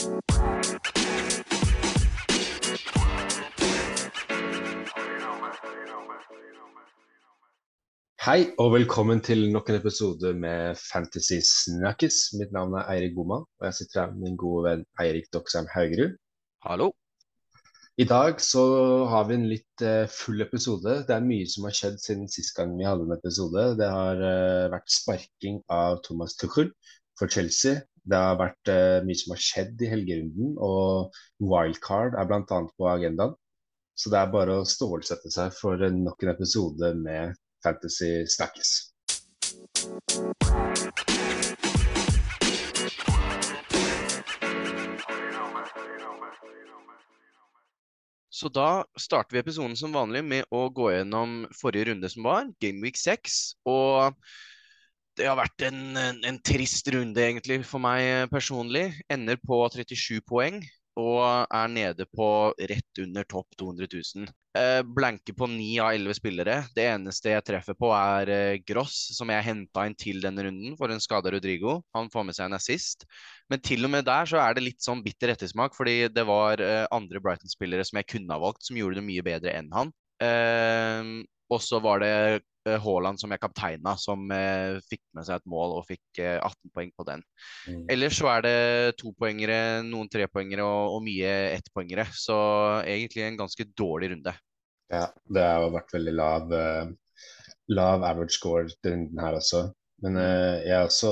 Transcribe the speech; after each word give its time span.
Hei 0.00 0.06
og 8.56 8.72
velkommen 8.72 9.20
til 9.20 9.52
nok 9.52 9.68
en 9.68 9.76
episode 9.76 10.32
med 10.32 10.80
Fantasy 10.80 11.42
Snakkes. 11.44 12.32
Mitt 12.40 12.48
navn 12.56 12.72
er 12.80 12.88
Eirik 12.94 13.12
Boman, 13.18 13.44
og 13.44 13.66
jeg 13.68 13.74
sitter 13.74 14.00
her 14.00 14.14
med 14.14 14.24
min 14.24 14.40
gode 14.40 14.70
venn 14.70 14.86
Eirik 15.04 15.28
Doksheim 15.36 15.68
Haugerud. 15.74 16.16
Hallo. 16.64 16.88
I 18.00 18.08
dag 18.08 18.40
så 18.40 18.64
har 19.04 19.28
vi 19.28 19.36
en 19.36 19.48
litt 19.52 19.84
eh, 19.84 20.08
full 20.08 20.40
episode. 20.40 21.04
Det 21.04 21.12
er 21.12 21.28
mye 21.28 21.44
som 21.44 21.68
har 21.68 21.76
skjedd 21.76 22.00
siden 22.00 22.24
sist 22.32 22.56
gang 22.56 22.72
vi 22.80 22.88
hadde 22.88 23.04
en 23.04 23.18
episode. 23.18 23.76
Det 23.76 23.92
har 23.92 24.16
eh, 24.16 24.72
vært 24.72 24.96
sparking 24.96 25.60
av 25.68 26.00
Thomas 26.08 26.40
Tuchel 26.40 26.72
for 27.20 27.28
Chelsea. 27.28 27.84
Det 28.10 28.18
har 28.18 28.38
vært 28.40 28.70
uh, 28.72 29.04
mye 29.06 29.18
som 29.18 29.36
har 29.36 29.42
skjedd 29.44 29.82
i 29.84 29.90
helgerunden, 29.92 30.56
og 30.58 31.14
wildcard 31.38 32.16
er 32.18 32.26
bl.a. 32.26 32.42
på 32.42 32.88
agendaen. 32.90 33.36
Så 33.94 34.10
det 34.10 34.18
er 34.18 34.32
bare 34.32 34.56
å 34.58 34.66
stålsette 34.66 35.30
seg 35.30 35.52
for 35.54 35.78
nok 35.94 36.24
en 36.24 36.32
episode 36.32 36.94
med 36.98 37.36
Fantasy 37.62 38.24
snakkes. 38.34 38.72
Så 48.40 48.48
da 48.48 48.82
starter 48.96 49.36
vi 49.36 49.44
episoden 49.44 49.76
som 49.76 49.94
vanlig 49.94 50.24
med 50.24 50.48
å 50.50 50.64
gå 50.72 50.90
gjennom 50.94 51.44
forrige 51.54 51.92
runde 51.92 52.10
som 52.10 52.26
var, 52.26 52.48
Game 52.64 52.80
Week 52.82 52.98
6. 52.98 53.36
Og 53.68 54.16
det 55.20 55.28
har 55.28 55.36
vært 55.36 55.66
en, 55.68 55.80
en, 56.00 56.20
en 56.24 56.38
trist 56.40 56.88
runde 56.94 57.20
egentlig 57.20 57.60
for 57.68 57.82
meg 57.82 58.30
personlig. 58.32 58.88
Ender 59.12 59.36
på 59.44 59.60
37 59.68 60.22
poeng 60.24 60.62
og 61.00 61.46
er 61.54 61.68
nede 61.70 62.04
på 62.12 62.26
rett 62.70 63.00
under 63.02 63.26
topp 63.28 63.54
200 63.60 63.88
000. 63.92 64.30
Eh, 64.58 64.80
blanke 64.82 65.32
på 65.36 65.46
ni 65.48 65.74
av 65.80 65.92
elleve 65.94 66.16
spillere. 66.16 66.56
Det 66.74 66.86
eneste 66.88 67.34
jeg 67.34 67.46
treffer 67.46 67.76
på, 67.78 67.92
er 67.94 68.32
eh, 68.34 68.58
Gross, 68.66 68.96
som 69.16 69.30
jeg 69.32 69.46
henta 69.46 69.86
inn 69.86 69.96
til 69.96 70.20
denne 70.24 70.44
runden 70.48 70.74
for 70.80 70.92
en 70.92 71.02
skada 71.02 71.32
Rodrigo. 71.32 71.78
Han 71.96 72.10
får 72.12 72.26
med 72.26 72.36
seg 72.36 72.48
en 72.48 72.58
assist. 72.58 73.06
Men 73.52 73.62
til 73.64 73.86
og 73.86 73.94
med 73.94 74.08
der 74.08 74.28
så 74.28 74.40
er 74.42 74.56
det 74.56 74.66
litt 74.66 74.84
sånn 74.84 75.04
bitter 75.04 75.32
ettersmak, 75.36 75.76
fordi 75.78 76.02
det 76.12 76.26
var 76.28 76.64
eh, 76.64 76.84
andre 76.90 77.22
Brighton-spillere 77.22 77.86
som 77.86 78.00
jeg 78.00 78.10
kunne 78.16 78.34
ha 78.34 78.42
valgt, 78.42 78.66
som 78.66 78.80
gjorde 78.80 79.00
det 79.00 79.08
mye 79.08 79.26
bedre 79.26 79.56
enn 79.56 79.70
han. 79.76 79.94
Eh, 80.20 81.20
og 81.50 81.62
så 81.64 81.80
var 81.82 82.02
det 82.02 82.14
Eh, 82.14 82.40
Haaland 82.68 83.20
som 83.20 83.32
jeg 83.32 83.40
kapteina, 83.40 83.94
som 84.00 84.26
eh, 84.34 84.76
fikk 84.84 85.02
med 85.16 85.26
seg 85.26 85.40
et 85.40 85.50
mål 85.50 85.78
og 85.78 85.86
fikk 85.88 86.20
eh, 86.20 86.36
18 86.36 86.72
poeng 86.74 86.92
på 86.96 87.06
den. 87.08 87.24
Mm. 87.66 87.82
Ellers 87.94 88.18
så 88.20 88.30
er 88.34 88.46
det 88.46 88.54
topoengere, 89.00 89.58
noen 89.86 90.10
trepoengere 90.12 90.66
og, 90.66 90.96
og 90.98 91.04
mye 91.06 91.32
ettpoengere. 91.56 92.06
Så 92.12 92.36
egentlig 92.84 93.26
en 93.26 93.40
ganske 93.40 93.68
dårlig 93.72 94.12
runde. 94.14 94.36
Ja, 94.90 95.06
det 95.30 95.44
har 95.46 95.68
vært 95.72 95.94
veldig 95.94 96.16
lav, 96.18 96.56
lav 97.70 98.02
average 98.04 98.34
score 98.34 98.66
til 98.68 98.96
runden 98.96 99.22
her 99.22 99.38
også. 99.38 99.68
Men 100.04 100.16
uh, 100.16 100.56
jeg, 100.64 100.88
også, 100.88 101.10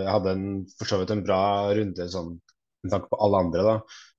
jeg 0.00 0.10
hadde 0.10 0.32
en, 0.32 0.48
for 0.78 0.88
så 0.88 0.98
vidt 1.00 1.12
en 1.12 1.22
bra 1.26 1.44
runde 1.76 2.08
sånn, 2.10 2.32
med 2.84 2.94
tanke 2.94 3.10
på 3.12 3.20
alle 3.24 3.40
andre. 3.46 3.64
da. 3.68 3.76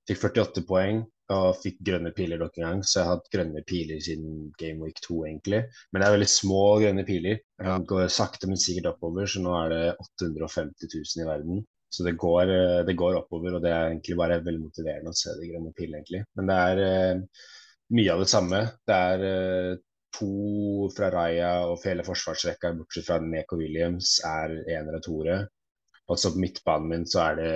Fikk 0.08 0.22
48 0.28 0.62
poeng 0.68 1.02
og 1.34 1.56
fikk 1.58 1.80
grønne 1.86 2.12
piler 2.14 2.38
nok 2.38 2.58
en 2.58 2.64
gang, 2.64 2.82
så 2.86 3.00
jeg 3.00 3.06
har 3.08 3.16
hatt 3.16 3.30
grønne 3.32 3.62
piler 3.66 4.02
siden 4.02 4.50
Game 4.60 4.84
Week 4.84 5.00
2, 5.02 5.16
egentlig. 5.26 5.62
Men 5.90 6.02
det 6.02 6.08
er 6.08 6.14
veldig 6.16 6.28
små 6.30 6.60
grønne 6.82 7.04
piler. 7.08 7.40
Det 7.58 7.78
går 7.90 8.12
sakte, 8.14 8.50
men 8.50 8.60
sikkert 8.62 8.92
oppover, 8.92 9.26
så 9.30 9.42
nå 9.42 9.56
er 9.58 9.74
det 9.74 9.82
850 10.20 10.92
000 10.92 11.24
i 11.24 11.28
verden. 11.28 11.64
Så 11.96 12.04
det 12.06 12.16
går, 12.20 12.52
eh, 12.52 12.84
det 12.86 12.96
går 12.98 13.18
oppover, 13.22 13.56
og 13.56 13.64
det 13.64 13.72
er 13.72 13.90
egentlig 13.90 14.18
bare 14.18 14.38
veldig 14.44 14.62
motiverende 14.62 15.12
å 15.12 15.18
se 15.18 15.34
de 15.38 15.50
grønne 15.50 15.74
pilene, 15.74 16.02
egentlig. 16.02 16.22
Men 16.38 16.50
det 16.50 16.56
er 16.70 16.82
eh, 16.86 17.42
mye 17.96 18.14
av 18.14 18.22
det 18.22 18.30
samme. 18.30 18.62
Det 18.86 19.02
er 19.10 19.26
eh, 19.30 19.74
to 20.16 20.88
fra 20.96 21.10
Raja 21.14 21.52
og 21.70 21.82
hele 21.84 22.06
forsvarsrekka, 22.06 22.74
bortsett 22.78 23.08
fra 23.08 23.18
Neko 23.22 23.58
Williams, 23.60 24.16
er 24.26 24.58
enere 24.64 25.00
og 25.00 25.06
toere. 25.06 25.38
Og 26.06 26.20
så 26.20 26.30
på 26.32 26.42
midtbanen 26.42 26.90
min 26.92 27.06
så 27.10 27.22
er 27.30 27.40
det 27.40 27.54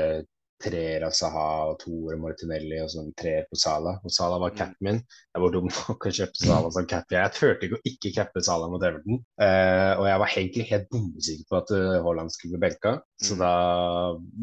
treer 0.60 1.04
av 1.06 1.14
Saha 1.16 1.46
og 1.70 1.78
toer 1.82 2.18
Martinelli 2.20 2.80
og 2.82 2.90
sånn 2.92 3.10
treer 3.18 3.46
på 3.50 3.58
Sala. 3.58 3.96
Og 4.04 4.12
Sala 4.14 4.38
var 4.42 4.52
mm. 4.52 4.58
capen 4.58 4.86
min. 4.86 5.00
Jeg 5.34 5.44
var 5.44 5.54
dum 5.54 5.70
nok 5.70 6.06
å 6.06 6.12
kjøpe 6.18 6.42
Sala 6.42 6.72
som 6.74 6.88
cap. 6.90 7.08
Jeg 7.14 7.34
turte 7.36 7.66
ikke 7.68 7.78
å 7.78 7.84
ikke 7.90 8.12
cappe 8.18 8.44
Sala 8.44 8.68
mot 8.72 8.84
Everton. 8.86 9.22
Uh, 9.40 9.92
og 9.96 10.06
jeg 10.10 10.22
var 10.22 10.34
egentlig 10.34 10.68
helt 10.70 10.86
bombesikker 10.92 11.48
på 11.48 11.58
at 11.60 11.74
uh, 11.76 11.96
Haaland 12.04 12.34
skulle 12.34 12.56
bli 12.56 12.62
benka, 12.66 12.94
så 13.22 13.36
mm. 13.36 13.42
da 13.42 13.52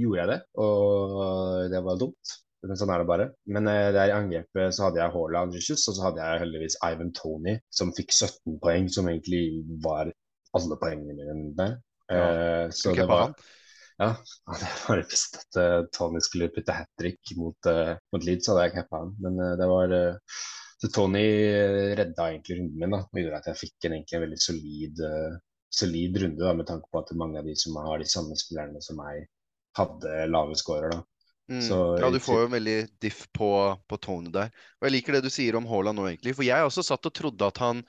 gjorde 0.01 0.21
jeg 0.21 0.31
det. 0.33 0.39
Og 0.65 1.73
det 1.73 1.83
var 1.89 2.01
dumt. 2.03 2.37
Men 2.67 2.79
sånn 2.79 2.91
er 2.91 3.03
det 3.03 3.09
bare. 3.11 3.27
Men 3.53 3.69
uh, 3.69 3.89
der 3.95 4.13
i 4.13 4.15
angrepet 4.17 4.75
så 4.75 4.87
hadde 4.87 5.03
jeg 5.03 5.13
Haaland 5.13 5.59
Jesus, 5.59 5.85
og 5.85 5.99
så 5.99 6.07
hadde 6.09 6.23
jeg 6.23 6.43
heldigvis 6.45 6.79
Ivan 6.87 7.13
Tony, 7.17 7.59
som 7.73 7.93
fikk 7.95 8.15
17 8.15 8.57
poeng, 8.63 8.89
som 8.91 9.11
egentlig 9.11 9.61
var 9.85 10.09
alle 10.57 10.79
poengene 10.81 11.13
mine 11.21 11.53
der. 11.57 11.77
Ja, 12.07 12.27
så 12.71 12.93
det 12.95 13.03
var 13.09 13.25
han. 13.25 13.33
Ja, 13.97 14.11
det 14.61 14.69
var 14.87 15.01
visst 15.09 15.39
at 15.39 15.57
uh, 15.57 15.79
Tony 15.93 16.21
skulle 16.21 16.51
putte 16.53 16.75
hat 16.75 16.89
trick 17.01 17.33
mot, 17.39 17.69
uh, 17.69 17.95
mot 18.13 18.23
Leeds, 18.25 18.49
hadde 18.51 18.67
jeg 18.67 18.75
cappa 18.77 19.01
han. 19.03 19.15
Men 19.23 19.41
uh, 19.41 19.55
det 19.57 19.67
var 19.71 19.95
Så 20.77 20.91
Tony 20.93 21.25
redda 21.97 22.27
egentlig 22.29 22.59
runden 22.59 22.81
min 22.83 22.93
da, 22.93 22.99
og 23.01 23.19
gjorde 23.19 23.37
at 23.41 23.47
jeg 23.49 23.61
fikk 23.63 23.87
en, 23.87 23.95
egentlig 23.97 24.17
en 24.17 24.25
veldig 24.27 24.37
solid, 24.43 24.99
solid 25.73 26.19
runde, 26.21 26.43
da, 26.43 26.51
med 26.53 26.67
tanke 26.69 26.85
på 26.93 27.01
at 27.01 27.15
mange 27.17 27.39
av 27.41 27.49
de 27.49 27.55
som 27.57 27.79
har 27.81 27.97
de 27.97 28.05
samme 28.11 28.37
spillerne 28.37 28.81
som 28.85 28.99
meg, 29.01 29.23
hadde 29.79 30.27
lave 30.29 30.53
scorer. 30.61 30.93
da. 30.93 31.01
Mm. 31.49 31.63
Så, 31.65 31.79
ja, 31.97 32.11
du 32.13 32.19
får 32.19 32.41
jo 32.43 32.51
veldig 32.51 32.77
diff 33.01 33.23
på, 33.33 33.49
på 33.87 33.99
Tony 34.03 34.29
der. 34.33 34.53
Og 34.77 34.87
jeg 34.87 34.95
liker 34.99 35.17
det 35.17 35.23
du 35.25 35.31
sier 35.33 35.57
om 35.57 35.65
Haaland 35.69 35.97
nå, 35.97 36.05
egentlig. 36.11 36.35
For 36.37 36.45
jeg 36.45 36.69
også 36.69 36.85
satt 36.85 37.09
og 37.09 37.15
trodde 37.15 37.49
at 37.49 37.61
han 37.63 37.81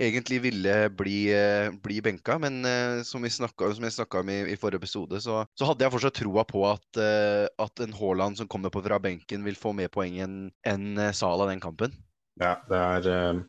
egentlig 0.00 0.40
ville 0.42 0.88
bli, 0.90 1.32
eh, 1.34 1.70
bli 1.70 2.00
benka. 2.02 2.38
Men 2.38 2.64
som 3.04 3.22
som, 3.22 3.30
snakket, 3.30 3.76
som, 3.76 3.84
jeg 3.84 3.92
snakka 3.92 4.20
om 4.20 4.30
i, 4.30 4.38
i, 4.52 4.56
forrige 4.56 4.82
episode, 4.82 5.20
så, 5.20 5.42
så, 5.58 5.68
hadde 5.68 5.84
jeg 5.84 5.94
fortsatt 5.94 6.18
troa 6.18 6.44
på 6.48 6.64
at, 6.68 6.88
uh, 6.98 7.46
at 7.62 7.82
en 7.84 7.94
Haaland 7.96 8.38
som 8.40 8.48
kommer 8.50 8.72
på 8.72 8.82
fra 8.84 8.98
benken, 9.02 9.44
vil 9.44 9.58
få 9.58 9.74
mer 9.76 9.92
poeng 9.92 10.18
enn 10.22 10.36
en 10.68 11.02
Sala 11.14 11.48
den 11.50 11.62
kampen. 11.62 11.94
Ja, 12.40 12.56
det 12.68 12.78
er 12.78 13.42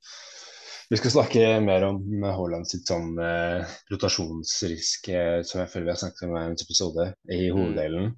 Vi 0.91 0.99
skal 0.99 1.13
snakke 1.13 1.45
mer 1.63 1.85
om 1.87 2.25
Haaland 2.27 2.67
sitt 2.69 2.89
sånn 2.89 3.15
rotasjonsrisk, 3.89 5.07
som 5.47 5.63
jeg 5.63 5.71
føler 5.71 5.87
vi 5.87 5.93
har 5.93 6.01
snakket 6.01 6.27
om 6.27 6.35
i 6.35 6.43
en 6.43 6.57
episode, 6.59 7.07
i 7.31 7.45
mm. 7.47 7.55
hoveddelen. 7.55 8.11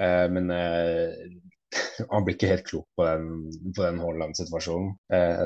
Mm. 0.00 0.36
men 0.36 0.52
han 2.12 2.24
blir 2.24 2.36
ikke 2.36 2.52
helt 2.52 2.68
klok 2.68 2.86
på 2.96 3.08
den, 3.08 3.26
på 3.74 3.84
den 3.84 4.00
Haaland-situasjonen. 4.00 4.94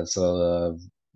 så 0.07 0.29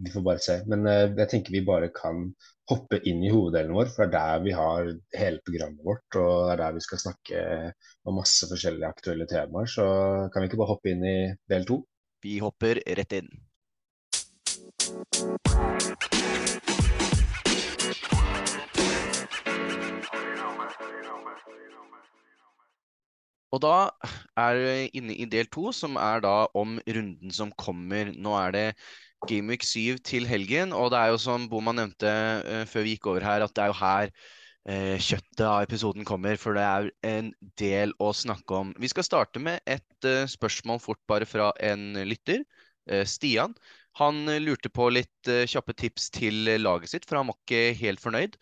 vi 0.04 0.12
får 0.14 0.24
bare 0.26 0.42
se. 0.44 0.58
Men 0.72 0.88
uh, 0.88 1.10
jeg 1.20 1.30
tenker 1.32 1.56
vi 1.56 1.64
bare 1.68 1.92
kan 1.96 2.24
hoppe 2.72 3.02
inn 3.10 3.22
i 3.26 3.32
hoveddelen 3.34 3.76
vår, 3.76 3.92
for 3.92 4.08
det 4.08 4.18
er 4.18 4.40
der 4.40 4.44
vi 4.46 4.56
har 4.56 4.92
hele 5.18 5.44
programmet 5.46 5.86
vårt. 5.86 6.08
Og 6.16 6.34
det 6.48 6.56
er 6.56 6.64
der 6.64 6.76
vi 6.78 6.84
skal 6.88 7.04
snakke 7.06 7.46
om 8.08 8.20
masse 8.22 8.50
forskjellige 8.50 8.92
aktuelle 8.96 9.30
temaer. 9.30 9.70
Så 9.70 9.86
kan 10.34 10.44
vi 10.44 10.52
ikke 10.52 10.62
bare 10.64 10.74
hoppe 10.74 10.94
inn 10.94 11.06
i 11.06 11.18
del 11.52 11.68
to? 11.70 11.82
Vi 12.22 12.40
hopper 12.42 12.82
rett 12.98 13.18
inn. 13.22 13.32
Og 23.52 23.60
da 23.60 23.92
er 24.40 24.56
vi 24.56 24.76
inne 24.96 25.16
i 25.20 25.28
del 25.28 25.50
to, 25.52 25.74
som 25.76 25.98
er 26.00 26.22
da 26.24 26.36
om 26.56 26.78
runden 26.88 27.34
som 27.36 27.52
kommer. 27.60 28.14
Nå 28.16 28.36
er 28.40 28.54
det 28.56 28.68
Gameweek 29.30 29.66
7 29.66 30.02
til 30.06 30.28
helgen. 30.30 30.76
Og 30.76 30.92
det 30.94 31.00
er 31.00 31.12
jo 31.14 31.20
som 31.22 31.48
Boma 31.52 31.74
nevnte 31.76 32.12
uh, 32.12 32.64
før 32.70 32.86
vi 32.86 32.96
gikk 32.96 33.10
over 33.12 33.26
her, 33.26 33.46
at 33.46 33.54
det 33.56 33.64
er 33.64 33.72
jo 33.72 33.78
her 33.82 34.14
uh, 34.14 34.96
kjøttet 35.10 35.46
av 35.48 35.66
episoden 35.66 36.08
kommer. 36.08 36.40
For 36.42 36.58
det 36.58 36.66
er 36.66 36.90
en 37.12 37.34
del 37.62 37.94
å 38.02 38.12
snakke 38.16 38.58
om. 38.64 38.74
Vi 38.82 38.90
skal 38.92 39.08
starte 39.08 39.44
med 39.44 39.62
et 39.70 40.10
uh, 40.10 40.26
spørsmål 40.30 40.82
fort 40.84 41.02
bare 41.12 41.30
fra 41.30 41.52
en 41.62 41.94
lytter. 42.08 42.46
Stian. 43.06 43.52
Han 44.00 44.26
lurte 44.42 44.72
på 44.74 44.88
litt 44.90 45.30
kjappe 45.48 45.76
tips 45.78 46.08
til 46.16 46.50
laget 46.60 46.90
sitt, 46.90 47.04
for 47.06 47.20
han 47.20 47.30
var 47.30 47.38
ikke 47.38 47.78
helt 47.78 48.02
fornøyd. 48.02 48.34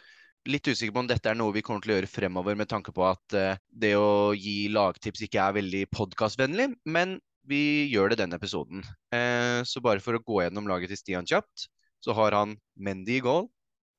Litt 0.47 0.69
usikker 0.71 0.93
på 0.95 1.01
om 1.03 1.09
dette 1.09 1.27
er 1.29 1.35
noe 1.37 1.51
vi 1.53 1.61
kommer 1.65 1.83
til 1.83 1.91
å 1.91 1.97
gjøre 1.97 2.09
fremover, 2.09 2.55
med 2.57 2.69
tanke 2.71 2.93
på 2.95 3.03
at 3.03 3.35
det 3.83 3.91
å 3.99 4.31
gi 4.31 4.71
lagtips 4.71 5.25
ikke 5.27 5.43
er 5.43 5.57
veldig 5.59 5.83
podkastvennlig. 5.91 6.69
Men 6.87 7.17
vi 7.47 7.87
gjør 7.91 8.11
det 8.11 8.19
denne 8.21 8.37
episoden. 8.39 8.83
Eh, 9.15 9.61
så 9.65 9.81
bare 9.83 10.03
for 10.03 10.17
å 10.17 10.23
gå 10.23 10.41
gjennom 10.43 10.67
laget 10.69 10.91
til 10.93 10.99
Stian 10.99 11.27
kjapt, 11.29 11.67
så 12.03 12.15
har 12.17 12.35
han 12.37 12.55
Mendy 12.75 13.19
i 13.19 13.23
goal. 13.23 13.47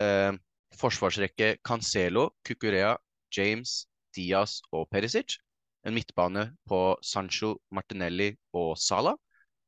Eh, 0.03 0.33
forsvarsrekke 0.81 1.57
Cancelo, 1.67 2.31
Cucurea, 2.47 2.97
James, 3.35 3.85
Diaz 4.17 4.61
og 4.73 4.89
Perisic. 4.93 5.39
En 5.87 5.97
midtbane 5.97 6.51
på 6.69 6.81
Sancho, 7.03 7.57
Martinelli 7.73 8.35
og 8.57 8.77
Salah. 8.79 9.17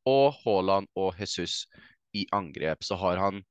Og 0.09 0.35
Haaland 0.43 0.89
og 0.99 1.15
Jesus 1.21 1.67
i 2.15 2.27
angrep. 2.35 2.83
Så 2.85 2.99
har 2.99 3.21
han 3.21 3.43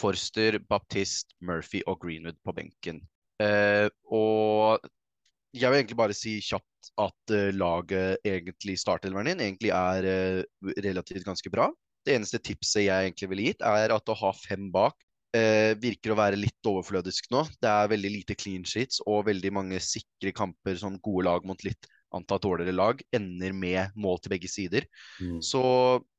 Forster, 0.00 0.58
Baptist, 0.58 1.34
Murphy 1.40 1.82
og 1.86 2.00
Greenwood 2.00 2.38
på 2.44 2.54
benken. 2.56 3.02
Eh, 3.40 3.88
og 4.10 4.80
jeg 5.56 5.70
vil 5.70 5.80
egentlig 5.80 5.98
bare 5.98 6.16
si 6.16 6.36
kjapt 6.44 6.90
at 7.00 7.34
uh, 7.34 7.50
laget 7.56 8.26
egentlig 8.26 8.78
startelveren 8.80 9.32
din 9.32 9.44
egentlig 9.44 9.72
er 9.74 10.06
uh, 10.06 10.72
relativt 10.84 11.26
ganske 11.26 11.52
bra. 11.52 11.68
Det 12.06 12.16
eneste 12.16 12.40
tipset 12.42 12.86
jeg 12.86 13.08
egentlig 13.08 13.30
ville 13.32 13.46
gitt, 13.50 13.64
er 13.66 13.92
at 13.94 14.10
å 14.10 14.18
ha 14.22 14.32
fem 14.36 14.70
bak 14.72 14.96
uh, 15.36 15.72
virker 15.80 16.14
å 16.14 16.18
være 16.20 16.38
litt 16.40 16.70
overflødisk 16.70 17.30
nå. 17.34 17.44
Det 17.60 17.70
er 17.70 17.90
veldig 17.92 18.12
lite 18.20 18.36
clean 18.38 18.66
sheets 18.66 19.02
og 19.06 19.26
veldig 19.28 19.54
mange 19.58 19.80
sikre 19.84 20.32
kamper, 20.36 20.78
sånn 20.80 21.00
gode 21.02 21.26
lag 21.28 21.48
mot 21.48 21.66
litt 21.66 21.90
antatt 22.14 22.42
dårligere 22.42 22.74
lag, 22.74 23.02
ender 23.14 23.52
med 23.54 23.92
mål 23.94 24.18
til 24.18 24.32
begge 24.32 24.48
sider. 24.50 24.82
Mm. 25.22 25.36
Så 25.46 25.60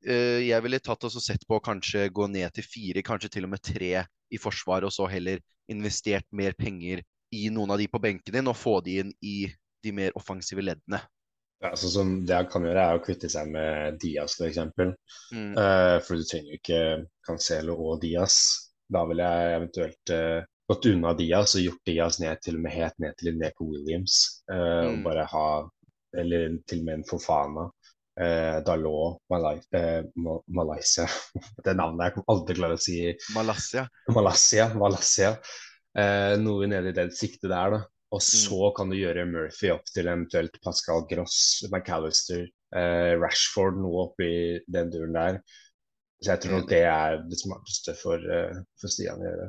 jeg 0.00 0.64
ville 0.64 0.78
tatt 0.80 1.04
og 1.04 1.12
sett 1.20 1.44
på 1.44 1.58
å 1.58 1.60
kanskje 1.60 2.06
gå 2.08 2.30
ned 2.32 2.48
til 2.56 2.64
fire, 2.64 3.02
kanskje 3.04 3.28
til 3.34 3.44
og 3.44 3.52
med 3.52 3.60
tre 3.60 3.90
i 4.32 4.40
forsvar, 4.40 4.86
og 4.88 4.94
så 4.96 5.04
heller 5.12 5.42
investert 5.68 6.24
mer 6.32 6.56
penger 6.56 7.02
i 7.32 7.48
noen 7.50 7.72
av 7.72 7.80
de 7.80 7.88
på 7.88 8.00
benken 8.02 8.34
din 8.36 8.50
og 8.50 8.58
få 8.58 8.78
de 8.84 9.00
inn 9.02 9.12
i 9.24 9.46
de 9.82 9.92
mer 9.96 10.14
offensive 10.18 10.62
leddene. 10.64 11.00
Ja, 11.62 11.70
altså, 11.70 11.88
som 11.90 12.14
det 12.26 12.34
han 12.34 12.48
kan 12.50 12.64
gjøre, 12.66 12.84
er 12.84 12.98
å 12.98 13.02
kvitte 13.04 13.30
seg 13.30 13.50
med 13.54 13.98
Diaz, 14.02 14.34
f.eks. 14.34 14.58
Mm. 15.30 15.52
Uh, 15.54 15.98
for 16.02 16.18
du 16.18 16.26
trenger 16.26 16.56
jo 16.56 16.58
ikke 16.58 16.80
Cancelo 17.26 17.76
og 17.78 18.00
Diaz. 18.02 18.38
Da 18.92 19.04
ville 19.06 19.28
jeg 19.28 19.52
eventuelt 19.58 20.12
uh, 20.14 20.40
gått 20.68 20.88
unna 20.90 21.14
Diaz 21.18 21.54
og 21.54 21.62
gjort 21.68 21.86
Diaz 21.86 22.18
ned 22.22 22.42
til 22.42 22.58
og 22.58 22.64
med 22.66 22.74
helt 22.74 22.98
ned 23.02 23.14
til 23.20 23.38
Neko 23.38 23.68
Williams. 23.70 24.18
Uh, 24.50 24.58
mm. 24.58 24.90
Og 24.90 25.06
bare 25.06 25.28
ha 25.30 25.46
Eller 26.18 26.58
til 26.68 26.82
og 26.82 26.88
med 26.88 26.98
en 26.98 27.06
Fofana. 27.08 27.70
Uh, 28.20 28.58
Dalot, 28.66 29.22
Malai, 29.32 29.54
Malaysia 30.52 31.06
Det 31.64 31.72
navnet 31.72 32.10
jeg 32.10 32.26
aldri 32.28 32.58
klare 32.58 32.76
å 32.76 32.82
si. 32.82 32.98
Malaysia. 33.38 33.86
Malaysia, 34.12 34.66
Malaysia 34.76 35.36
eh, 35.98 36.34
noe 36.40 36.68
nede 36.70 36.92
i 36.92 36.96
det 36.96 37.10
siktet 37.16 37.50
der. 37.50 37.76
da. 37.76 37.82
Og 38.12 38.20
mm. 38.20 38.28
så 38.28 38.60
mm. 38.60 38.74
kan 38.76 38.92
du 38.92 38.98
gjøre 38.98 39.28
Murphy 39.28 39.72
opp 39.72 39.88
til 39.88 40.08
eventuelt 40.08 40.58
Pascal 40.64 41.06
Gross, 41.10 41.38
McAllister, 41.70 42.44
eh, 42.76 43.12
Rashford, 43.20 43.80
noe 43.80 44.08
oppi 44.08 44.32
den 44.68 44.92
duren 44.92 45.16
der. 45.16 45.40
Så 46.22 46.34
jeg 46.34 46.44
tror 46.44 46.60
nok 46.60 46.68
det 46.70 46.82
er 46.86 47.16
det 47.26 47.38
smarteste 47.40 47.96
for, 47.98 48.22
uh, 48.22 48.58
for 48.78 48.92
Stian 48.92 49.18
å 49.18 49.26
gjøre. 49.26 49.46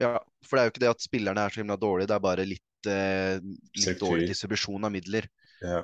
Ja, 0.00 0.12
for 0.46 0.56
det 0.56 0.62
er 0.62 0.66
jo 0.66 0.72
ikke 0.72 0.82
det 0.86 0.92
at 0.94 1.04
spillerne 1.04 1.42
er 1.42 1.52
så 1.52 1.60
himla 1.60 1.76
dårlige, 1.78 2.08
det 2.08 2.14
er 2.16 2.22
bare 2.24 2.46
litt, 2.48 2.88
eh, 2.88 3.34
litt 3.76 4.00
dårlig 4.00 4.30
distribusjon 4.30 4.88
av 4.88 4.94
midler. 4.94 5.28
Ja. 5.60 5.82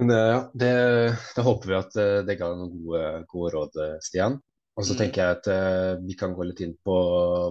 Men 0.00 0.10
det, 0.10 0.22
ja, 0.32 0.40
det, 0.62 0.70
det 1.36 1.44
håper 1.44 1.70
vi 1.70 1.76
at 1.76 1.98
uh, 2.00 2.22
det 2.24 2.38
ga 2.40 2.48
noen 2.56 2.72
gode, 2.72 3.04
gode 3.28 3.52
råd, 3.52 3.78
Stian. 4.06 4.40
Og 4.76 4.84
så 4.84 4.92
mm. 4.92 4.98
tenker 5.00 5.22
jeg 5.22 5.36
at 5.38 5.46
uh, 5.48 6.04
vi 6.04 6.14
kan 6.20 6.34
gå 6.36 6.44
litt 6.44 6.60
inn 6.64 6.74
på 6.84 6.94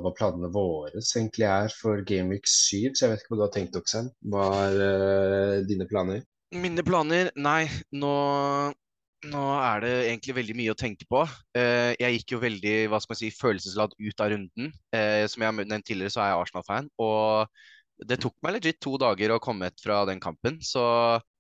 hva 0.04 0.13
planene 0.13 0.51
våre 0.54 1.01
egentlig 1.01 1.48
er 1.50 1.74
for 1.74 2.04
Gameweek 2.06 2.45
7. 2.45 2.94
Så 2.94 3.06
jeg 3.06 3.12
vet 3.12 3.24
ikke 3.24 3.33
hva 3.33 3.39
du 3.39 3.45
har 3.48 3.54
tenkt, 3.56 3.77
Oksem. 3.80 4.12
Hva 4.30 4.48
er 4.68 4.81
uh, 4.81 5.60
dine 5.66 5.89
planer? 5.89 6.22
Mine 6.54 6.86
planer? 6.86 7.31
Nei, 7.42 7.66
nå, 7.98 8.13
nå, 9.33 9.45
er 9.57 9.81
det 9.81 9.94
egentlig 10.04 10.38
veldig 10.38 10.57
mye 10.62 10.75
å 10.75 10.77
tenke 10.77 11.10
på. 11.10 11.25
Uh, 11.57 11.92
jeg 11.98 12.19
gikk 12.19 12.36
jo 12.36 12.44
veldig 12.45 12.75
hva 12.94 13.01
skal 13.01 13.16
man 13.16 13.22
si, 13.24 13.33
følelsesladd 13.33 13.98
ut 13.98 14.25
av 14.25 14.36
runden. 14.36 14.75
som 15.25 15.42
jeg 15.42 15.50
har 15.50 15.57
nevnt 15.66 15.89
tidligere, 15.89 16.13
så 16.13 16.22
er 16.22 16.31
jeg 16.31 16.44
Arsenal-fan. 16.44 16.94
Og 17.01 18.06
det 18.06 18.22
tok 18.22 18.38
meg 18.45 18.60
legit 18.60 18.77
to 18.83 19.00
dager 19.01 19.33
å 19.33 19.42
komme 19.42 19.72
ut 19.72 19.81
fra 19.81 20.04
den 20.06 20.22
kampen. 20.22 20.62
Så 20.62 20.86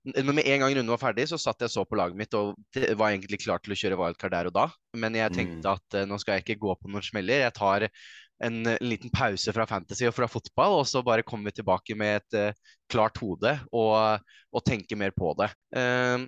med 0.05 0.45
en 0.45 0.61
gang 0.61 0.75
runden 0.75 0.93
var 0.93 1.01
ferdig, 1.01 1.27
så 1.31 1.39
satt 1.41 1.63
jeg 1.65 1.73
så 1.73 1.85
på 1.87 1.97
laget 1.97 2.17
mitt 2.19 2.35
og 2.37 2.53
var 2.97 3.09
egentlig 3.09 3.41
klar 3.41 3.61
til 3.63 3.73
å 3.73 3.79
kjøre 3.79 3.97
wildcard 3.99 4.35
der 4.35 4.49
og 4.51 4.55
da. 4.57 4.67
Men 4.97 5.17
jeg 5.17 5.33
tenkte 5.33 5.65
mm. 5.65 5.71
at 5.73 5.97
uh, 5.97 6.05
nå 6.09 6.19
skal 6.21 6.37
jeg 6.37 6.45
ikke 6.45 6.61
gå 6.67 6.75
på 6.77 6.91
noen 6.91 7.05
smeller. 7.05 7.45
Jeg 7.45 7.55
tar 7.57 7.87
en, 7.87 8.61
en, 8.67 8.77
liten 8.85 9.13
pause 9.13 9.53
fra 9.55 9.67
fantasy 9.69 10.07
og 10.09 10.15
fra 10.17 10.29
fotball, 10.29 10.79
og 10.81 10.87
så 10.89 11.03
bare 11.05 11.25
kommer 11.25 11.49
vi 11.49 11.59
tilbake 11.61 11.97
med 11.97 12.21
et 12.21 12.39
uh, 12.39 12.71
klart 12.91 13.17
hode 13.21 13.57
og, 13.71 14.25
og 14.53 14.65
tenker 14.67 14.99
mer 14.99 15.15
på 15.15 15.33
det. 15.39 15.51
Uh, 15.75 16.27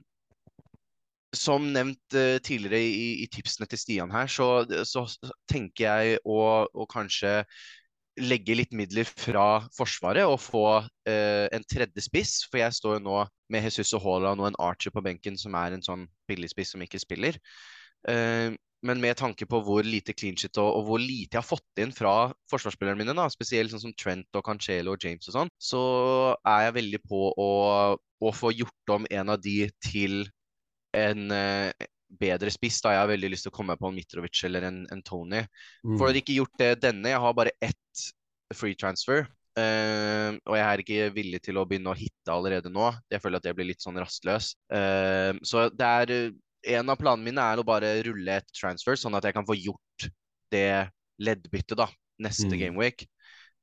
som 1.35 1.65
nevnt 1.73 2.15
uh, 2.15 2.37
tidligere 2.43 2.79
i, 2.81 3.09
i, 3.23 3.27
tipsene 3.31 3.67
til 3.69 3.81
Stian 3.81 4.13
her, 4.13 4.29
så, 4.31 4.65
så 4.87 5.05
tenker 5.51 5.85
jeg 5.85 6.21
å, 6.25 6.39
å 6.65 6.87
kanskje 6.89 7.41
legge 8.17 8.55
litt 8.57 8.75
midler 8.75 9.07
fra 9.07 9.63
Forsvaret 9.75 10.25
og 10.27 10.39
få 10.41 10.65
eh, 11.07 11.47
en 11.53 11.65
tredje 11.69 12.03
spiss. 12.05 12.39
For 12.49 12.61
jeg 12.61 12.75
står 12.77 12.97
jo 12.97 13.05
nå 13.07 13.17
med 13.53 13.67
Jesus 13.67 13.93
og 13.97 14.03
Haaland 14.05 14.43
og 14.43 14.51
en 14.51 14.61
Archer 14.67 14.93
på 14.93 15.03
benken 15.05 15.37
som 15.39 15.55
er 15.59 15.75
en 15.75 15.85
sånn 15.85 16.07
billigspiss 16.29 16.75
som 16.75 16.83
ikke 16.83 17.01
spiller. 17.01 17.37
Eh, 18.09 18.55
men 18.85 19.01
med 19.01 19.17
tanke 19.17 19.47
på 19.49 19.59
hvor 19.65 19.85
lite 19.85 20.13
clean 20.13 20.37
shit 20.37 20.57
og, 20.61 20.69
og, 20.69 20.83
hvor 20.85 21.01
lite 21.01 21.33
jeg 21.33 21.41
har 21.41 21.47
fått 21.47 21.81
inn 21.81 21.93
fra 21.95 22.29
forsvarsspillerne 22.51 22.99
mine, 22.99 23.15
da, 23.17 23.25
spesielt 23.33 23.73
sånn 23.73 23.87
som 23.87 23.95
Trent 23.97 24.37
og 24.37 24.45
Cancelo 24.45 24.93
og 24.93 25.03
James 25.03 25.27
og 25.31 25.37
sånn, 25.39 25.53
så 25.57 25.81
er 26.45 26.67
jeg 26.67 26.77
veldig 26.77 27.01
på 27.09 27.21
å, 27.33 27.51
å 27.97 28.33
få 28.37 28.53
gjort 28.53 28.93
om 28.93 29.07
en 29.09 29.33
av 29.33 29.41
de 29.41 29.63
til 29.81 30.27
en, 30.97 31.31
eh, 31.33 31.87
bedre 32.07 32.51
spiss. 32.53 32.79
da 32.83 32.93
Jeg 32.95 33.03
har 33.03 33.11
veldig 33.11 33.31
lyst 33.33 33.47
til 33.47 33.53
å 33.53 33.57
komme 33.57 33.77
på 33.79 33.89
en 33.89 33.97
Mitrovic 33.97 34.43
eller 34.47 34.67
en, 34.69 34.83
en 34.93 35.03
Tony. 35.05 35.43
Mm. 35.83 35.97
For 35.97 36.09
å 36.09 36.15
ikke 36.15 36.37
gjort 36.37 36.55
det 36.61 36.71
denne. 36.83 37.11
Jeg 37.13 37.23
har 37.23 37.35
bare 37.37 37.55
ett 37.63 38.07
free 38.55 38.77
transfer. 38.79 39.27
Uh, 39.57 40.37
og 40.45 40.53
jeg 40.53 40.65
er 40.65 40.81
ikke 40.83 41.05
villig 41.15 41.39
til 41.47 41.57
å 41.57 41.63
begynne 41.65 41.89
å 41.89 41.97
hitte 41.97 42.33
allerede 42.33 42.69
nå. 42.69 42.91
Jeg 43.09 43.23
føler 43.23 43.41
at 43.41 43.47
det 43.47 43.55
blir 43.57 43.71
litt 43.71 43.83
sånn 43.83 43.97
rastløs. 43.97 44.53
Uh, 44.69 45.33
så 45.45 45.69
det 45.73 45.93
er 46.01 46.17
En 46.67 46.89
av 46.89 46.97
planene 46.99 47.23
mine 47.23 47.39
er 47.39 47.59
å 47.61 47.63
bare 47.63 48.01
rulle 48.03 48.39
et 48.41 48.47
transfer, 48.51 48.97
sånn 48.99 49.15
at 49.15 49.23
jeg 49.23 49.35
kan 49.37 49.45
få 49.47 49.55
gjort 49.55 50.07
det 50.51 50.89
leddbyttet 51.21 51.77
da, 51.79 51.85
neste 52.19 52.49
mm. 52.49 52.57
gameweek. 52.59 53.05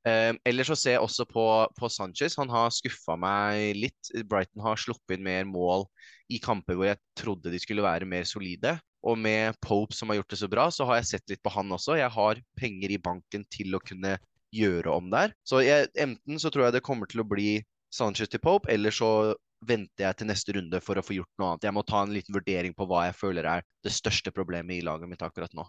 Um, 0.06 0.38
ellers 0.46 0.70
så 0.70 0.76
ser 0.78 0.94
jeg 0.94 1.02
også 1.04 1.26
på, 1.28 1.44
på 1.76 1.90
Sanchez. 1.92 2.36
Han 2.40 2.48
har 2.54 2.72
skuffa 2.72 3.18
meg 3.20 3.74
litt. 3.76 4.10
Brighton 4.30 4.62
har 4.64 4.80
sluppet 4.80 5.18
inn 5.18 5.26
mer 5.26 5.44
mål 5.48 5.84
i 6.32 6.40
kamper 6.42 6.78
hvor 6.78 6.88
jeg 6.88 7.00
trodde 7.18 7.52
de 7.52 7.60
skulle 7.60 7.84
være 7.84 8.08
mer 8.08 8.26
solide. 8.28 8.76
Og 9.04 9.18
med 9.20 9.56
Pope 9.64 9.92
som 9.96 10.08
har 10.08 10.20
gjort 10.20 10.32
det 10.32 10.40
så 10.40 10.48
bra, 10.48 10.68
så 10.72 10.86
har 10.88 11.00
jeg 11.00 11.10
sett 11.10 11.34
litt 11.34 11.42
på 11.44 11.52
han 11.52 11.72
også. 11.76 11.98
Jeg 12.00 12.12
har 12.14 12.40
penger 12.56 12.94
i 12.94 13.00
banken 13.02 13.44
til 13.52 13.76
å 13.76 13.82
kunne 13.84 14.16
gjøre 14.54 14.94
om 14.94 15.10
der. 15.12 15.34
Så 15.44 15.60
jeg, 15.64 15.90
enten 16.00 16.40
så 16.40 16.52
tror 16.52 16.68
jeg 16.68 16.78
det 16.78 16.86
kommer 16.86 17.10
til 17.10 17.20
å 17.20 17.28
bli 17.28 17.58
Sanchez 17.94 18.30
til 18.32 18.42
Pope, 18.42 18.70
eller 18.72 18.94
så 18.94 19.34
venter 19.64 20.06
jeg 20.06 20.18
til 20.18 20.28
neste 20.28 20.54
runde 20.56 20.80
for 20.84 20.98
å 20.98 21.04
få 21.04 21.16
gjort 21.18 21.30
noe 21.40 21.52
annet. 21.52 21.66
Jeg 21.68 21.76
må 21.76 21.84
ta 21.86 22.02
en 22.04 22.14
liten 22.14 22.36
vurdering 22.36 22.74
på 22.76 22.86
hva 22.88 23.06
jeg 23.08 23.16
føler 23.18 23.48
er 23.48 23.64
det 23.84 23.92
største 23.94 24.32
problemet 24.34 24.78
i 24.78 24.84
laget 24.84 25.10
mitt 25.10 25.24
akkurat 25.24 25.52
nå. 25.56 25.66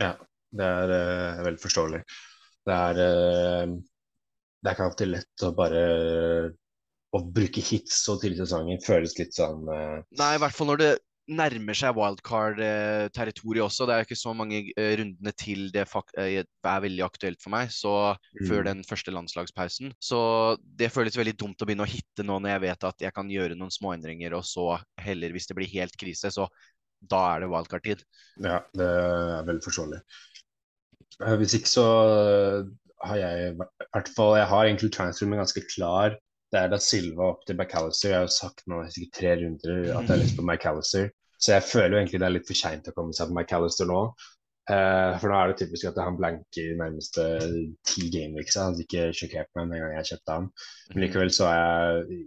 Ja, 0.00 0.14
det 0.56 0.66
er 0.66 0.92
uh, 0.92 1.44
veldig 1.46 1.62
forståelig. 1.62 2.02
Det 2.68 2.76
er, 2.76 3.00
uh, 3.00 3.76
det 4.60 4.70
er 4.70 4.76
ikke 4.76 4.88
alltid 4.90 5.12
lett 5.14 5.46
å 5.46 5.52
bare 5.56 5.84
å 7.16 7.22
bruke 7.26 7.62
hits 7.64 8.02
så 8.04 8.16
tidlig 8.20 8.38
i 8.38 8.42
sesongen. 8.44 8.82
Føles 8.84 9.16
litt 9.18 9.36
sånn 9.36 9.68
uh... 9.68 10.00
Nei, 10.18 10.34
i 10.36 10.42
hvert 10.42 10.56
fall 10.56 10.70
når 10.72 10.82
det 10.82 10.90
nærmer 11.30 11.76
seg 11.78 11.94
wildcard-territoriet 11.94 13.62
også. 13.62 13.86
Det 13.86 13.94
er 13.94 14.06
ikke 14.06 14.18
så 14.18 14.32
mange 14.34 14.62
uh, 14.72 14.90
rundene 14.98 15.34
til 15.38 15.68
det 15.74 15.84
er 15.86 16.84
veldig 16.86 17.04
aktuelt 17.06 17.42
for 17.42 17.54
meg, 17.54 17.70
så 17.74 17.94
mm. 18.16 18.44
før 18.48 18.66
den 18.66 18.82
første 18.86 19.14
landslagspausen. 19.14 19.94
Så 20.02 20.20
det 20.80 20.90
føles 20.94 21.18
veldig 21.18 21.36
dumt 21.38 21.62
å 21.62 21.68
begynne 21.68 21.86
å 21.86 21.90
hitte 21.90 22.26
nå 22.26 22.40
når 22.40 22.54
jeg 22.54 22.64
vet 22.66 22.90
at 22.90 23.06
jeg 23.06 23.16
kan 23.16 23.30
gjøre 23.30 23.58
noen 23.58 23.74
småendringer, 23.74 24.34
og 24.38 24.46
så 24.48 24.72
heller, 25.02 25.34
hvis 25.34 25.50
det 25.50 25.58
blir 25.58 25.70
helt 25.74 25.98
krise, 26.00 26.32
så 26.34 26.48
da 27.10 27.20
er 27.34 27.44
det 27.44 27.52
wildcard-tid. 27.52 28.04
Ja, 28.44 28.60
det 28.76 28.86
er 28.86 29.46
veldig 29.48 29.64
forståelig. 29.64 30.02
Eh, 31.20 31.36
hvis 31.40 31.56
ikke 31.56 31.70
så 31.70 31.86
eh, 32.08 32.58
har 33.08 33.16
jeg 33.20 33.46
i 33.50 33.54
hvert 33.56 34.10
fall 34.16 34.34
Jeg 34.36 34.48
har 34.50 34.66
egentlig 34.66 34.90
transferen 34.92 35.40
ganske 35.40 35.62
klar. 35.72 36.16
Det 36.50 36.58
er 36.58 36.70
da 36.72 36.80
Silva 36.82 37.30
opp 37.30 37.46
til 37.46 37.56
McAllister. 37.56 38.10
Jeg 38.10 38.18
har 38.18 38.26
jo 38.26 38.34
sagt 38.34 38.66
nå 38.70 38.82
sikkert 38.90 39.16
tre 39.20 39.32
runder 39.42 39.78
at 39.94 40.02
jeg 40.02 40.12
har 40.12 40.20
lyst 40.22 40.36
på 40.38 40.44
McAllister. 40.46 41.08
Så 41.40 41.54
jeg 41.54 41.66
føler 41.68 41.94
jo 41.94 42.00
egentlig 42.02 42.20
det 42.20 42.28
er 42.28 42.34
litt 42.34 42.50
for 42.50 42.58
seint 42.58 42.90
å 42.90 42.94
komme 42.96 43.16
seg 43.16 43.30
på 43.30 43.36
McAllister 43.38 43.88
nå. 43.90 44.02
Uh, 44.70 45.16
for 45.18 45.30
nå 45.30 45.38
er 45.38 45.50
det 45.50 45.62
typisk 45.62 45.88
at 45.88 45.98
han 45.98 46.18
blanker 46.18 46.66
de 46.72 46.78
nærmeste 46.78 47.26
ti 47.86 48.10
gameweeks. 48.12 48.58
Han 48.60 48.78
ikke 48.82 49.08
sjokkert 49.16 49.50
meg 49.58 49.70
med 49.70 49.78
en 49.78 49.86
gang 49.86 49.96
jeg 49.98 50.10
kjøpte 50.12 50.36
ham. 50.36 50.50
Men 50.92 51.04
likevel 51.06 51.32
så, 51.34 51.52
jeg, 51.54 52.20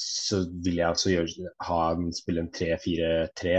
så 0.00 0.42
vil 0.64 0.80
jeg 0.80 0.88
altså 0.88 1.12
gjøre, 1.14 1.52
ha 1.68 1.78
han 1.90 2.10
spille 2.16 2.44
en 2.44 2.52
3-4-3 2.56 3.54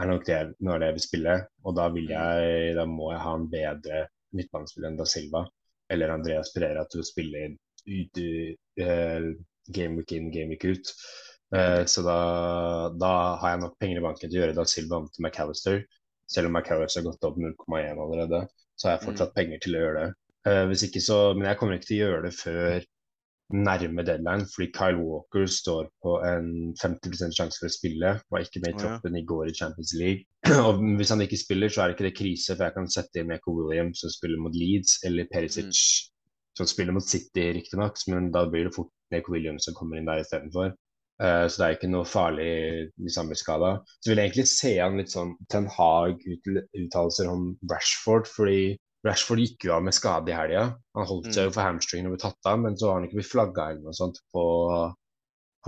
er 0.00 0.08
nok 0.08 0.26
det 0.26 0.36
av 0.40 0.78
det 0.80 0.90
jeg 0.90 0.96
vil 0.96 1.06
spille. 1.06 1.38
Og 1.66 1.76
da, 1.76 1.88
vil 1.94 2.12
jeg, 2.12 2.74
da 2.78 2.86
må 2.88 3.10
jeg 3.12 3.24
ha 3.24 3.34
en 3.36 3.48
bedre 3.52 4.04
midtbanespiller 4.36 4.90
enn 4.90 5.00
Da 5.00 5.06
Silva 5.08 5.44
eller 5.90 6.14
Andreas 6.14 6.52
Pereira 6.54 6.84
til 6.88 7.02
å 7.02 7.06
spille 7.06 7.48
ut, 7.50 8.20
uh, 8.84 9.30
game 9.74 9.98
week 9.98 10.12
in, 10.16 10.30
game 10.34 10.52
week 10.52 10.64
ut. 10.64 10.92
Uh, 11.54 11.82
så 11.90 12.04
da, 12.06 12.18
da, 12.94 13.12
har 13.42 13.54
jeg 13.54 13.62
nok 13.64 13.78
penger 13.82 13.98
i 13.98 14.04
banken 14.04 14.30
til 14.30 14.38
å 14.38 14.42
gjøre 14.44 14.56
Da 14.58 14.66
Silva 14.70 15.00
om 15.00 15.10
til 15.10 15.26
McAllister. 15.26 15.82
Selv 16.30 16.50
om 16.50 16.54
McAllister 16.54 17.02
har 17.02 17.10
gått 17.10 17.26
opp 17.26 17.40
0,1 17.42 17.98
allerede, 17.98 18.44
så 18.78 18.88
har 18.88 18.96
jeg 18.96 19.06
fortsatt 19.08 19.32
mm. 19.32 19.36
penger 19.40 19.64
til 19.64 19.76
å 19.76 19.84
gjøre 19.84 20.04
det. 20.04 20.16
Uh, 20.48 20.64
hvis 20.70 20.86
ikke 20.86 21.02
så, 21.04 21.20
Men 21.36 21.50
jeg 21.50 21.60
kommer 21.60 21.76
ikke 21.76 21.90
til 21.90 22.00
å 22.00 22.04
gjøre 22.06 22.26
det 22.28 22.34
før 22.38 22.88
nærme 23.50 24.02
deadline, 24.06 24.46
fordi 24.54 24.70
Kyle 24.70 25.00
Walker 25.02 25.46
står 25.46 25.88
på 26.04 26.12
en 26.22 26.50
50% 26.78 27.34
sjanse 27.34 27.58
for 27.58 27.66
å 27.66 27.74
spille. 27.74 28.12
Var 28.30 28.44
ikke 28.44 28.62
med 28.64 28.76
i 28.76 28.78
troppen 28.78 29.18
i 29.18 29.24
går 29.26 29.50
i 29.50 29.56
Champions 29.58 29.94
League. 29.98 30.22
Og 30.66 30.78
Hvis 30.98 31.10
han 31.10 31.24
ikke 31.24 31.40
spiller, 31.40 31.72
så 31.72 31.82
er 31.82 31.90
det 31.90 31.98
ikke 31.98 32.08
det 32.08 32.18
krise, 32.18 32.54
for 32.54 32.68
jeg 32.68 32.76
kan 32.76 32.90
sette 32.94 33.22
inn 33.22 33.34
Eko 33.34 33.56
Williams 33.58 34.04
som 34.04 34.14
spiller 34.14 34.40
mot 34.42 34.54
Leeds, 34.54 35.00
eller 35.06 35.28
Perisic 35.32 35.66
mm. 35.66 35.80
Som 36.60 36.68
spiller 36.68 36.94
mot 36.96 37.06
City, 37.06 37.50
riktignok, 37.56 37.98
men 38.12 38.30
da 38.34 38.44
blir 38.50 38.68
det 38.68 38.76
fort 38.76 38.92
Neko 39.14 39.34
Williams 39.34 39.66
som 39.66 39.76
kommer 39.76 39.98
inn 39.98 40.08
der 40.08 40.22
istedenfor. 40.22 40.74
Uh, 41.20 41.44
så 41.48 41.60
det 41.60 41.64
er 41.66 41.74
ikke 41.76 41.90
noe 41.92 42.08
farlig 42.08 42.52
hvis 43.00 43.18
han 43.20 43.28
blir 43.28 43.40
skada. 43.40 43.74
Så 44.00 44.08
vil 44.08 44.20
jeg 44.20 44.30
egentlig 44.30 44.46
se 44.48 44.76
an 44.80 44.96
litt 45.00 45.12
sånn 45.12 45.34
Ten 45.52 45.66
Hag-uttalelser 45.68 47.28
om 47.28 47.50
Rashford, 47.68 48.30
fordi 48.30 48.78
Rashford 49.04 49.42
gikk 49.42 49.66
jo 49.68 49.74
av 49.76 49.84
med 49.84 49.96
skade 49.96 50.32
i 50.32 50.36
helga. 50.36 50.64
Han 50.96 51.08
holdt 51.08 51.30
seg 51.32 51.46
jo 51.46 51.52
mm. 51.52 51.56
for 51.56 51.64
hamstringen 51.66 52.08
og 52.08 52.16
ble 52.16 52.22
tatt 52.24 52.48
av, 52.48 52.62
men 52.64 52.76
så 52.76 52.88
har 52.88 52.98
han 52.98 53.08
ikke 53.08 53.20
blitt 53.20 53.32
flagga 53.32 53.68
eller 53.72 53.84
noe 53.84 53.96
sånt 53.96 54.20
på, 54.32 54.44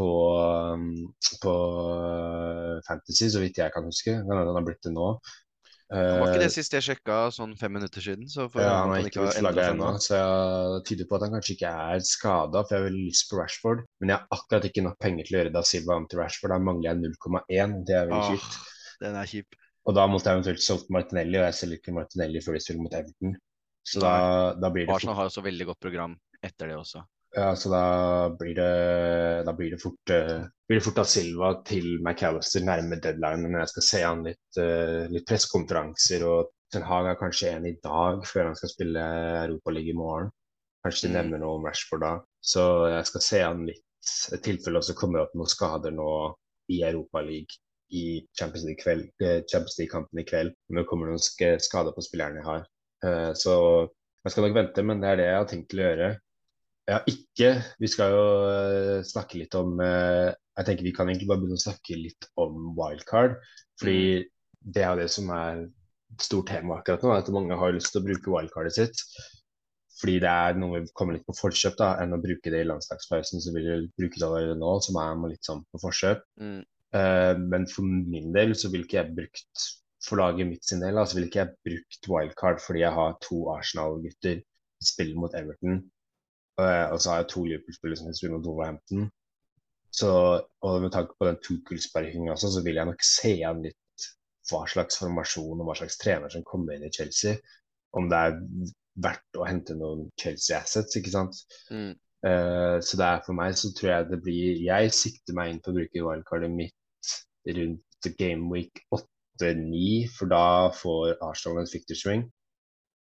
på, 0.00 0.08
um, 0.72 0.88
på 1.44 1.54
uh, 2.00 2.80
Fantasy, 2.88 3.28
så 3.32 3.44
vidt 3.44 3.60
jeg 3.60 3.72
kan 3.76 3.88
huske. 3.88 4.18
Han 4.28 4.52
har 4.56 4.66
blitt 4.68 4.84
det 4.88 4.92
nå. 4.96 5.14
Var 5.92 6.22
ikke 6.24 6.40
det 6.40 6.48
eh, 6.48 6.54
sist 6.54 6.72
jeg 6.72 6.84
sjekka, 6.86 7.16
sånn 7.36 7.52
fem 7.60 7.74
minutter 7.76 8.00
siden? 8.04 8.28
Så 8.32 8.46
ja, 8.56 8.68
han 8.80 8.92
har 8.94 9.04
ikke 9.04 9.26
blitt 9.26 9.40
flagga 9.42 9.66
ennå, 9.74 9.90
så 10.00 10.16
jeg 10.16 10.84
tyder 10.88 11.08
på 11.10 11.18
at 11.18 11.26
han 11.26 11.34
kanskje 11.36 11.56
ikke 11.58 11.72
er 11.86 12.04
skada. 12.08 12.62
For 12.64 12.74
jeg 12.74 12.80
har 12.80 12.86
veldig 12.88 13.08
lyst 13.10 13.26
på 13.28 13.40
Rashford, 13.40 13.82
men 14.00 14.12
jeg 14.14 14.20
har 14.22 14.38
akkurat 14.38 14.68
ikke 14.70 14.86
nok 14.86 14.96
penger 15.04 15.28
til 15.28 15.36
å 15.36 15.42
gjøre 15.42 15.54
Da 15.58 15.64
Silva 15.68 15.98
om 16.00 16.06
til 16.08 16.22
Rashford. 16.22 16.54
Da 16.54 16.60
mangler 16.70 16.90
jeg 16.90 17.02
0,1. 17.02 17.76
Det 17.88 17.98
er 17.98 18.08
veldig 18.08 18.38
kjipt. 18.38 18.58
Den 19.02 19.18
er 19.20 19.32
kjip. 19.34 19.58
Og 19.82 19.96
da 19.98 20.06
måtte 20.08 20.30
jeg 20.30 20.38
eventuelt 20.38 20.64
solgt 20.64 20.92
Martinelli, 20.94 21.40
og 21.40 21.48
jeg 21.48 21.58
selger 21.58 21.80
ikke 21.80 21.96
Martinelli 21.96 22.42
før 22.44 22.56
de 22.56 22.62
spiller 22.64 22.84
mot 22.86 22.96
Everton. 22.96 23.34
Så 23.82 24.02
da, 24.02 24.12
da, 24.54 24.70
blir 24.70 24.86
det 24.86 24.94
Arsenal 24.94 25.18
har 25.18 25.28
også 25.28 25.42
veldig 25.44 25.66
godt 25.72 25.82
program 25.82 26.14
etter 26.42 26.70
det 26.70 26.76
også. 26.78 27.02
Ja, 27.32 27.54
så 27.56 27.70
da 27.72 27.84
blir 28.36 28.54
det, 28.58 28.72
da 29.46 29.52
blir 29.56 29.72
det 29.72 29.80
fort 29.80 30.10
uh, 30.12 30.42
blir 30.68 30.80
det 30.80 30.84
fort 30.84 30.98
da 31.00 31.04
Silva 31.08 31.54
til 31.64 31.94
McAllister 32.02 32.64
nærme 32.64 32.98
deadline 33.00 33.48
når 33.48 33.62
jeg 33.62 33.70
skal 33.70 33.86
se 33.86 34.02
han 34.04 34.26
litt, 34.26 34.58
uh, 34.60 35.08
litt 35.12 35.24
pressekonferanser. 35.28 36.26
Og 36.28 36.52
Ten 36.72 36.84
Hag 36.88 37.08
er 37.08 37.18
kanskje 37.20 37.54
en 37.54 37.68
i 37.68 37.74
dag 37.84 38.22
før 38.28 38.50
han 38.50 38.58
skal 38.58 38.72
spille 38.72 39.06
Europaliga 39.46 39.92
i 39.92 39.96
morgen. 39.96 40.28
Kanskje 40.84 41.06
de 41.06 41.12
mm. 41.12 41.16
nevner 41.18 41.42
noe 41.42 41.58
om 41.58 41.66
Rashford 41.68 42.04
da. 42.04 42.12
Så 42.52 42.62
jeg 42.90 43.08
skal 43.10 43.24
se 43.26 43.42
han 43.44 43.66
litt. 43.68 43.84
I 44.34 44.40
tilfelle 44.42 44.80
også 44.80 44.96
kommer 44.98 45.22
opp 45.22 45.36
noen 45.38 45.50
skader 45.50 45.94
nå 45.94 46.08
i 46.74 46.82
Europaligaen 46.88 47.60
i 47.92 48.04
Champions 48.38 48.64
League-kampen 48.64 50.18
eh, 50.18 50.22
i 50.24 50.28
kveld. 50.28 50.54
Om 50.68 50.80
det 50.80 50.86
kommer 50.88 51.12
noen 51.12 51.20
skader 51.20 51.92
på 51.92 52.04
spillerne 52.04 52.40
jeg 52.40 52.48
har. 52.48 52.68
Uh, 53.04 53.32
så 53.36 53.54
jeg 54.24 54.32
skal 54.34 54.46
nok 54.46 54.56
vente, 54.56 54.84
men 54.86 55.02
det 55.02 55.10
er 55.10 55.20
det 55.20 55.28
jeg 55.28 55.40
har 55.40 55.48
tenkt 55.50 55.68
til 55.72 55.82
å 55.82 55.88
gjøre. 55.90 56.08
Ja, 56.90 56.98
ikke 57.06 57.54
Vi 57.78 57.90
skal 57.90 58.10
jo 58.10 58.22
uh, 58.42 59.02
snakke 59.06 59.38
litt 59.38 59.54
om 59.58 59.76
uh, 59.78 60.32
Jeg 60.58 60.66
tenker 60.66 60.86
vi 60.86 60.94
kan 60.96 61.10
egentlig 61.10 61.28
bare 61.30 61.42
begynne 61.42 61.58
å 61.60 61.62
snakke 61.62 61.98
litt 61.98 62.26
om 62.40 62.72
wildcard. 62.78 63.38
Fordi 63.80 64.00
mm. 64.22 64.32
det 64.74 64.82
er 64.86 64.98
det 64.98 65.10
som 65.14 65.30
er 65.34 65.62
et 65.62 66.26
stort 66.26 66.50
tema 66.50 66.80
akkurat 66.80 67.04
nå. 67.06 67.12
At 67.14 67.30
mange 67.34 67.58
har 67.58 67.76
lyst 67.76 67.94
til 67.94 68.02
å 68.02 68.08
bruke 68.08 68.34
wildcardet 68.34 68.76
sitt. 68.76 69.04
Fordi 70.00 70.18
det 70.24 70.32
er 70.32 70.58
noe 70.58 70.82
vi 70.82 70.92
kommer 70.98 71.16
litt 71.16 71.24
på 71.28 71.36
forkjøp 71.38 71.78
da, 71.78 71.92
enn 72.02 72.16
å 72.16 72.20
bruke 72.20 72.50
det 72.52 72.64
i 72.64 72.68
landslagspausen. 72.68 73.40
Så 73.40 73.54
vil 73.54 73.68
vi 73.70 73.78
bruke 74.02 74.18
det 74.18 74.26
allerede 74.26 74.58
nå, 74.58 74.74
som 74.84 74.98
er 75.00 75.22
litt 75.30 75.48
sånn 75.48 75.62
på 75.70 75.80
forkjøp. 75.86 76.26
Mm. 76.42 76.60
Uh, 76.92 77.32
men 77.46 77.64
for 77.70 77.86
min 77.86 78.34
del 78.34 78.52
så 78.58 78.68
vil 78.74 78.84
ikke 78.84 78.98
jeg 78.98 79.16
brukt 79.16 79.68
for 80.02 80.18
laget 80.18 80.50
mitt 80.50 80.66
sin 80.66 80.82
del, 80.82 80.98
altså 80.98 81.20
vil 81.20 81.30
ikke 81.30 81.44
jeg 81.44 81.56
brukt 81.64 82.08
wildcard 82.10 82.58
fordi 82.60 82.82
jeg 82.82 82.96
har 82.96 83.12
to 83.22 83.44
Arsenal-gutter 83.54 84.40
spiller 84.82 85.20
mot 85.22 85.36
Everton 85.38 85.78
Eh, 85.78 86.01
og 86.60 86.98
så 87.00 87.10
har 87.10 87.22
jeg 87.22 87.30
to 87.32 87.44
Liverpool-spillere 87.46 87.98
som 88.00 88.14
spiller 88.16 88.36
mot 88.36 88.46
Wolverhampton. 88.46 89.06
Så, 89.92 90.10
og 90.64 90.82
med 90.82 90.92
tanke 90.92 91.14
på 91.18 91.28
den 91.28 91.40
tokullsparkinga 91.44 92.32
også, 92.32 92.50
så 92.54 92.62
vil 92.64 92.78
jeg 92.80 92.88
nok 92.88 93.02
se 93.04 93.32
an 93.44 93.64
litt 93.64 94.06
hva 94.50 94.62
slags 94.68 94.98
formasjon 95.00 95.60
og 95.60 95.68
hva 95.68 95.76
slags 95.78 95.98
trener 96.00 96.32
som 96.32 96.44
kommer 96.48 96.76
inn 96.76 96.86
i 96.88 96.92
Chelsea. 96.94 97.36
Om 97.96 98.08
det 98.10 98.20
er 98.20 98.38
verdt 99.04 99.40
å 99.40 99.46
hente 99.48 99.76
noen 99.76 100.06
Chelsea-assets, 100.20 100.96
ikke 100.98 101.12
sant. 101.12 101.42
Mm. 101.70 101.92
Uh, 102.22 102.78
så 102.84 102.98
det 103.00 103.08
er 103.08 103.24
for 103.26 103.36
meg 103.36 103.56
så 103.58 103.72
tror 103.74 103.88
jeg 103.90 104.04
det 104.12 104.18
blir 104.22 104.60
Jeg 104.62 104.92
sikter 104.94 105.34
meg 105.34 105.48
inn 105.50 105.56
på 105.58 105.72
å 105.72 105.74
bruke 105.74 106.04
wildcardet 106.06 106.52
mitt 106.54 107.14
rundt 107.56 108.10
game 108.20 108.46
week 108.52 108.78
8-9, 108.94 110.08
for 110.14 110.30
da 110.30 110.44
får 110.76 111.16
Arsenal 111.26 111.62
en 111.62 111.70
fictor 111.70 111.98
swing. 111.98 112.24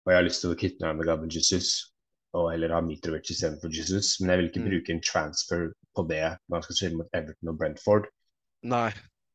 Og 0.04 0.12
jeg 0.12 0.20
har 0.20 0.28
lyst 0.28 0.44
til 0.44 0.52
å 0.52 0.60
kvitte 0.60 0.84
meg 0.84 1.00
med 1.00 1.08
Gabriel 1.08 1.38
Jesus 1.38 1.93
og 2.34 2.50
heller 2.50 2.74
ha 2.74 2.82
Mitrovic 2.82 3.30
istedenfor 3.30 3.74
Jesus. 3.74 4.16
Men 4.20 4.34
jeg 4.34 4.40
vil 4.40 4.50
ikke 4.50 4.64
mm. 4.64 4.70
bruke 4.72 4.94
en 4.94 5.04
transfer 5.06 5.66
på 5.94 6.06
det 6.10 6.24
når 6.48 6.56
han 6.58 6.66
skal 6.68 6.80
spille 6.80 7.00
mot 7.02 7.18
Everton 7.18 7.52
og 7.52 7.60
Brentford. 7.60 8.08
Nei. 8.74 8.90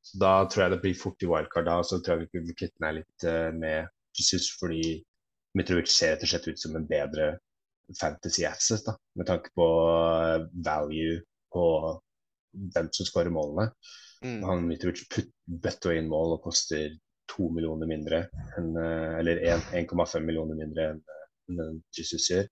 Så 0.09 0.19
da 0.23 0.33
tror 0.49 0.64
jeg 0.64 0.73
det 0.73 0.81
blir 0.83 0.99
fort 0.99 1.23
i 1.23 1.28
wildcard 1.28 1.69
da, 1.69 1.78
så 1.85 2.00
tror 2.00 2.17
jeg 2.17 2.31
vi 2.33 2.43
vil 2.49 2.59
kvitte 2.59 2.83
meg 2.83 3.00
litt 3.00 3.28
uh, 3.28 3.50
med 3.55 3.90
Jesus, 4.19 4.49
fordi 4.59 4.99
Mitrovic 5.59 5.90
ser 5.93 6.14
rett 6.14 6.25
og 6.25 6.33
slett 6.33 6.49
ut 6.49 6.62
som 6.62 6.76
en 6.78 6.87
bedre 6.88 7.33
fantasy 7.99 8.45
asset, 8.49 8.85
da, 8.87 8.95
med 9.19 9.28
tanke 9.28 9.52
på 9.57 9.67
uh, 9.67 10.47
value 10.64 11.21
og 11.59 12.00
hvem 12.75 12.88
som 12.95 13.09
skårer 13.09 13.33
målene. 13.35 13.69
Mm. 14.25 14.40
Han 14.49 14.64
Mitrovic 14.67 15.05
bøtter 15.47 15.99
inn 15.99 16.11
mål 16.11 16.38
og 16.38 16.49
koster 16.49 16.97
to 17.28 17.50
millioner 17.52 17.90
mindre 17.90 18.25
enn, 18.57 18.73
uh, 18.75 19.19
eller 19.21 19.45
1,5 19.45 20.25
millioner 20.25 20.59
mindre 20.59 20.93
enn 20.95 21.05
Jesus 21.97 22.28
gjør. 22.31 22.47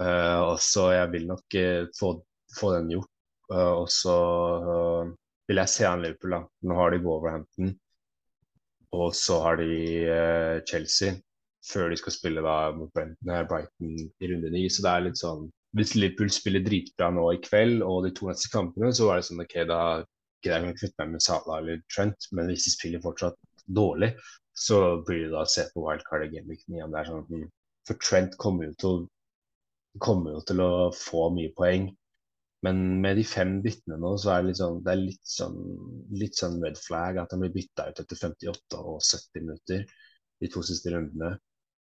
Uh, 0.00 0.56
så 0.56 0.90
jeg 0.94 1.12
vil 1.12 1.26
nok 1.28 1.56
uh, 1.60 1.86
få, 1.98 2.14
få, 2.56 2.74
den 2.78 2.92
gjort. 2.94 3.10
Uh, 3.52 3.82
og 3.82 3.88
så 3.92 4.16
vil 5.50 5.60
jeg 5.60 5.72
se 5.72 5.86
an 5.88 6.04
Liverpool. 6.04 6.36
da. 6.36 6.42
Nå 6.68 6.78
har 6.78 6.94
de 6.94 7.02
Wolverhampton, 7.04 7.74
og 8.96 9.10
så 9.14 9.40
har 9.44 9.60
de 9.60 9.74
Chelsea 10.68 11.18
før 11.66 11.90
de 11.92 11.98
skal 12.00 12.14
spille 12.14 12.42
da 12.42 12.70
mot 12.72 12.90
Brighton 12.94 13.96
i 13.98 14.30
runde 14.30 14.52
ni. 14.54 14.64
Så 14.70 14.84
det 14.86 14.92
er 14.92 15.08
litt 15.08 15.20
sånn 15.20 15.50
Hvis 15.76 15.92
Liverpool 15.94 16.30
spiller 16.34 16.64
dritbra 16.66 17.12
nå 17.14 17.28
i 17.34 17.42
kveld 17.44 17.84
og 17.86 18.06
de 18.06 18.14
to 18.16 18.26
neste 18.26 18.48
kampene, 18.50 18.88
så 18.96 19.10
er 19.10 19.20
det 19.20 19.26
sånn 19.28 19.42
OK, 19.44 19.54
da 19.68 19.82
greier 20.42 20.64
jeg 20.64 20.74
å 20.74 20.78
kvitte 20.80 21.04
meg 21.04 21.12
med 21.12 21.22
Salah 21.22 21.60
eller 21.60 21.82
Trent, 21.92 22.26
men 22.34 22.48
hvis 22.50 22.64
de 22.66 22.72
spiller 22.72 23.04
fortsatt 23.04 23.36
dårlig, 23.70 24.08
så 24.56 24.80
blir 25.06 25.26
det 25.26 25.34
da 25.34 25.44
å 25.44 25.50
se 25.52 25.68
på 25.70 25.84
wildcard 25.84 26.26
i 26.26 26.32
Gameweek 26.32 26.64
9 26.66 26.86
om 26.86 26.94
det 26.94 27.00
er 27.02 27.10
sånn 27.10 27.22
at 27.22 27.30
for 27.90 27.98
Trent 27.98 28.36
kommer 28.38 28.70
jo 28.70 28.76
til, 28.78 29.00
kommer 29.98 30.36
jo 30.38 30.44
til 30.46 30.62
å 30.62 30.70
få 30.94 31.26
mye 31.34 31.50
poeng. 31.56 31.90
Men 32.62 32.80
med 33.00 33.16
de 33.16 33.24
fem 33.24 33.56
byttene 33.64 33.96
nå, 33.98 34.12
så 34.20 34.34
er 34.34 34.42
det 34.42 34.50
litt 34.50 34.60
sånn, 34.60 34.80
det 34.84 34.92
er 34.92 35.00
litt 35.00 35.30
sånn, 35.34 35.60
litt 36.20 36.36
sånn 36.36 36.58
red 36.62 36.76
flag 36.78 37.18
at 37.22 37.32
han 37.32 37.40
blir 37.42 37.54
bytta 37.54 37.88
ut 37.88 38.02
etter 38.02 38.20
58 38.20 38.82
og 38.82 38.98
70 39.00 39.46
minutter 39.46 39.86
de 40.40 40.50
to 40.52 40.62
siste 40.64 40.92
rundene. 40.92 41.38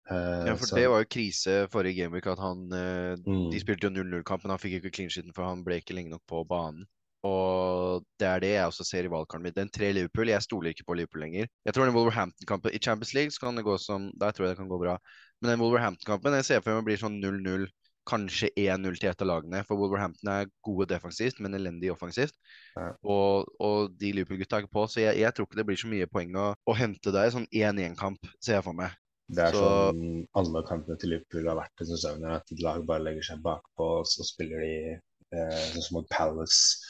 Uh, 0.10 0.48
ja, 0.48 0.56
for 0.56 0.66
så... 0.66 0.80
det 0.80 0.88
var 0.90 1.04
jo 1.04 1.12
krise 1.14 1.58
forrige 1.72 2.02
gameweek 2.02 2.26
at 2.32 2.40
han 2.42 2.64
uh, 2.74 3.14
mm. 3.22 3.52
De 3.54 3.60
spilte 3.62 3.86
jo 3.86 3.94
0-0-kampen, 3.94 4.50
han 4.50 4.60
fikk 4.60 4.80
ikke 4.80 4.94
clean 4.96 5.12
sheeten 5.14 5.36
for 5.36 5.46
han 5.46 5.62
ble 5.68 5.78
ikke 5.80 5.96
lenge 5.96 6.16
nok 6.16 6.24
på 6.32 6.42
banen. 6.50 6.88
Og 7.28 8.06
det 8.18 8.28
er 8.28 8.42
det 8.42 8.52
jeg 8.56 8.70
også 8.70 8.86
ser 8.88 9.06
i 9.06 9.12
valgkarten 9.14 9.44
min. 9.46 9.54
Den 9.54 9.70
tre 9.70 9.92
Liverpool, 9.94 10.32
jeg 10.32 10.42
stoler 10.42 10.72
ikke 10.72 10.88
på 10.88 10.96
Liverpool 10.98 11.22
lenger. 11.22 11.50
Jeg 11.66 11.76
tror 11.76 11.86
den 11.86 11.94
Wolverhampton-kampen 11.94 12.74
i 12.74 12.82
Champions 12.82 13.14
League 13.14 13.36
så 13.36 13.44
kan 13.44 13.58
det 13.58 13.66
gå 13.68 13.78
som 13.78 14.10
Der 14.20 14.32
tror 14.32 14.48
jeg 14.48 14.56
det 14.56 14.62
kan 14.62 14.72
gå 14.72 14.80
bra. 14.82 14.98
Men 15.42 15.54
den 15.54 15.62
Wolverhampton-kampen 15.62 16.40
jeg 16.40 16.48
ser 16.48 16.64
for 16.66 16.74
meg 16.74 16.88
blir 16.88 17.02
sånn 17.02 17.20
0-0, 17.22 17.68
kanskje 18.10 18.50
1-0 18.58 18.98
til 18.98 19.12
et 19.12 19.22
av 19.22 19.30
lagene. 19.30 19.62
For 19.68 19.78
Wolverhampton 19.78 20.32
er 20.34 20.50
gode 20.66 20.88
defensivt, 20.90 21.38
men 21.44 21.58
elendig 21.58 21.92
offensivt. 21.94 22.34
Ja. 22.74 22.90
Og, 23.06 23.52
og, 23.62 23.94
de 24.02 24.16
Liverpool-gutta 24.18 24.58
er 24.58 24.66
ikke 24.66 24.80
på, 24.80 24.88
så 24.90 25.04
jeg, 25.04 25.22
jeg, 25.22 25.36
tror 25.38 25.46
ikke 25.46 25.62
det 25.62 25.68
blir 25.70 25.82
så 25.84 25.92
mye 25.92 26.10
poeng 26.10 26.34
å, 26.42 26.48
å 26.58 26.78
hente 26.78 27.14
der. 27.14 27.30
Sånn 27.34 27.46
1-1-kamp 27.54 28.34
ser 28.42 28.58
jeg 28.58 28.66
for 28.66 28.78
meg. 28.78 28.98
Det 29.32 29.46
er 29.46 29.56
så... 29.56 29.68
sånn 29.92 30.26
alle 30.42 30.66
kampene 30.68 30.98
til 31.00 31.14
Liverpool 31.14 31.46
har 31.54 31.62
vært 31.62 31.78
denne 31.78 31.94
sesongen, 31.94 32.34
at 32.34 32.50
et 32.52 32.66
lag 32.66 32.82
bare 32.90 33.06
legger 33.06 33.30
seg 33.30 33.46
bakpå, 33.46 33.92
og 34.02 34.10
så 34.10 34.26
spiller 34.28 34.66
de 34.66 34.74
eh, 34.98 35.62
sånn 35.76 35.86
som 35.86 36.02
mot 36.02 36.10
Palace 36.12 36.82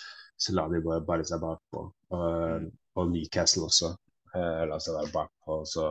så 0.42 0.56
la 0.58 0.66
de 0.72 0.82
bare, 0.82 1.04
bare 1.06 1.26
seg 1.28 1.42
bakpå. 1.44 1.84
Og, 2.16 2.24
mm. 2.64 2.72
og 2.98 3.12
Newcastle 3.12 3.68
også 3.68 3.92
eh, 3.92 4.64
la 4.70 4.80
seg 4.82 4.98
være 4.98 5.14
bakpå. 5.14 5.60
Så 5.70 5.86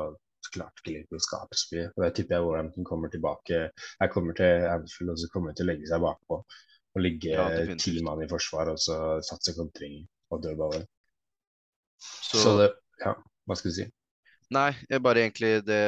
klarte 0.50 0.83
ikke 0.83 0.95
Liverpool 0.95 1.21
å 1.21 1.26
skape 1.26 1.59
så 1.59 1.69
mye. 1.75 1.87
Og 1.95 2.02
det 2.04 2.11
tipper 2.16 2.37
jeg 2.37 2.47
Warhampton 2.49 2.88
kommer 2.88 3.12
tilbake 3.12 3.61
Jeg 3.71 4.12
kommer 4.14 4.35
til 4.38 4.66
Anfield 4.66 5.14
og 5.14 5.21
så 5.23 5.30
kommer 5.35 5.54
til 5.54 5.69
å 5.69 5.71
legge 5.71 5.90
seg 5.90 6.02
bakpå. 6.02 6.40
Og 6.90 7.04
ligge 7.04 7.37
ja, 7.37 7.47
ti 7.78 7.95
mann 8.02 8.25
i 8.25 8.28
forsvar 8.30 8.73
og 8.73 8.80
så 8.83 8.97
satse 9.23 9.54
kontring 9.54 10.02
og 10.35 10.42
dødballer. 10.42 10.83
Så, 12.00 12.42
så 12.42 12.59
det 12.59 12.71
Ja, 13.00 13.14
hva 13.47 13.57
skal 13.57 13.71
du 13.71 13.76
si? 13.78 13.87
Nei, 14.50 14.73
bare 14.99 15.23
egentlig 15.23 15.61
det, 15.62 15.78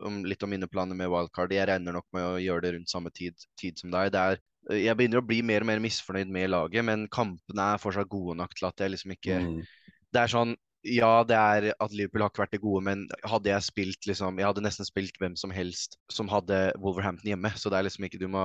om, 0.00 0.22
litt 0.24 0.40
om 0.42 0.48
mine 0.48 0.66
planer 0.70 0.96
med 0.96 1.10
wildcard. 1.12 1.52
Jeg 1.52 1.68
regner 1.68 1.92
nok 1.98 2.06
med 2.16 2.24
å 2.24 2.38
gjøre 2.40 2.64
det 2.64 2.70
rundt 2.78 2.90
samme 2.90 3.12
tid, 3.12 3.36
tid 3.60 3.76
som 3.76 3.92
deg. 3.92 4.14
Det 4.14 4.22
er 4.22 4.40
jeg 4.76 4.96
begynner 4.98 5.22
å 5.22 5.26
bli 5.26 5.40
mer 5.46 5.64
og 5.64 5.70
mer 5.70 5.82
misfornøyd 5.82 6.30
med 6.32 6.50
laget, 6.52 6.84
men 6.84 7.06
kampene 7.12 7.74
er 7.74 7.82
fortsatt 7.82 8.10
gode 8.12 8.36
nok 8.38 8.56
til 8.56 8.68
at 8.68 8.82
jeg 8.84 8.94
liksom 8.94 9.14
ikke 9.16 9.42
mm. 9.44 9.60
Det 10.08 10.22
er 10.22 10.30
sånn 10.32 10.54
Ja, 10.88 11.24
det 11.26 11.36
er 11.36 11.66
at 11.74 11.92
Liverpool 11.92 12.22
har 12.24 12.30
ikke 12.30 12.42
vært 12.44 12.54
det 12.54 12.60
gode, 12.62 12.82
men 12.86 13.00
hadde 13.28 13.50
jeg 13.50 13.66
spilt 13.66 14.08
liksom 14.08 14.38
Jeg 14.40 14.48
hadde 14.48 14.64
nesten 14.64 14.88
spilt 14.88 15.16
hvem 15.20 15.34
som 15.36 15.52
helst 15.52 15.98
som 16.12 16.30
hadde 16.32 16.60
Wolverhampton 16.80 17.32
hjemme, 17.32 17.50
så 17.56 17.72
det 17.72 17.80
er 17.80 17.88
liksom 17.88 18.06
ikke 18.08 18.20
Du 18.22 18.28
må 18.32 18.44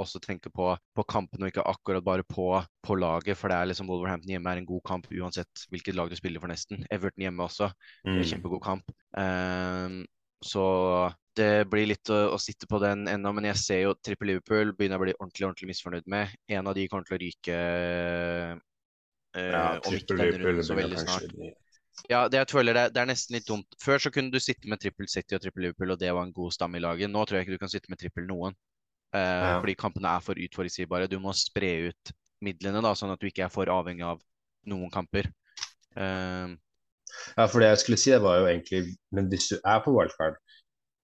også 0.00 0.18
tenke 0.22 0.50
på, 0.50 0.72
på 0.74 1.06
kampen 1.10 1.44
og 1.44 1.52
ikke 1.52 1.66
akkurat 1.70 2.06
bare 2.06 2.26
på, 2.26 2.48
på, 2.82 2.96
laget, 2.98 3.38
for 3.38 3.52
det 3.52 3.58
er 3.58 3.70
liksom 3.70 3.90
Wolverhampton 3.90 4.32
hjemme 4.34 4.54
er 4.54 4.62
en 4.62 4.70
god 4.70 4.82
kamp 4.88 5.10
uansett 5.12 5.66
hvilket 5.70 5.94
lag 5.98 6.10
du 6.10 6.18
spiller 6.18 6.42
for, 6.42 6.50
nesten. 6.50 6.82
Everton 6.90 7.28
hjemme 7.28 7.46
også, 7.46 7.70
mm. 8.08 8.18
kjempegod 8.26 8.64
kamp. 8.64 8.90
Um, 9.14 10.00
så 10.42 10.64
det 11.36 11.66
blir 11.70 11.88
litt 11.90 12.10
å, 12.12 12.18
å 12.34 12.38
sitte 12.38 12.68
på 12.70 12.78
den 12.82 13.08
ennå, 13.10 13.32
men 13.34 13.48
jeg 13.50 13.60
ser 13.60 13.80
jo 13.84 13.94
trippel 13.98 14.32
Liverpool 14.32 14.72
begynner 14.76 15.00
å 15.00 15.04
bli 15.04 15.14
ordentlig 15.18 15.46
ordentlig 15.48 15.68
misfornøyd 15.72 16.06
med. 16.10 16.32
En 16.48 16.70
av 16.70 16.76
de 16.76 16.86
kommer 16.90 17.08
til 17.08 17.16
å 17.16 17.20
ryke 17.22 17.58
eh, 17.58 19.50
Ja, 19.50 19.64
om 19.82 19.96
ikke 19.96 20.16
denne 20.18 20.40
runden 20.40 20.66
så 20.66 20.78
veldig 20.78 21.02
snart. 21.02 21.28
Ja, 22.10 22.24
det 22.28 22.40
jeg 22.40 22.50
føler 22.50 22.74
det, 22.76 22.88
det 22.94 23.00
er 23.02 23.08
nesten 23.08 23.36
litt 23.36 23.46
dumt. 23.48 23.76
Før 23.82 24.02
så 24.02 24.10
kunne 24.14 24.34
du 24.34 24.40
sitte 24.42 24.68
med 24.70 24.82
trippel 24.82 25.08
City 25.10 25.36
og 25.36 25.42
trippel 25.44 25.68
Liverpool, 25.68 25.94
og 25.94 26.00
det 26.00 26.10
var 26.12 26.26
en 26.26 26.34
god 26.34 26.54
stamme 26.56 26.80
i 26.80 26.82
laget. 26.82 27.10
Nå 27.12 27.22
tror 27.24 27.38
jeg 27.38 27.46
ikke 27.46 27.56
du 27.58 27.62
kan 27.62 27.72
sitte 27.72 27.92
med 27.92 28.00
trippel 28.02 28.26
noen, 28.28 28.56
eh, 29.14 29.20
Ja. 29.20 29.60
fordi 29.62 29.76
kampene 29.78 30.10
er 30.16 30.20
for 30.26 30.34
utforutsigbare. 30.34 31.08
Du 31.08 31.18
må 31.22 31.34
spre 31.38 31.90
ut 31.90 32.14
midlene, 32.42 32.82
da, 32.82 32.92
sånn 32.98 33.12
at 33.14 33.20
du 33.22 33.26
ikke 33.30 33.46
er 33.46 33.52
for 33.54 33.70
avhengig 33.70 34.04
av 34.04 34.20
noen 34.66 34.90
kamper. 34.90 35.30
Eh, 35.96 36.54
Ja, 37.38 37.46
for 37.46 37.62
det 37.62 37.68
jeg 37.68 37.78
skulle 37.78 37.98
si, 38.00 38.10
det 38.10 38.22
var 38.24 38.40
jo 38.40 38.46
egentlig 38.50 38.96
Men 39.14 39.28
hvis 39.30 39.46
du 39.52 39.60
er 39.62 39.78
på 39.84 39.92
wildcard, 39.94 40.34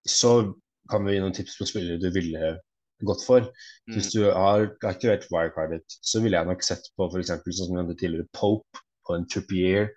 så 0.08 0.52
kan 0.90 1.04
vi 1.06 1.14
gi 1.14 1.20
noen 1.22 1.34
tips 1.36 1.58
på 1.58 1.66
spillere 1.68 2.00
du 2.02 2.10
ville 2.10 2.58
gått 3.06 3.22
for. 3.24 3.40
mm, 3.40 3.94
Hvis 3.94 4.12
du 4.12 4.24
har 4.30 4.66
aktivert 4.84 5.26
wirecardet, 5.32 5.84
så 6.02 6.20
ville 6.20 6.36
jeg 6.36 6.46
nok 6.46 6.62
sett 6.62 6.90
på 6.96 7.08
f.eks. 7.12 7.28
sånn 7.28 7.66
som 7.66 7.74
vi 7.76 7.82
hadde 7.82 7.96
tidligere, 8.00 8.28
Pope 8.36 8.82
og 9.08 9.16
en 9.16 9.26
Trippier. 9.26 9.90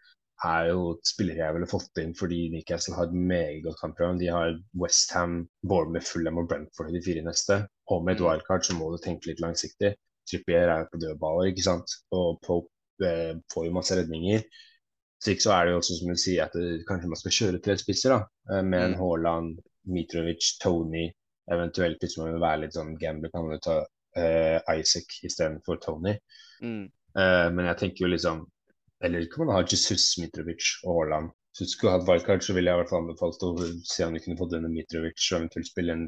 Er 0.44 0.70
jo 0.74 0.98
spillere 1.08 1.40
jeg 1.46 1.54
ville 1.56 1.68
fått 1.72 2.00
inn 2.02 2.14
fordi 2.20 2.50
Newcastle 2.52 2.96
har 2.98 3.06
et 3.08 3.14
meget 3.16 3.62
godt 3.64 3.80
kampprogram. 3.80 4.18
De 4.20 4.28
har 4.28 4.56
Westham, 4.76 5.48
Bournemouth, 5.64 6.06
Fulham 6.10 6.38
og 6.42 6.50
Brentford 6.50 6.90
i 6.92 6.98
de 6.98 7.04
fire 7.06 7.24
neste. 7.24 7.62
Og 7.92 8.04
med 8.04 8.16
et 8.16 8.22
Mm. 8.22 8.28
wildcard 8.28 8.64
så 8.68 8.74
må 8.76 8.92
du 8.92 8.98
tenke 9.04 9.28
litt 9.28 9.40
langsiktig. 9.40 9.94
Trippier 10.30 10.68
er 10.70 10.86
på 10.92 11.00
dødballer, 11.00 11.52
ikke 11.52 11.64
sant. 11.64 11.88
Og 12.12 12.40
Pope 12.44 12.68
eh, 13.04 13.36
får 13.54 13.66
jo 13.66 13.72
masse 13.72 13.96
redninger. 13.96 14.44
Så 15.24 15.32
ikke 15.32 15.44
så 15.48 15.52
er 15.56 15.66
det 15.66 15.72
jo 15.74 15.78
også 15.80 16.00
som 16.00 16.10
du 16.12 16.16
sier 16.20 16.44
at 16.46 16.52
det, 16.54 16.86
kanskje 16.88 17.08
man 17.08 17.20
skal 17.20 17.32
kjøre 17.40 17.62
tre 17.64 17.78
spisser, 17.78 18.10
da. 18.10 18.58
eh, 18.58 18.64
Med 18.64 18.80
en 18.86 18.92
Mm. 18.92 19.00
Haaland, 19.00 19.60
Mitrovic, 19.86 20.56
Tony. 20.64 21.10
Eventuelt 21.52 22.00
hvis 22.00 22.18
man 22.18 22.32
vil 22.32 22.42
være 22.44 22.62
litt 22.64 22.76
sånn 22.78 22.96
gambler, 23.02 23.32
kan 23.34 23.48
man 23.50 23.60
ta 23.64 23.82
uh, 23.84 24.60
Isaac 24.78 25.20
istedenfor 25.28 25.82
Tony. 25.84 26.18
mm, 26.62 26.86
Uh, 27.14 27.46
men 27.54 27.68
jeg 27.68 27.78
tenker 27.78 28.08
jo 28.08 28.08
liksom 28.10 28.40
Eller 29.06 29.28
kan 29.30 29.46
man 29.46 29.54
ha 29.54 29.60
Jesus, 29.70 30.16
Mitrovic 30.18 30.80
og 30.82 30.96
Haaland. 30.96 31.28
Du 31.60 31.66
skulle 31.70 31.92
hatt 31.94 32.08
wildcard, 32.08 32.42
så 32.42 32.56
ville 32.56 32.72
jeg 32.72 32.80
i 32.80 32.82
hvert 32.82 32.90
fall 32.90 33.04
anbefalt 33.04 33.44
å 33.46 33.52
se 33.86 34.06
om 34.08 34.16
du 34.16 34.22
kunne 34.24 34.40
fått 34.40 34.54
denne 34.56 34.72
Mitrovic 34.74 35.20
og 35.28 35.36
eventuelt 35.44 35.70
spille 35.70 35.94
en 35.94 36.08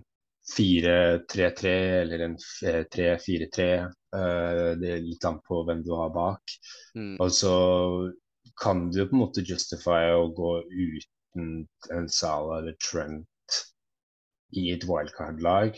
4-3-3 0.55 1.74
eller 2.01 2.24
en 2.25 2.38
eh, 2.65 2.82
3-4-3. 2.96 3.67
Eh, 4.15 4.72
det 4.82 4.91
er 4.96 5.03
litt 5.03 5.27
an 5.29 5.38
på 5.46 5.62
hvem 5.67 5.84
du 5.86 5.91
har 5.98 6.13
bak. 6.15 6.55
mm, 6.96 7.15
Og 7.20 7.32
så 7.36 7.53
kan 8.62 8.88
du 8.89 9.03
på 9.03 9.15
en 9.17 9.22
måte 9.25 9.46
justify 9.46 10.08
å 10.15 10.29
gå 10.34 10.51
uten 10.72 11.65
en 11.94 12.10
Salah 12.10 12.63
eller 12.63 12.77
Trent 12.82 13.27
i 14.59 14.69
et 14.75 14.88
wildcard-lag. 14.89 15.77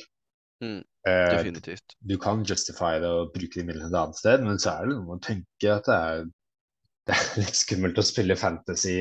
Mm, 0.63 0.79
Eh, 1.07 1.29
definitivt. 1.37 1.93
du 2.03 2.17
kan 2.19 2.41
justify 2.43 2.97
det 2.99 3.07
og 3.07 3.29
bruke 3.31 3.55
de 3.61 3.63
midlene 3.63 3.87
et 3.87 3.95
annet 3.95 4.17
sted, 4.19 4.41
men 4.43 4.57
så 4.59 4.73
er 4.73 4.87
det 4.89 4.95
noe 4.97 5.05
med 5.05 5.13
å 5.21 5.23
tenke 5.23 5.69
at 5.71 5.85
det 5.87 5.95
er, 5.95 6.25
det 7.07 7.15
er 7.15 7.37
litt 7.45 7.55
skummelt 7.61 8.01
å 8.01 8.03
spille 8.03 8.35
fantasy 8.35 8.97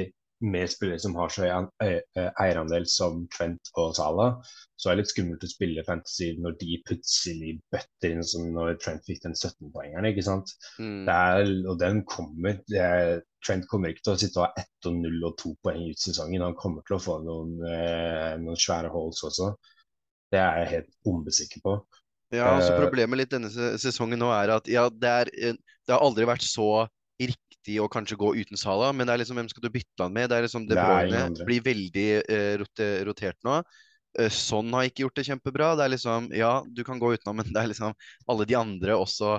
med 0.46 0.68
spillere 0.70 1.00
som 1.02 1.16
har 1.18 1.32
så 1.32 1.46
høy 1.48 1.50
ø- 1.88 2.28
eierandel 2.44 2.84
som 2.92 3.22
Trent 3.34 3.70
og 3.80 3.94
Salah. 3.96 4.36
Så 4.76 4.90
er 4.92 4.94
det 4.94 5.00
litt 5.06 5.12
skummelt 5.14 5.46
å 5.48 5.50
spille 5.50 5.82
fantasy 5.88 6.28
når 6.38 6.54
de 6.60 6.76
plutselig 6.86 7.54
bøtter 7.72 8.12
inn 8.14 8.22
som 8.22 8.44
når 8.54 8.76
Trent 8.84 9.02
fikk 9.08 9.24
den 9.24 9.34
17-poengeren, 9.34 10.06
ikke 10.12 10.26
sant. 10.28 10.52
Mm, 10.78 11.08
er, 11.08 11.50
og 11.72 11.80
den 11.80 12.04
kommer. 12.06 12.60
Det 12.68 12.84
er, 12.84 13.24
Trent 13.46 13.68
kommer 13.70 13.92
ikke 13.92 14.02
til 14.08 14.14
å 14.14 14.20
sitte 14.20 14.40
og 14.40 14.48
ha 14.48 14.62
ett 14.64 14.88
og 14.90 14.96
null 14.98 15.22
og 15.28 15.36
to 15.38 15.52
poeng 15.62 15.84
ut 15.86 16.02
sesongen. 16.02 16.42
Han 16.42 16.56
kommer 16.58 16.82
til 16.86 16.96
å 16.98 17.02
få 17.02 17.20
noen, 17.22 17.54
eh, 17.68 18.34
noen 18.42 18.58
svære 18.58 18.90
holds 18.90 19.22
også. 19.28 19.52
Det 20.34 20.40
er 20.42 20.60
jeg 20.64 20.72
helt 20.72 20.92
bombesikker 21.06 21.62
på. 21.62 21.76
Ja, 22.34 22.56
altså 22.56 22.74
Eh, 22.74 22.80
Problemet 22.82 23.20
litt 23.20 23.30
denne 23.30 23.50
sesongen 23.78 24.18
nå 24.18 24.32
er 24.34 24.56
at 24.56 24.68
ja, 24.70 24.88
det, 24.90 25.12
er, 25.22 25.30
eh, 25.38 25.58
det 25.86 25.94
har 25.94 26.02
aldri 26.02 26.26
vært 26.26 26.42
så 26.42 26.86
riktig 27.22 27.78
å 27.82 27.88
kanskje 27.90 28.18
gå 28.18 28.32
uten 28.42 28.58
Sala, 28.58 28.90
men 28.92 29.06
det 29.06 29.14
er 29.14 29.22
liksom 29.22 29.38
hvem 29.38 29.50
skal 29.50 29.62
du 29.62 29.70
bytte 29.74 30.02
han 30.02 30.14
med? 30.14 30.28
Det 30.30 30.36
er 30.36 30.46
liksom 30.46 30.66
De 30.66 30.78
Bruyne 30.78 31.46
blir 31.46 31.62
veldig 31.64 32.08
eh, 32.22 32.54
rote, 32.62 32.88
rotert 33.06 33.38
nå. 33.46 33.60
Sånn 34.32 34.72
har 34.72 34.86
ikke 34.88 35.02
gjort 35.04 35.18
det 35.18 35.26
kjempebra. 35.28 35.74
Det 35.76 35.84
er 35.84 35.90
liksom 35.92 36.30
Ja, 36.32 36.52
du 36.64 36.82
kan 36.88 36.98
gå 36.98 37.10
utenom, 37.12 37.36
men 37.36 37.50
det 37.52 37.60
er 37.60 37.68
liksom 37.68 37.92
alle 38.32 38.46
de 38.48 38.56
andre 38.56 38.94
også 38.96 39.34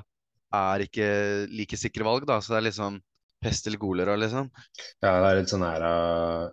er 0.54 0.84
ikke 0.86 1.08
like 1.50 1.80
sikre 1.82 2.06
valg, 2.06 2.28
da. 2.30 2.38
Så 2.40 2.54
det 2.54 2.60
er 2.62 2.68
liksom 2.70 3.00
pest 3.44 3.68
eller 3.68 3.82
kolera, 3.82 4.16
liksom. 4.20 4.50
Ja, 5.04 5.12
det 5.22 5.28
er 5.32 5.40
litt 5.42 5.52
sånn 5.54 5.66
her 5.68 5.86
uh, 5.86 6.48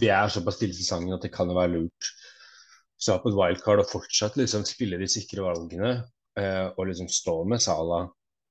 Vi 0.00 0.10
er 0.12 0.32
såpass 0.32 0.58
stille 0.58 0.74
i 0.76 0.78
sesongen 0.80 1.16
at 1.16 1.24
det 1.24 1.32
kan 1.34 1.50
være 1.56 1.74
lurt 1.78 2.10
å 2.10 3.04
stå 3.06 3.16
på 3.22 3.30
et 3.32 3.38
wildcard 3.38 3.82
og 3.82 3.90
fortsatt 3.90 4.36
liksom 4.40 4.64
spille 4.68 4.98
de 5.00 5.08
sikre 5.10 5.44
valgene. 5.44 5.94
eh, 6.40 6.66
og 6.76 6.88
liksom 6.88 7.08
stå 7.12 7.34
med 7.50 7.62
Sala, 7.62 8.00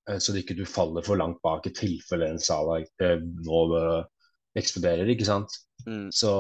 eh, 0.10 0.18
så 0.24 0.32
det 0.34 0.44
ikke 0.44 0.56
du 0.60 0.66
faller 0.70 1.04
for 1.04 1.20
langt 1.20 1.42
bak 1.44 1.66
i 1.68 1.74
tilfelle 1.76 2.30
en 2.32 2.40
Sala 2.40 2.78
eh, 2.80 3.18
nå 3.48 3.62
eh, 3.80 4.04
eksploderer, 4.62 5.10
ikke 5.12 5.28
sant. 5.28 5.58
Mm, 5.88 6.08
Så 6.16 6.32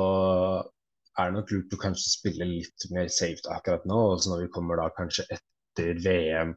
er 1.19 1.29
det 1.29 1.35
nok 1.37 1.51
lurt 1.53 1.73
å 1.75 1.81
kanskje 1.81 2.11
spille 2.15 2.47
litt 2.49 2.85
mer 2.93 3.09
safe 3.13 3.43
akkurat 3.53 3.85
nå. 3.89 3.99
Og 4.13 4.21
så 4.23 4.31
når 4.33 4.45
vi 4.45 4.51
kommer 4.55 4.79
da 4.81 4.87
kanskje 4.97 5.25
etter 5.35 5.99
VM, 6.05 6.53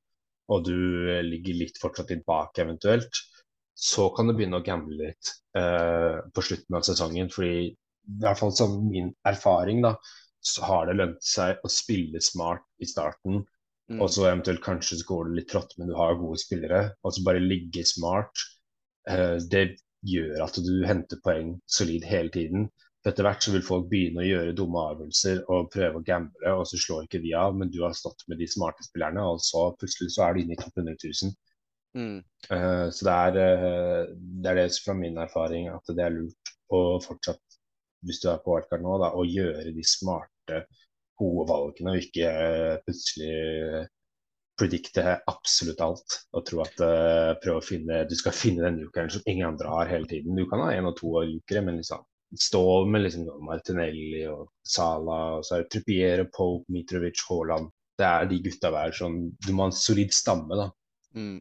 og 0.52 0.66
du 0.68 0.76
eh, 1.12 1.22
ligger 1.26 1.58
litt 1.62 1.80
fortsatt 1.82 2.12
litt 2.14 2.24
bak 2.28 2.58
eventuelt, 2.62 3.22
så 3.76 4.08
kan 4.16 4.28
du 4.28 4.32
begynne 4.36 4.58
å 4.60 4.64
gamble 4.64 4.96
litt 5.02 5.32
eh, 5.58 6.16
på 6.32 6.44
slutten 6.48 6.78
av 6.78 6.86
sesongen. 6.88 7.28
Fordi 7.32 7.66
i 7.68 8.20
hvert 8.22 8.40
fall 8.40 8.54
som 8.56 8.78
min 8.88 9.10
erfaring, 9.28 9.82
da, 9.84 9.92
så 10.40 10.64
har 10.64 10.88
det 10.88 10.96
lønt 10.96 11.26
seg 11.26 11.60
å 11.64 11.70
spille 11.72 12.22
smart 12.24 12.64
i 12.80 12.88
starten. 12.88 13.42
mm, 13.92 14.00
Og 14.00 14.08
så 14.14 14.24
eventuelt 14.30 14.64
kanskje 14.64 15.00
så 15.02 15.08
går 15.10 15.28
det 15.28 15.36
litt 15.40 15.50
trått, 15.52 15.76
men 15.76 15.90
du 15.90 15.96
har 15.98 16.16
gode 16.20 16.40
spillere. 16.40 16.82
Og 17.04 17.16
så 17.16 17.24
bare 17.26 17.44
ligge 17.44 17.84
smart. 17.88 18.46
Eh, 19.10 19.36
det 19.52 19.66
gjør 20.06 20.46
at 20.46 20.56
du 20.64 20.74
henter 20.88 21.20
poeng 21.24 21.56
solid 21.68 22.06
hele 22.08 22.32
tiden. 22.32 22.70
For 23.02 23.12
Etter 23.12 23.28
hvert 23.28 23.44
så 23.44 23.52
vil 23.54 23.66
folk 23.66 23.90
begynne 23.90 24.22
å 24.24 24.26
gjøre 24.26 24.54
dumme 24.56 24.86
avgjørelser 24.92 25.44
og 25.52 25.68
prøve 25.74 26.00
å 26.00 26.06
gamble, 26.06 26.54
og 26.58 26.64
så 26.70 26.80
slår 26.80 27.04
ikke 27.06 27.20
de 27.22 27.36
av, 27.38 27.52
men 27.54 27.68
du 27.70 27.82
har 27.84 27.94
stått 27.94 28.24
med 28.26 28.40
de 28.40 28.48
smarte 28.50 28.86
spillerne, 28.88 29.22
og 29.22 29.44
så 29.44 29.68
plutselig 29.78 30.14
så 30.16 30.24
er 30.26 30.34
du 30.34 30.40
inne 30.42 30.56
i 30.56 30.62
topp 30.62 30.80
100 30.80 30.96
000. 31.04 31.36
mm, 31.96 32.18
Eh, 32.50 32.88
så 32.90 33.06
det 33.08 33.14
er, 33.14 33.36
eh, 33.42 34.14
det 34.42 34.50
er 34.50 34.60
det 34.60 34.68
fra 34.84 34.94
min 34.94 35.18
erfaring 35.18 35.68
at 35.72 35.94
det 35.96 36.04
er 36.04 36.14
lurt 36.14 36.54
å 36.70 36.80
fortsatt, 37.02 37.42
hvis 38.06 38.22
du 38.22 38.28
er 38.30 38.42
på 38.44 38.54
wildcard 38.54 38.84
nå, 38.84 38.96
da, 39.02 39.12
å 39.18 39.26
gjøre 39.26 39.72
de 39.74 39.84
smarte, 39.86 40.62
gode 41.16 41.46
valgene, 41.48 41.94
og 41.94 42.04
ikke 42.04 42.30
eh, 42.30 42.74
plutselig 42.84 43.86
predikte 44.56 45.18
absolutt 45.28 45.80
alt 45.84 46.14
og 46.32 46.44
tro 46.48 46.62
at 46.64 46.78
prøve 47.42 47.58
å 47.60 47.64
finne, 47.64 48.06
du 48.08 48.14
skal 48.16 48.32
finne 48.32 48.64
den 48.64 48.78
jokeren 48.86 49.10
som 49.12 49.26
ingen 49.28 49.50
andre 49.50 49.68
har 49.68 49.90
hele 49.90 50.08
tiden. 50.08 50.32
Du 50.32 50.46
kan 50.48 50.62
ha 50.64 50.70
en 50.72 50.88
og 50.88 50.94
to 50.96 51.10
jokere, 51.26 51.60
men 51.66 51.76
liksom 51.76 52.06
stå 52.40 52.62
med 52.88 53.04
liksom 53.04 53.26
Martinelli 53.44 54.22
og 54.30 54.46
Sala, 54.64 55.18
og 55.36 55.44
så 55.44 55.58
er 55.58 55.66
det 55.66 55.68
Trippier, 55.74 56.24
Pope, 56.32 56.64
Mitrovic, 56.72 57.20
Haaland. 57.28 57.68
Det 58.00 58.08
er 58.08 58.30
de 58.30 58.40
gutta 58.46 58.72
hver 58.72 58.96
som 58.96 59.20
Du 59.44 59.52
må 59.52 59.66
ha 59.66 59.68
en 59.68 59.76
solid 59.76 60.16
stamme, 60.16 60.56
da. 60.56 60.70
mm, 61.20 61.36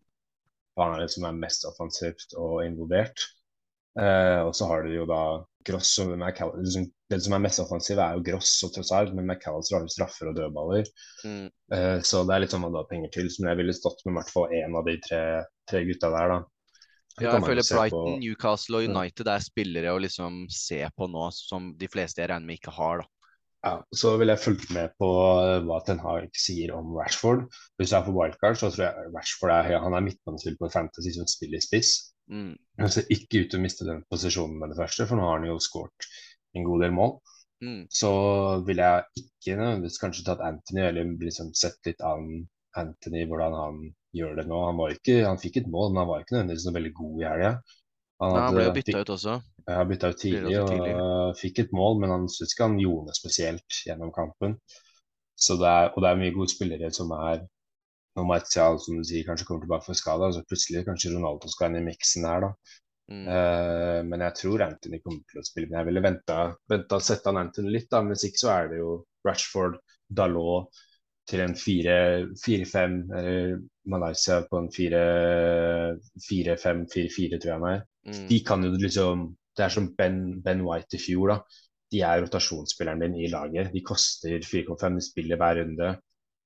Han 0.77 0.93
er 0.95 1.05
det 1.05 1.11
som 1.13 1.25
er 1.27 1.37
mest 1.39 1.65
offensivt 1.69 2.33
og 2.37 2.63
involvert. 2.65 3.23
Eh, 3.99 4.41
og 4.43 4.51
så 4.57 4.67
har 4.67 4.83
du 4.83 4.91
jo 4.91 5.05
da 5.07 5.19
Gross 5.65 5.93
og 6.03 6.11
McAllister. 6.17 6.89
Den 7.09 7.21
som 7.21 7.35
er 7.37 7.41
mest 7.45 7.61
offensiv, 7.61 7.99
er 8.01 8.17
jo 8.17 8.23
Gross 8.25 8.51
og 8.65 8.73
Trossard, 8.75 9.13
men 9.15 9.25
McAllister 9.29 9.77
har 9.77 9.85
jo 9.85 9.93
straffer 9.93 10.31
og 10.31 10.35
dødballer. 10.35 10.89
mm. 11.23 11.45
Eh, 11.73 12.01
så 12.01 12.25
det 12.27 12.35
er 12.35 12.43
litt 12.43 12.51
sånn 12.53 12.61
man 12.65 12.75
har 12.75 12.89
penger 12.89 13.09
til. 13.13 13.29
Men 13.39 13.53
jeg 13.53 13.57
ville 13.61 13.73
stått 13.77 14.03
med 14.05 14.13
i 14.13 14.17
hvert 14.19 14.33
fall 14.33 14.51
én 14.57 14.75
av 14.77 14.85
de 14.85 14.97
tre, 15.05 15.21
tre 15.69 15.85
gutta 15.87 16.11
der, 16.13 16.33
da. 16.35 16.39
Ja, 17.21 17.31
jeg 17.37 17.45
føler 17.47 17.63
Brighton, 17.63 18.09
på- 18.11 18.19
Newcastle 18.19 18.77
og 18.81 18.83
Mm. 18.89 18.95
United 18.97 19.27
er 19.31 19.39
spillere 19.39 19.93
å 19.95 20.01
liksom 20.03 20.45
se 20.51 20.81
på 20.97 21.07
nå 21.07 21.29
som 21.31 21.71
de 21.77 21.87
fleste 21.87 22.19
jeg 22.19 22.29
regner 22.29 22.45
med 22.45 22.59
ikke 22.59 22.73
har, 22.75 22.97
da. 22.99 23.07
Ja, 23.65 23.79
så 23.97 24.11
vil 24.21 24.29
jeg 24.29 24.41
følge 24.43 24.67
med 24.75 24.91
på 25.01 25.07
eh, 25.41 25.59
hva 25.65 25.79
Ten 25.85 26.01
Hag 26.03 26.27
sier 26.37 26.75
om 26.77 26.91
Rashford. 26.93 27.47
Hvis 27.79 27.91
jeg 27.93 27.97
er 27.97 28.05
på 28.05 28.13
wildcard, 28.13 28.59
så 28.61 28.69
tror 28.69 28.83
jeg 28.85 29.13
Rashford 29.15 29.53
er, 29.55 29.71
han 29.81 29.95
er 29.97 30.05
midtbanespiller 30.05 30.59
på 30.59 30.69
Fantasy 30.73 31.15
som 31.15 31.25
spiller 31.31 31.63
spiss. 31.63 31.95
Mm, 32.29 32.53
Han 32.81 32.91
ser 32.93 33.09
ikke 33.13 33.41
ut 33.43 33.49
til 33.53 33.59
å 33.59 33.63
miste 33.63 33.87
den 33.87 34.03
posisjonen 34.11 34.59
med 34.61 34.73
det 34.73 34.77
første, 34.79 35.07
for 35.09 35.17
nå 35.17 35.25
har 35.25 35.39
han 35.39 35.49
jo 35.49 35.57
skåret 35.61 36.07
en 36.57 36.65
god 36.67 36.85
del 36.85 36.93
mål. 36.97 37.15
mm, 37.65 37.81
Så 37.89 38.11
ville 38.67 38.85
jeg 38.91 39.23
ikke 39.23 39.57
nødvendigvis 39.57 40.01
kanskje 40.03 40.27
tatt 40.29 40.45
Anthony, 40.45 40.85
eller 40.85 41.09
liksom 41.25 41.53
sett 41.57 41.79
litt 41.89 42.05
an 42.05 42.29
Anthony, 42.77 43.25
hvordan 43.29 43.57
han 43.57 43.81
gjør 44.15 44.37
det 44.41 44.45
nå. 44.51 44.61
Han, 44.67 44.77
var 44.77 44.93
ikke, 44.93 45.23
han 45.25 45.41
fikk 45.41 45.61
et 45.63 45.71
mål, 45.73 45.89
men 45.93 46.03
han 46.03 46.11
var 46.11 46.21
ikke 46.21 46.37
nødvendigvis 46.37 46.67
noe 46.69 46.77
veldig 46.77 46.93
god 47.01 47.17
i 47.23 47.27
helga. 47.31 47.51
Han, 48.25 48.37
ja, 48.37 48.45
han 48.47 48.55
ble 48.57 48.65
jo 48.67 48.73
bytta 48.75 49.01
ut 49.03 49.11
også. 49.15 49.35
ja, 49.69 49.83
bytta 49.89 50.11
ut 50.13 50.21
tidlig 50.21 50.55
tidlig. 50.69 50.93
og 50.93 51.11
øh, 51.31 51.35
fikk 51.39 51.61
et 51.65 51.75
mål, 51.75 51.99
men 52.03 52.13
han 52.13 52.25
syns 52.31 52.53
ikke 52.53 52.67
han 52.69 52.79
gjorde 52.81 53.11
det 53.11 53.19
spesielt 53.19 53.81
gjennom 53.87 54.13
kampen. 54.15 54.57
Så 55.35 55.57
det 55.59 55.67
er, 55.67 55.91
og 55.91 56.03
det 56.03 56.09
er 56.11 56.21
mye 56.21 56.33
gode 56.35 56.53
spillere 56.53 56.91
som 56.95 57.11
er 57.17 57.43
Når 58.15 58.23
Martial 58.29 58.77
som 58.79 58.95
du 58.95 59.03
sier, 59.03 59.25
kanskje 59.27 59.43
kommer 59.43 59.65
tilbake 59.65 59.83
for 59.89 59.99
skada, 59.99 60.29
så 60.31 60.39
plutselig 60.47 60.85
kanskje 60.87 61.09
Ronaldo 61.11 61.49
skal 61.51 61.73
inn 61.73 61.81
i 61.81 61.89
miksen 61.89 62.23
her, 62.23 62.45
da. 62.45 62.77
Mm, 63.11 63.25
Uh, 63.27 63.99
men 64.07 64.23
jeg 64.23 64.33
tror 64.39 64.63
Anthony 64.65 65.01
kommer 65.03 65.19
til 65.29 65.41
å 65.41 65.43
spille. 65.45 65.67
Men 65.67 65.81
jeg 65.81 65.87
ville 65.89 66.03
venta 66.05 66.37
og 66.79 67.03
sette 67.03 67.27
han 67.27 67.41
Anthony 67.41 67.73
litt, 67.73 67.89
da. 67.91 67.99
Men 67.99 68.15
hvis 68.15 68.23
ikke 68.29 68.41
så 68.45 68.53
er 68.53 68.71
det 68.71 68.79
jo 68.79 68.93
Rashford, 69.27 69.75
Dalot 70.07 70.79
til 71.29 71.41
en 71.41 71.55
4-5, 71.57 73.13
eller 73.17 73.57
Malaysia 73.89 74.41
på 74.49 74.57
en 74.61 74.69
4-5-4-4, 74.73 77.39
tror 77.39 77.51
jeg 77.51 77.57
han 77.57 77.71
er. 77.71 77.81
Mm. 78.05 78.27
De 78.29 78.37
kan 78.45 78.59
jo 78.65 78.71
liksom 78.77 79.35
Det 79.55 79.63
er 79.63 79.71
som 79.71 79.95
Ben, 79.95 80.43
ben 80.43 80.61
White 80.67 80.97
i 80.97 80.99
fjor, 80.99 81.27
da. 81.31 81.37
De 81.91 82.01
er 82.03 82.21
rotasjonsspilleren 82.21 83.01
din 83.05 83.15
i 83.23 83.31
laget. 83.31 83.71
De 83.71 83.81
koster 83.87 84.39
4,5, 84.43 84.95
de 84.97 85.03
spiller 85.05 85.37
hver 85.39 85.55
runde. 85.61 85.87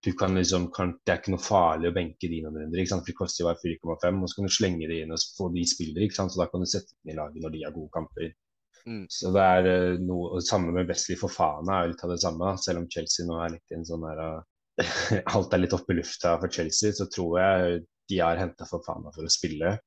Du 0.06 0.12
kan 0.14 0.36
liksom, 0.36 0.72
kan, 0.72 1.00
Det 1.06 1.12
er 1.12 1.18
ikke 1.18 1.32
noe 1.34 1.42
farlig 1.42 1.90
å 1.90 1.96
benke 1.96 2.28
de 2.30 2.42
noen 2.44 2.58
runder, 2.62 2.80
ikke 2.80 2.90
sant? 2.92 3.02
for 3.02 3.10
de 3.10 3.18
koster 3.18 3.44
jo 3.44 3.50
bare 3.50 3.64
4,5. 3.64 4.22
Og 4.22 4.30
så 4.30 4.36
kan 4.38 4.46
du 4.46 4.54
slenge 4.54 4.88
de 4.92 5.02
inn 5.02 5.16
og 5.16 5.26
få 5.40 5.46
de 5.56 5.64
spillere, 5.68 6.04
ikke 6.06 6.20
sant? 6.20 6.32
så 6.36 6.40
da 6.44 6.48
kan 6.52 6.62
du 6.62 6.68
sette 6.70 6.94
dem 6.94 7.10
i 7.16 7.18
laget 7.18 7.42
når 7.42 7.52
de 7.56 7.66
har 7.66 7.74
gode 7.74 7.94
kamper. 7.98 8.28
Mm. 8.86 9.06
Så 9.12 9.34
det 9.36 9.44
er 9.56 9.64
uh, 9.68 10.00
noe 10.06 10.26
og 10.38 10.46
Samme 10.46 10.72
med 10.76 10.88
Wesley 10.90 11.18
Fofana 11.20 11.74
er 11.82 11.88
litt 11.92 12.04
av 12.06 12.14
det 12.14 12.22
samme, 12.22 12.54
selv 12.62 12.84
om 12.84 12.88
Chelsea 12.94 13.26
nå 13.28 13.36
er 13.44 13.50
litt 13.58 13.74
i 13.74 13.80
en 13.80 13.90
sånn 13.90 14.06
uh, 14.06 14.40
Alt 15.36 15.54
er 15.54 15.64
litt 15.64 15.76
oppe 15.76 15.94
i 15.94 16.00
lufta 16.00 16.36
for 16.42 16.52
Chelsea, 16.54 16.96
så 16.96 17.08
tror 17.12 17.40
jeg 17.42 17.80
de 18.10 18.20
har 18.24 18.40
henta 18.42 18.66
meg 18.66 19.14
for 19.14 19.26
å 19.26 19.32
spille. 19.32 19.78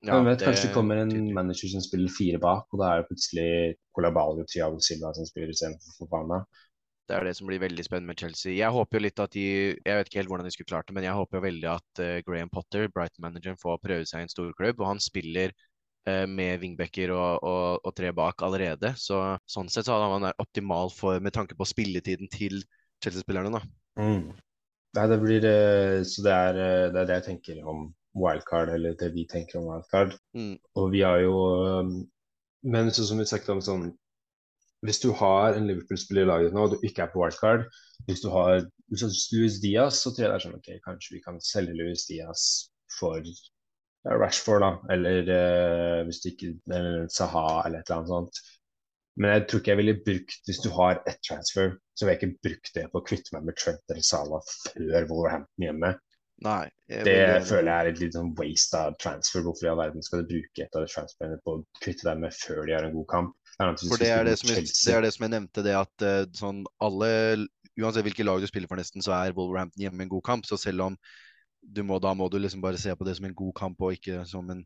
Ja, 0.00 0.16
Men 0.16 0.30
vet, 0.30 0.40
det 0.40 0.48
kanskje 0.48 0.70
det 0.70 0.74
kommer 0.74 0.96
en 0.96 1.12
tydelig. 1.12 1.34
manager 1.36 1.70
som 1.74 1.82
spiller 1.84 2.12
fire 2.12 2.40
bak, 2.40 2.66
og 2.72 2.80
da 2.80 2.88
er 2.88 3.02
det 3.02 3.10
plutselig 3.10 3.50
Colabali 3.96 4.44
og 4.44 4.48
Thiago 4.48 4.80
Silva 4.80 5.12
som 5.16 5.28
spiller 5.28 5.52
istedenfor 5.52 5.98
Fofana. 5.98 6.40
Det 7.10 7.16
er 7.16 7.26
det 7.26 7.34
som 7.36 7.48
blir 7.50 7.60
veldig 7.60 7.84
spennende 7.84 8.12
med 8.12 8.22
Chelsea. 8.22 8.54
Jeg 8.54 8.70
håper 8.72 8.96
jo 8.96 9.02
litt 9.02 9.20
at 9.20 9.32
de 9.34 9.42
Jeg 9.74 9.96
vet 9.98 10.08
ikke 10.08 10.20
helt 10.20 10.30
hvordan 10.30 10.46
de 10.46 10.52
skulle 10.54 10.70
klart 10.70 10.86
det, 10.88 10.94
men 10.96 11.04
jeg 11.04 11.16
håper 11.18 11.40
jo 11.40 11.46
veldig 11.48 11.68
at 11.72 12.02
uh, 12.04 12.20
Graham 12.26 12.52
Potter, 12.54 12.86
Brighton-manageren, 12.94 13.58
får 13.60 13.80
prøve 13.82 14.06
seg 14.06 14.22
i 14.22 14.28
en 14.28 14.32
storklubb. 14.32 14.78
Og 14.78 14.88
han 14.92 15.02
spiller 15.02 15.52
uh, 16.06 16.24
med 16.30 16.62
wingbacker 16.62 17.12
og, 17.16 17.42
og, 17.42 17.82
og 17.82 17.96
tre 17.98 18.14
bak 18.14 18.46
allerede. 18.46 18.94
Så 18.96 19.18
sånn 19.50 19.68
sett 19.68 19.90
så 19.90 19.98
hadde 19.98 20.06
han 20.14 20.28
vært 20.30 20.44
optimal 20.46 20.94
for, 20.94 21.18
med 21.20 21.34
tanke 21.34 21.58
på 21.58 21.68
spilletiden 21.68 22.30
til 22.30 22.62
Chelsea-spillerne, 23.02 23.58
da. 23.58 23.64
Mm. 23.98 24.30
Nei, 24.96 25.06
det 25.10 25.18
blir 25.22 25.46
eh, 25.46 26.02
Så 26.06 26.22
det 26.26 26.34
er, 26.34 26.58
eh, 26.58 26.86
det 26.92 27.02
er 27.02 27.08
det 27.08 27.18
jeg 27.20 27.26
tenker 27.28 27.62
om 27.68 27.88
wildcard, 28.18 28.72
eller 28.74 28.96
det 28.98 29.12
vi 29.14 29.26
tenker 29.30 29.60
om 29.60 29.68
wildcard. 29.70 30.16
Mm. 30.34 30.56
Og 30.78 30.90
vi 30.94 31.02
har 31.06 31.20
jo 31.22 31.34
um, 31.80 31.92
Men 32.62 32.90
så, 32.90 33.06
som 33.06 33.20
vi 33.22 33.28
snakket 33.28 33.54
om 33.54 33.62
sånn 33.64 33.86
Hvis 34.86 35.02
du 35.02 35.10
har 35.16 35.54
en 35.54 35.68
Liverpool-spiller 35.68 36.26
i 36.26 36.30
laget 36.30 36.56
nå, 36.56 36.66
og 36.66 36.74
du 36.74 36.86
ikke 36.88 37.06
er 37.06 37.14
på 37.14 37.22
wildcard 37.22 37.68
Hvis 38.08 38.24
du 38.24 38.30
har 38.34 38.66
har 38.66 39.56
Diaz, 39.62 40.02
så 40.02 40.10
tror 40.10 40.24
jeg 40.24 40.30
det 40.30 40.36
er 40.36 40.44
sånn 40.44 40.58
OK, 40.58 40.70
kanskje 40.84 41.14
vi 41.14 41.22
kan 41.22 41.38
selge 41.44 41.76
Louis 41.78 42.06
Diaz 42.08 42.46
for 42.98 43.22
Rashford, 44.04 44.64
da. 44.64 44.70
Eller 44.94 45.28
eh, 45.30 46.00
hvis 46.08 46.22
du 46.24 46.30
ikke 46.32 46.54
Eller 46.72 47.06
Saha, 47.12 47.62
eller 47.66 47.78
et 47.78 47.90
eller 47.90 48.00
annet 48.00 48.10
sånt. 48.10 48.40
Men 49.20 49.34
jeg 49.34 49.46
tror 49.48 49.60
ikke 49.60 49.72
jeg 49.74 49.80
ville 49.82 49.96
brukt 50.04 50.46
Hvis 50.48 50.62
du 50.64 50.70
har 50.72 51.02
ett 51.10 51.18
transfer, 51.26 51.74
så 51.94 52.06
vil 52.06 52.14
jeg 52.14 52.20
ikke 52.20 52.44
brukt 52.46 52.70
det 52.76 52.86
på 52.92 53.02
å 53.02 53.04
kvitte 53.04 53.34
meg 53.36 53.50
med 53.50 53.58
Trent 53.60 53.92
eller 53.92 54.06
Salah 54.06 54.46
før 54.48 55.10
Wolverhampton 55.10 55.66
hjemme. 55.66 55.90
Nei. 56.40 56.70
Det 56.88 57.04
veldig 57.04 57.48
føler 57.50 57.68
jeg 57.68 57.80
er 57.82 57.90
et 57.90 58.00
litt 58.00 58.16
sånn 58.16 58.32
waste 58.38 58.80
av 58.80 58.96
transfer. 59.02 59.44
Hvorfor 59.44 59.66
i 59.66 59.70
all 59.74 59.80
verden 59.82 60.04
skal 60.04 60.22
du 60.22 60.30
bruke 60.32 60.64
et 60.64 60.78
av 60.78 60.86
de 60.86 60.92
transferene 60.92 61.40
på 61.44 61.58
å 61.58 61.62
kvitte 61.82 62.08
deg 62.08 62.22
med 62.22 62.32
før 62.32 62.62
de 62.64 62.76
har 62.78 62.88
en 62.88 62.96
god 62.96 63.08
kamp? 63.12 63.36
Det 63.60 63.66
er 63.66 63.76
For 63.82 64.00
det 64.00 64.10
er 64.14 64.24
det, 64.24 64.36
som 64.40 64.54
det 64.56 64.94
er 64.96 65.04
det 65.04 65.12
som 65.12 65.26
jeg 65.26 65.34
nevnte, 65.34 65.64
det 65.66 65.74
at 65.76 66.04
eh, 66.06 66.22
sånn 66.36 66.62
alle 66.80 67.10
Uansett 67.80 68.04
hvilke 68.04 68.24
lag 68.26 68.42
du 68.42 68.48
spiller 68.48 68.68
for, 68.68 68.76
nesten, 68.80 69.00
så 69.04 69.14
er 69.14 69.32
Wolverhampton 69.36 69.80
hjemme 69.80 70.04
en 70.04 70.10
god 70.10 70.24
kamp. 70.26 70.48
Så 70.48 70.58
selv 70.60 70.82
om 70.84 70.96
du 71.60 71.80
må, 71.86 71.96
da 72.02 72.10
må 72.16 72.26
du 72.28 72.36
liksom 72.40 72.60
bare 72.60 72.80
se 72.80 72.92
på 72.96 73.06
det 73.06 73.14
som 73.16 73.28
en 73.28 73.36
god 73.36 73.54
kamp, 73.56 73.80
og 73.80 73.94
ikke 73.96 74.24
som 74.28 74.48
en 74.52 74.64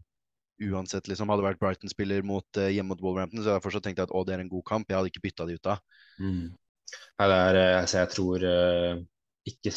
Uansett, 0.63 1.09
liksom. 1.11 1.31
Hadde 1.33 1.47
vært 1.47 1.59
Brighton-spiller 1.63 2.23
mot, 2.27 2.47
uh, 2.61 2.71
hjemme 2.71 2.95
mot 2.95 3.03
Wolverhampton, 3.03 3.43
så 3.43 3.51
hadde 3.51 3.59
jeg 3.59 3.67
fortsatt 3.67 3.89
tenkt 3.89 4.05
at 4.05 4.13
å, 4.15 4.23
det 4.27 4.37
er 4.37 4.45
en 4.45 4.53
god 4.53 4.65
kamp. 4.69 4.91
Jeg 4.91 5.01
hadde 5.01 5.11
ikke 5.11 5.25
bytta 5.25 5.49
de 5.49 5.59
ut 5.59 5.73
av. 5.73 5.83
Mm. 6.23 6.47
Nei, 7.19 7.27
er, 7.27 7.59
eh, 7.59 7.77
altså 7.81 8.01
jeg 8.03 8.11
tror 8.15 8.45
uh, 8.47 9.03
ikke, 9.51 9.73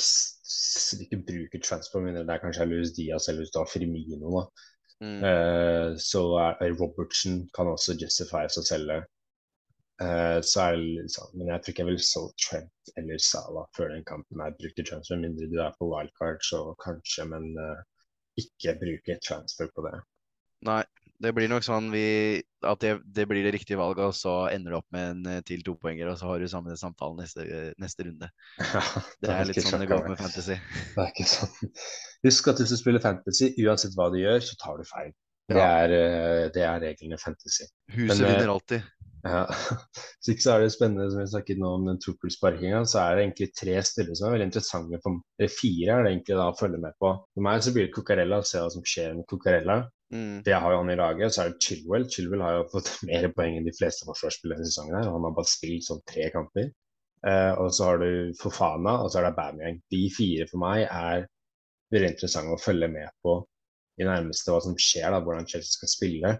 ikke 1.07 1.21
bruker 1.27 1.63
transfer, 1.63 2.03
men 2.03 2.19
det 2.19 2.33
er 2.33 2.43
kanskje 2.43 2.67
Louis 2.69 2.93
Diaz 2.95 3.29
eller 3.31 3.49
har 3.55 3.69
Firmino. 3.71 4.33
Da. 4.37 4.43
Mm. 5.05 5.19
Uh, 5.21 5.89
så 6.01 6.23
er 6.41 6.73
Robertsen 6.73 6.81
Robertson 6.81 7.39
kan 7.57 7.69
også 7.73 7.97
justifies 8.01 8.57
å 8.59 8.65
selge. 8.65 9.01
Uh, 9.97 10.37
så 10.45 10.61
er 10.61 10.75
litt 10.77 11.09
sånn, 11.09 11.31
men 11.39 11.49
jeg 11.49 11.63
tror 11.63 11.73
ikke 11.73 11.81
jeg 11.81 11.89
ville 11.89 12.05
solgt 12.05 12.43
Trent 12.43 12.91
eller 13.01 13.21
Salah 13.21 13.65
før 13.73 13.95
den 13.95 14.03
kampen 14.05 14.43
er 14.45 14.53
brukt 14.59 14.77
i 14.77 14.85
transfer. 14.85 15.17
Mindre 15.17 15.49
du 15.49 15.57
er 15.57 15.73
på 15.79 15.89
wildcard, 15.89 16.43
så 16.45 16.61
kanskje, 16.83 17.25
men 17.31 17.49
uh, 17.57 17.81
ikke 18.37 18.77
bruke 18.77 19.17
transfer 19.25 19.71
på 19.73 19.87
det. 19.87 19.95
Nei, 20.65 20.81
det 21.21 21.33
blir 21.33 21.49
nok 21.49 21.65
sånn 21.65 21.89
vi, 21.93 22.41
at 22.65 22.81
det, 22.81 22.95
det 23.13 23.25
blir 23.29 23.43
det 23.45 23.53
riktige 23.55 23.77
valget, 23.79 24.03
og 24.05 24.15
så 24.17 24.33
ender 24.53 24.73
du 24.73 24.77
opp 24.79 24.87
med 24.93 25.09
en 25.11 25.23
til 25.41 25.57
til 25.57 25.63
topoenger, 25.65 26.09
og 26.11 26.17
så 26.19 26.29
har 26.31 26.41
du 26.41 26.47
samme 26.49 26.75
samtalen 26.77 27.21
neste, 27.21 27.45
neste 27.81 28.07
runde. 28.09 28.29
Ja, 28.73 28.81
Det 29.21 29.33
er 29.33 29.49
litt 29.49 29.61
sånn 29.65 29.81
det 29.81 29.89
går 29.89 30.05
med 30.09 30.19
fantasy. 30.21 30.57
Det 30.57 31.03
er 31.03 31.13
ikke 31.13 31.27
sånn. 31.29 31.71
Husk 32.27 32.51
at 32.53 32.61
hvis 32.61 32.73
du 32.73 32.77
spiller 32.79 33.03
fantasy, 33.03 33.51
uansett 33.65 33.97
hva 33.97 34.09
du 34.13 34.19
gjør, 34.21 34.41
så 34.45 34.57
tar 34.61 34.77
du 34.81 34.85
feil. 34.89 35.13
Det 35.47 35.55
Ja. 35.57 35.67
er, 35.85 35.93
eh, 35.95 36.49
det 36.51 36.63
er 36.67 36.81
reglene 36.83 37.15
i 37.15 37.21
fantasy. 37.21 37.65
Huset 37.95 38.09
Men, 38.09 38.25
eh, 38.25 38.33
vinner 38.33 38.51
alltid. 38.51 38.83
Ja. 39.27 39.43
Så 40.23 40.33
ikke 40.33 40.43
så 40.43 40.53
er 40.53 40.63
det 40.63 40.71
spennende, 40.73 41.07
som 41.11 41.21
vi 41.21 41.27
snakket 41.31 41.59
nå 41.61 41.69
om 41.77 41.85
den 41.87 41.99
trippelsparkinga, 42.03 42.81
så 42.89 42.99
er 43.01 43.15
det 43.15 43.23
egentlig 43.23 43.47
tre 43.55 43.75
spillere 43.85 44.17
som 44.17 44.27
er 44.27 44.33
veldig 44.35 44.47
interessante. 44.49 44.99
For, 45.03 45.19
eller 45.39 45.53
fire 45.53 45.93
er 45.93 46.03
det 46.03 46.11
egentlig 46.13 46.39
da 46.39 46.47
å 46.51 46.57
følge 46.57 46.81
med 46.83 46.97
på. 47.03 47.11
For 47.35 47.47
meg 47.47 47.63
så 47.63 47.73
blir 47.75 47.87
det 47.87 47.93
Cuccarella, 47.95 48.41
se 48.47 48.63
hva 48.63 48.73
som 48.73 48.83
skjer 48.87 49.15
med 49.19 49.27
Cuccarella. 49.29 49.77
Mm. 50.13 50.41
Det 50.43 50.55
har 50.55 50.73
jo 50.73 50.81
han 50.81 50.91
i 50.91 50.97
laget. 50.99 51.35
Så 51.35 51.43
er 51.43 51.53
det 51.53 51.63
Chilwell. 51.63 52.07
Chilwell 52.11 52.43
har 52.43 52.57
jo 52.59 52.67
fått 52.75 52.91
mer 53.07 53.29
poeng 53.37 53.59
enn 53.59 53.67
de 53.67 53.75
fleste 53.77 54.07
forsvarsspillere 54.09 54.61
denne 54.61 54.71
sesongen. 54.71 54.97
her. 54.99 55.11
Han 55.13 55.29
har 55.29 55.37
bare 55.37 55.53
spilt 55.53 55.87
sånn 55.87 56.03
tre 56.09 56.29
kamper. 56.35 56.71
Eh, 57.27 57.53
og 57.61 57.71
så 57.73 57.91
har 57.91 58.03
du 58.03 58.35
Fofana, 58.41 58.99
og 59.03 59.11
så 59.11 59.21
er 59.21 59.29
det 59.29 59.37
Bamiang. 59.39 59.79
De 59.93 60.03
fire 60.13 60.47
for 60.51 60.63
meg 60.63 60.85
er 60.87 61.27
veldig 61.93 62.11
interessante 62.13 62.55
å 62.55 62.61
følge 62.61 62.91
med 62.91 63.09
på 63.23 63.39
i 63.97 64.05
nærmeste 64.05 64.53
hva 64.53 64.59
som 64.61 64.75
skjer, 64.77 65.09
da, 65.13 65.21
hvordan 65.23 65.47
Chelsea 65.49 65.73
skal 65.73 65.91
spille. 65.91 66.33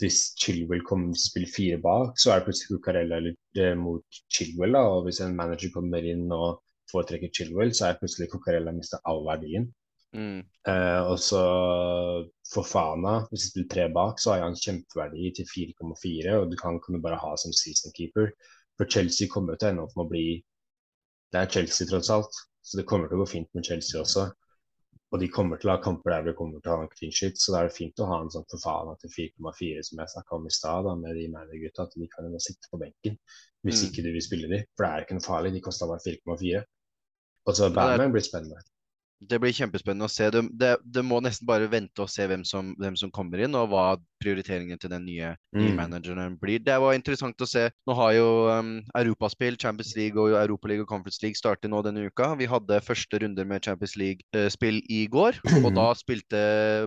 Hvis 0.00 0.32
Chilwell 0.38 0.84
kommer 0.86 1.12
til 1.12 1.18
å 1.18 1.26
spille 1.26 1.50
fire 1.50 1.78
bak, 1.82 2.18
så 2.20 2.32
er 2.32 2.40
det 2.40 2.48
plutselig 2.48 2.78
Cucarella 2.78 3.18
eh, 3.26 3.74
mot 3.78 4.20
Chilwell. 4.32 4.76
da, 4.76 4.82
og 4.88 5.06
Hvis 5.08 5.20
en 5.24 5.36
manager 5.36 5.72
kommer 5.74 6.06
inn 6.06 6.28
og 6.32 6.62
foretrekker 6.92 7.32
Chilwell, 7.34 7.74
så 7.76 7.88
er 7.88 7.98
plutselig 8.00 8.30
Cucarella 8.32 8.74
mista 8.76 9.00
all 9.08 9.24
verdien. 9.26 9.68
Mm. 10.12 10.40
Eh, 10.68 11.02
og 11.08 11.18
så 11.24 11.42
for 12.52 12.68
Fana, 12.68 13.14
hvis 13.30 13.46
du 13.46 13.50
spiller 13.50 13.70
tre 13.74 13.86
bak, 13.96 14.20
så 14.20 14.34
har 14.34 14.44
han 14.44 14.58
kjempeverdi 14.58 15.32
til 15.38 15.48
4,4, 15.48 16.36
og 16.38 16.50
du 16.52 16.56
kan, 16.60 16.78
kan 16.84 16.96
du 16.96 17.02
bare 17.04 17.20
ha 17.20 17.32
som 17.40 17.54
season 17.56 17.94
keeper. 17.96 18.32
For 18.76 18.88
Chelsea 18.88 19.28
kommer 19.32 19.54
jo 19.54 19.62
til 19.62 19.70
å 19.70 19.72
ende 19.72 19.86
opp 19.86 19.96
med 19.96 20.06
å 20.06 20.12
bli 20.12 20.26
Det 21.32 21.40
er 21.40 21.48
Chelsea, 21.48 21.88
tross 21.88 22.10
alt, 22.12 22.40
så 22.60 22.76
det 22.76 22.84
kommer 22.88 23.08
til 23.08 23.16
å 23.16 23.22
gå 23.22 23.30
fint 23.30 23.48
med 23.56 23.64
Chelsea 23.64 24.00
også. 24.02 24.26
Og 25.12 25.20
de 25.20 25.28
kommer 25.28 25.60
til 25.60 25.68
å 25.68 25.74
ha 25.74 25.80
kamper 25.84 26.14
der 26.14 26.22
vi 26.30 26.32
kommer 26.38 26.62
til 26.64 26.72
å 26.72 26.76
ha 26.78 26.84
en 26.86 26.92
clean 26.92 27.12
shit, 27.12 27.36
så 27.36 27.52
da 27.52 27.58
er 27.60 27.68
det 27.68 27.76
fint 27.76 28.00
å 28.00 28.06
ha 28.08 28.20
en 28.22 28.30
sånn 28.32 28.46
forfana 28.48 28.94
til 29.02 29.12
4,4 29.12 29.82
som 29.84 30.00
jeg 30.00 30.12
snakka 30.14 30.38
om 30.38 30.46
i 30.48 30.52
stad, 30.56 30.88
med 31.02 31.18
de 31.18 31.26
managergutta, 31.34 31.84
at 31.84 31.96
de 32.00 32.08
kan 32.14 32.30
jo 32.32 32.40
sitte 32.40 32.70
på 32.72 32.80
benken 32.80 33.18
hvis 33.62 33.82
Mm. 33.82 33.88
ikke 33.90 34.02
du 34.06 34.12
vil 34.12 34.24
spille 34.24 34.48
de. 34.48 34.64
For 34.74 34.86
det 34.86 34.92
er 34.92 35.04
ikke 35.04 35.18
noe 35.18 35.26
farlig, 35.28 35.52
de 35.52 35.60
kosta 35.60 35.86
bare 35.86 36.00
4,4. 36.06 36.64
Og 37.46 37.54
så 37.58 37.68
Batman 37.74 38.12
blir 38.14 38.24
spennende. 38.24 38.62
Det 39.28 39.38
blir 39.42 39.54
kjempespennende 39.54 40.08
å 40.08 40.10
se. 40.12 40.26
Det, 40.34 40.40
det, 40.58 40.72
det 40.82 41.02
må 41.06 41.20
nesten 41.22 41.46
bare 41.46 41.68
vente 41.70 42.02
og 42.02 42.10
se 42.10 42.26
hvem 42.26 42.42
som, 42.48 42.72
hvem 42.80 42.96
som 42.98 43.12
kommer 43.14 43.42
inn, 43.44 43.54
og 43.58 43.68
hva 43.70 43.84
prioriteringen 44.22 44.78
til 44.78 44.90
den 44.92 45.04
nye, 45.06 45.32
nye 45.54 45.72
Mm. 45.72 45.76
manageren 45.78 46.36
blir. 46.40 46.62
Det 46.62 46.74
var 46.80 46.94
interessant 46.94 47.40
å 47.42 47.48
se. 47.48 47.68
Nå 47.86 47.94
har 47.98 48.12
jo 48.16 48.28
um, 48.50 48.72
Europaspill, 48.98 49.58
Champions 49.60 49.94
League 49.98 50.18
og 50.18 50.34
Europaliga 50.38 50.82
og 50.84 50.90
Conference 50.90 51.22
League 51.22 51.38
startet 51.38 51.70
nå 51.70 51.82
denne 51.86 52.06
uka. 52.06 52.32
Vi 52.38 52.48
hadde 52.50 52.80
første 52.82 53.20
runder 53.22 53.46
med 53.48 53.64
Champions 53.64 53.96
League-spill 54.00 54.80
i 54.90 55.04
går, 55.12 55.42
og 55.62 55.70
da 55.76 55.88
spilte 56.02 56.42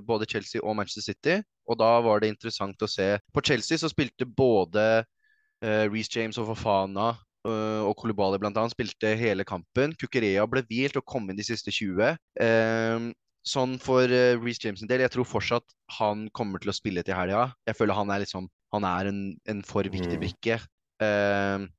både 0.07 0.27
Chelsea 0.31 0.63
og 0.63 0.75
Manchester 0.79 1.13
City. 1.13 1.37
Og 1.67 1.79
da 1.79 1.91
var 2.05 2.21
det 2.21 2.33
interessant 2.33 2.81
å 2.81 2.89
se. 2.89 3.15
På 3.33 3.41
Chelsea 3.45 3.77
så 3.81 3.89
spilte 3.89 4.27
både 4.27 4.85
uh, 5.01 5.85
Reece 5.89 6.19
James 6.19 6.37
og 6.41 6.51
Fofana 6.51 7.13
og 7.45 7.93
Kolibali 7.99 8.39
annet 8.41 8.73
spilte 8.73 9.13
hele 9.19 9.45
kampen. 9.47 9.93
Kukurea 9.99 10.45
ble 10.49 10.63
hvilt 10.67 10.97
og 10.99 11.05
kom 11.05 11.29
inn 11.29 11.37
de 11.39 11.45
siste 11.45 11.73
20. 11.73 12.17
Ehm, 12.41 13.11
sånn 13.45 13.77
for 13.81 14.09
uh, 14.09 14.35
Reece 14.41 14.65
James 14.65 14.81
del, 14.89 15.03
jeg 15.05 15.13
tror 15.13 15.27
fortsatt 15.29 15.75
han 15.99 16.25
kommer 16.33 16.61
til 16.61 16.73
å 16.73 16.75
spille 16.75 17.03
til 17.05 17.17
helga. 17.17 17.51
Jeg 17.69 17.77
føler 17.77 17.97
han 17.97 18.13
er 18.13 18.23
liksom 18.25 18.49
Han 18.73 18.83
er 18.83 19.07
en, 19.07 19.19
en 19.47 19.61
for 19.63 19.87
viktig 19.87 20.17
Mm. 20.17 20.19
brikke. 20.19 20.55
Ehm, 20.99 21.69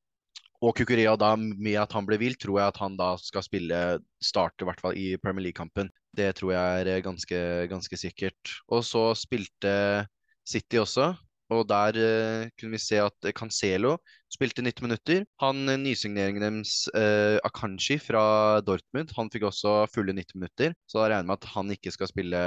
og 0.65 0.73
Kukureya, 0.79 1.13
da, 1.21 1.35
med 1.37 1.77
at 1.77 1.93
han 1.93 2.07
ble 2.09 2.17
vilt 2.17 2.41
tror 2.41 2.61
jeg 2.61 2.73
at 2.73 2.79
han 2.81 2.97
da 2.97 3.11
skal 3.21 3.45
spille 3.45 3.81
starte 4.23 4.65
i 4.65 4.69
hvert 4.69 4.81
fall 4.81 4.97
i 4.97 5.17
Premier 5.21 5.45
League-kampen. 5.49 5.91
Det 6.17 6.31
tror 6.39 6.55
jeg 6.55 6.81
er 6.81 6.91
eh, 6.95 7.03
ganske, 7.05 7.41
ganske 7.69 7.99
sikkert. 8.01 8.55
Og 8.73 8.81
så 8.87 9.11
spilte 9.19 10.07
City 10.49 10.81
også. 10.81 11.11
Og 11.55 11.63
der 11.71 11.99
eh, 12.01 12.49
kunne 12.59 12.75
vi 12.75 12.83
se 12.83 12.99
at 12.99 13.29
Cancelo 13.39 13.97
spilte 14.33 14.65
90 14.65 14.83
minutter. 14.83 15.25
Han 15.43 15.69
eh, 15.71 15.79
Nysigneringen 15.79 16.43
deres, 16.43 16.89
eh, 16.99 17.39
Akanshi 17.47 18.01
fra 18.03 18.61
Dortmund, 18.67 19.15
han 19.15 19.31
fikk 19.31 19.47
også 19.51 19.77
fulle 19.93 20.17
90 20.17 20.41
minutter. 20.41 20.75
Så 20.91 20.99
da 20.99 21.07
regner 21.07 21.23
jeg 21.23 21.31
med 21.31 21.39
at 21.39 21.51
han 21.55 21.71
ikke 21.77 21.95
skal 21.95 22.11
spille 22.11 22.43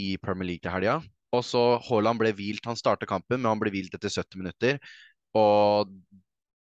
i 0.00 0.08
Premier 0.18 0.50
League 0.50 0.64
til 0.64 0.74
helga. 0.74 0.98
Og 1.32 1.46
så 1.46 1.62
Haaland 1.86 2.20
ble 2.20 2.34
hvilt. 2.36 2.66
Han 2.68 2.78
startet 2.78 3.08
kampen, 3.08 3.40
men 3.40 3.52
han 3.52 3.62
ble 3.62 3.72
hvilt 3.72 3.94
etter 3.96 4.12
70 4.12 4.42
minutter. 4.42 4.82
Og 5.38 5.94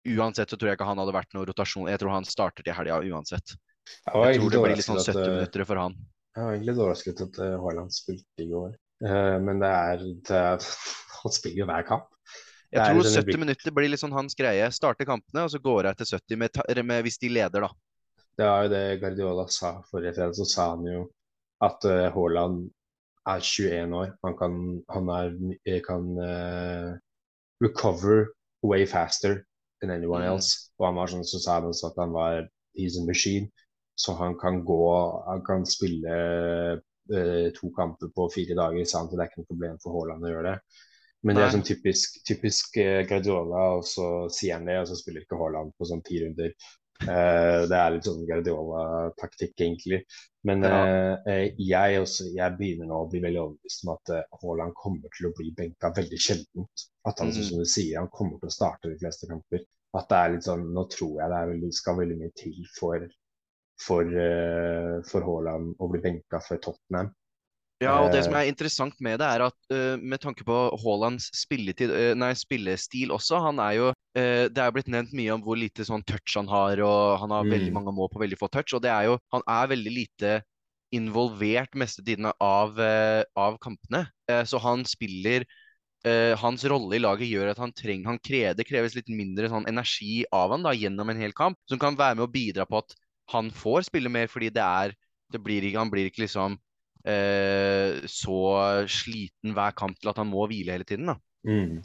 uansett 0.09 0.51
så 0.51 0.59
tror 0.59 0.71
jeg 0.71 0.79
ikke 0.79 0.87
han 0.89 1.01
hadde 1.01 1.15
vært 1.15 1.33
noe 1.35 1.47
rotasjon. 1.49 1.89
Jeg 1.89 2.01
tror 2.01 2.13
han 2.17 2.27
starter 2.27 2.65
til 2.65 2.75
helga 2.77 2.99
uansett. 3.01 3.55
Jeg 3.89 4.33
Jeg 4.33 4.41
tror 4.41 4.53
det 4.53 4.61
blir 4.65 4.77
litt 4.77 4.85
sånn 4.85 5.01
70 5.01 5.09
at, 5.09 5.23
eh, 5.23 5.33
minutter 5.39 5.65
for 5.65 5.81
han. 5.81 5.97
jeg 6.35 6.43
var 6.43 6.53
egentlig 6.53 6.69
litt 6.69 6.83
overrasket 6.83 7.23
at 7.25 7.39
eh, 7.45 7.57
Haaland 7.63 7.95
spilte 7.95 8.45
i 8.45 8.49
går. 8.51 8.75
Eh, 9.05 9.37
men 9.39 9.59
det 9.61 9.69
er, 9.69 9.97
det 10.27 10.39
er 10.39 10.65
Han 11.23 11.31
spiller 11.35 11.61
jo 11.63 11.67
hver 11.69 11.85
kamp. 11.87 12.07
Jeg 12.71 12.85
tror 12.85 13.01
sånn 13.03 13.15
70 13.23 13.25
blir- 13.25 13.39
minutter 13.41 13.71
blir 13.75 13.89
litt 13.89 13.99
sånn 13.99 14.13
hans 14.13 14.35
greie. 14.37 14.67
Starte 14.71 15.05
kampene, 15.07 15.43
og 15.43 15.49
så 15.51 15.59
går 15.59 15.87
jeg 15.89 15.97
til 15.97 16.05
70 16.19 16.37
med, 16.37 16.59
med, 16.85 17.03
hvis 17.03 17.17
de 17.19 17.29
leder, 17.29 17.65
da. 17.65 17.69
Det 18.39 18.45
var 18.47 18.63
jo 18.63 18.69
det 18.69 18.83
Guardiola 19.01 19.47
sa 19.51 19.71
forrige 19.91 20.13
fredag. 20.15 20.35
Så 20.37 20.45
sa 20.47 20.69
han 20.75 20.85
jo 20.87 21.01
at 21.65 21.83
eh, 21.89 22.07
Haaland 22.13 22.69
er 23.27 23.41
21 23.43 23.93
år. 23.99 24.13
Han 24.23 24.37
kan, 24.39 24.53
han 24.95 25.09
er, 25.15 25.33
eh, 25.67 25.81
kan 25.83 26.05
uh, 26.23 26.93
recover 27.61 28.27
way 28.63 28.85
faster 28.85 29.45
than 29.81 29.91
anyone 29.91 30.23
Mm. 30.23 30.33
else. 30.35 30.69
Og 30.79 30.85
han 30.87 30.95
var 30.95 31.07
sånn, 31.07 31.25
så 31.27 31.39
sa 31.41 31.59
han 31.59 31.67
også 31.71 31.87
at 31.91 31.99
han 31.99 32.11
var 32.13 32.47
he's 32.77 32.95
a 33.01 33.03
machine. 33.05 33.49
Så 33.97 34.15
han 34.15 34.37
kan 34.39 34.63
gå 34.63 35.25
Han 35.27 35.41
kan 35.43 35.65
spille 35.65 36.79
to 37.57 37.71
kamper 37.75 38.11
på 38.15 38.29
fire 38.33 38.55
dager. 38.57 38.85
Så 38.85 39.03
det 39.11 39.19
er 39.19 39.29
ikke 39.31 39.41
noe 39.43 39.51
problem 39.53 39.79
for 39.83 39.97
Haaland 39.97 40.25
å 40.27 40.33
gjøre 40.33 40.53
det. 40.53 40.59
Men 41.27 41.35
det 41.35 41.43
er 41.43 41.51
sånn 41.51 41.65
typisk, 41.67 42.19
typisk 42.27 42.77
eh, 42.79 43.01
Guardiola, 43.07 43.63
og 43.79 43.83
så 43.87 44.05
sier 44.31 44.55
han 44.55 44.67
det, 44.69 44.77
og 44.79 44.87
så 44.87 44.95
spiller 44.95 45.25
ikke 45.25 45.39
Haaland 45.39 45.73
på 45.75 45.87
sånn 45.89 46.03
ti 46.07 46.21
runder. 46.23 46.53
Uh, 46.99 47.63
det 47.71 47.77
er 47.79 47.93
litt 47.95 48.07
sånn 48.07 48.25
Guardiola-taktikk, 48.27 49.53
egentlig. 49.63 50.01
Men 50.47 50.63
Ja. 50.63 50.79
eh, 50.83 51.17
eh, 51.31 51.55
jeg, 51.59 51.99
også, 51.99 52.27
jeg 52.35 52.55
begynner 52.57 52.87
nå 52.87 52.97
å 53.03 53.09
bli 53.11 53.19
veldig 53.23 53.39
overbevist 53.41 53.83
om 53.85 53.93
at 53.93 54.11
Haaland 54.11 54.39
Haaland 54.43 54.75
kommer 54.79 55.11
til 55.15 55.27
å 55.29 55.33
bli 55.35 55.51
benka 55.55 55.91
veldig 55.95 56.19
sjeldent. 56.19 56.85
At 57.07 57.19
han, 57.19 57.31
Mhm. 57.31 57.43
som 57.43 57.59
du 57.59 57.65
sier, 57.65 57.99
han 57.99 58.07
kommer 58.09 58.39
til 58.39 58.47
å 58.47 58.55
starte 58.55 58.89
de 58.91 58.99
fleste 58.99 59.27
kamper. 59.27 59.63
At 59.95 60.07
det 60.09 60.17
er 60.17 60.29
litt 60.35 60.43
sånn, 60.47 60.67
Nå 60.73 60.85
tror 60.89 61.19
jeg 61.19 61.29
det 61.29 61.37
er 61.39 61.51
veldig, 61.53 61.73
skal 61.73 61.97
veldig 61.97 62.17
mye 62.19 62.31
til 62.35 62.65
for, 62.79 63.07
for, 63.79 64.03
eh, 64.03 64.99
for 65.09 65.23
Haaland 65.25 65.75
å 65.79 65.87
bli 65.91 66.01
benka 66.03 66.41
for 66.43 66.61
Tottenham. 66.61 67.13
Ja, 67.79 67.93
og 68.03 68.09
det 68.11 68.25
som 68.25 68.35
Eh. 68.35 68.41
er 68.41 68.49
interessant 68.51 68.97
med 68.99 69.21
det, 69.21 69.27
er 69.31 69.41
at 69.45 69.55
uh, 69.71 69.95
med 69.95 70.19
tanke 70.19 70.43
på 70.43 70.55
Haalands 70.81 71.29
nei, 72.19 72.33
spillestil 72.35 73.13
også, 73.15 73.39
han 73.39 73.61
er 73.63 73.77
jo 73.77 73.85
uh, 73.93 74.45
Det 74.51 74.59
er 74.59 74.73
blitt 74.75 74.89
nevnt 74.91 75.13
mye 75.15 75.31
om 75.31 75.41
hvor 75.45 75.55
lite 75.55 75.85
sånn 75.87 76.03
touch 76.03 76.35
han 76.35 76.49
har, 76.51 76.81
og 76.83 77.19
han 77.23 77.31
har 77.31 77.47
veldig 77.47 77.71
Mm. 77.71 77.77
mange 77.77 77.93
mål 77.95 78.09
på 78.11 78.19
veldig 78.19 78.39
få 78.41 78.49
touch, 78.51 78.73
og 78.75 78.83
det 78.83 78.91
er 78.91 79.07
jo 79.07 79.17
Han 79.31 79.47
er 79.47 79.71
veldig 79.71 79.93
lite 79.95 80.33
involvert 80.91 81.71
mestetiden 81.77 82.33
av, 82.41 82.79
av 83.37 83.57
kampene. 83.61 84.07
Så 84.49 84.57
han 84.59 84.81
spiller 84.89 85.45
Hans 86.41 86.63
rolle 86.65 86.95
i 86.97 86.99
laget 87.03 87.29
gjør 87.29 87.51
at 87.51 87.59
han 87.61 87.71
trenger 87.77 88.09
han 88.09 88.17
krever, 88.19 88.55
Det 88.57 88.65
kreves 88.65 88.95
litt 88.97 89.11
mindre 89.13 89.51
sånn 89.53 89.67
energi 89.69 90.23
av 90.33 90.49
han 90.55 90.65
da, 90.65 90.73
gjennom 90.73 91.11
en 91.13 91.21
hel 91.21 91.31
kamp, 91.37 91.59
som 91.69 91.77
kan 91.77 91.95
være 91.99 92.17
med 92.17 92.25
å 92.25 92.31
bidra 92.33 92.65
på 92.65 92.81
at 92.81 92.95
han 93.33 93.51
får 93.53 93.87
spille 93.89 94.11
mer, 94.11 94.29
fordi 94.31 94.49
det 94.53 94.65
er 94.65 94.95
det 95.29 95.41
blir 95.45 95.61
ikke, 95.61 95.77
Han 95.77 95.91
blir 95.93 96.09
ikke 96.09 96.23
liksom 96.23 96.57
eh, 97.05 98.01
så 98.09 98.39
sliten 98.89 99.53
hver 99.53 99.75
kamp 99.77 99.99
til 99.99 100.09
at 100.09 100.17
han 100.17 100.29
må 100.29 100.47
hvile 100.49 100.73
hele 100.73 100.87
tiden. 100.89 101.11
da. 101.11 101.15
Mm. 101.45 101.79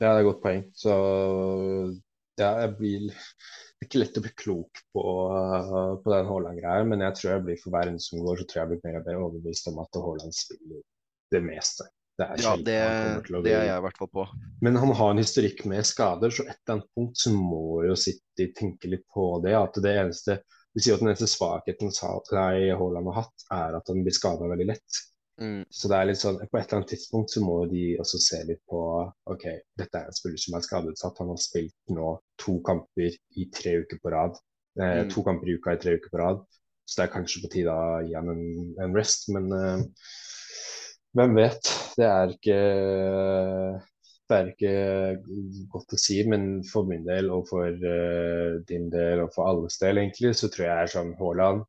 Ja, 0.00 0.12
det 0.12 0.12
er 0.12 0.20
et 0.20 0.28
godt 0.28 0.42
poeng. 0.44 0.62
Så 0.76 0.92
ja, 2.38 2.50
jeg 2.62 2.76
blir 2.78 3.08
Det 3.08 3.84
er 3.84 3.88
ikke 3.90 4.00
lett 4.00 4.18
å 4.18 4.22
bli 4.24 4.32
klok 4.40 4.78
på, 4.96 5.02
på 6.00 6.12
den 6.12 6.28
Haaland-greia, 6.30 6.84
men 6.88 7.02
jeg 7.04 7.16
tror 7.18 7.30
jeg 7.32 7.42
blir 7.44 7.58
for 7.60 7.74
hver 7.74 7.90
runde 7.90 8.00
som 8.00 8.22
går, 8.24 8.38
så 8.40 8.46
tror 8.48 8.60
jeg 8.60 8.62
jeg 8.62 8.70
blir 8.70 8.86
mer 8.86 9.00
og 9.00 9.10
mer 9.10 9.24
overbevist 9.26 9.68
om 9.68 9.82
at 9.82 9.98
Haaland 10.00 10.36
spiller 10.36 10.80
det 11.34 11.42
meste. 11.44 11.84
Det 12.16 12.26
er 12.26 12.42
Ja, 12.42 12.52
det, 12.56 12.76
det 13.44 13.52
er 13.52 13.66
jeg 13.68 13.78
i 13.78 13.82
hvert 13.84 13.98
fall 14.00 14.08
på. 14.12 14.26
Men 14.64 14.78
han 14.80 14.92
har 14.96 15.10
en 15.12 15.20
historikk 15.20 15.64
med 15.68 15.84
skader, 15.84 16.32
så 16.32 16.46
et 16.46 16.54
eller 16.56 16.78
annet 16.78 16.92
punkt 16.96 17.20
så 17.20 17.32
må 17.34 17.82
jo 17.84 17.96
City 18.00 18.48
tenke 18.56 18.88
litt 18.88 19.04
på 19.12 19.26
det. 19.44 19.52
At 19.58 19.76
det 19.84 19.92
eneste 20.00 20.40
De 20.76 20.82
sier 20.84 20.96
at 20.96 21.00
den 21.00 21.08
eneste 21.08 21.28
svakheten 21.32 21.92
Haaland 21.96 23.06
har 23.08 23.22
hatt, 23.22 23.44
er 23.52 23.76
at 23.78 23.86
han 23.88 24.02
blir 24.04 24.12
skada 24.12 24.48
veldig 24.48 24.66
lett. 24.68 24.98
Mm. 25.40 25.62
Så 25.72 25.88
det 25.88 25.96
er 25.96 26.08
litt 26.08 26.20
sånn, 26.20 26.36
på 26.40 26.58
et 26.58 26.66
eller 26.66 26.78
annet 26.78 26.90
tidspunkt 26.94 27.32
så 27.32 27.40
må 27.44 27.56
de 27.68 27.84
også 28.00 28.20
se 28.20 28.42
litt 28.48 28.60
på 28.68 28.80
ok, 29.32 29.46
dette 29.76 30.00
er 30.00 30.10
en 30.10 30.16
spiller 30.16 30.40
som 30.40 30.56
er 30.56 30.64
skadeutsatt. 30.64 31.20
Han 31.20 31.32
har 31.32 31.40
spilt 31.40 31.96
nå 31.96 32.12
to 32.40 32.58
kamper 32.64 33.16
i 33.36 33.48
tre 33.52 33.78
uker 33.84 34.00
på 34.02 34.12
rad. 34.16 34.36
Eh, 34.80 35.02
Mm. 35.04 35.10
To 35.12 35.24
kamper 35.24 35.48
i 35.48 35.56
uka 35.56 35.72
i 35.72 35.80
tre 35.80 35.96
uker 35.96 36.12
på 36.12 36.20
rad. 36.20 36.44
Så 36.84 37.00
det 37.00 37.06
er 37.06 37.14
kanskje 37.16 37.42
på 37.42 37.52
tide 37.52 37.72
å 37.72 38.00
gi 38.04 38.12
han 38.14 38.28
en, 38.30 38.44
en 38.84 38.96
rest, 38.96 39.28
men 39.32 39.48
eh, 39.56 39.80
hvem 41.16 41.36
vet? 41.38 41.70
Det 41.96 42.06
er 42.06 42.32
ikke 42.36 42.58
det 44.26 44.36
er 44.36 44.48
ikke 44.50 44.70
godt 45.70 45.94
å 45.94 45.98
si, 46.00 46.18
men 46.26 46.64
for 46.66 46.88
min 46.88 47.04
del 47.06 47.28
og 47.30 47.46
for 47.50 47.70
uh, 47.70 48.56
din 48.66 48.88
del 48.90 49.22
og 49.22 49.30
for 49.36 49.46
alles 49.52 49.78
del, 49.78 50.00
egentlig, 50.02 50.32
så 50.34 50.50
tror 50.50 50.66
jeg 50.66 50.82
er 50.82 50.92
sånn 50.96 51.12
Haaland 51.20 51.62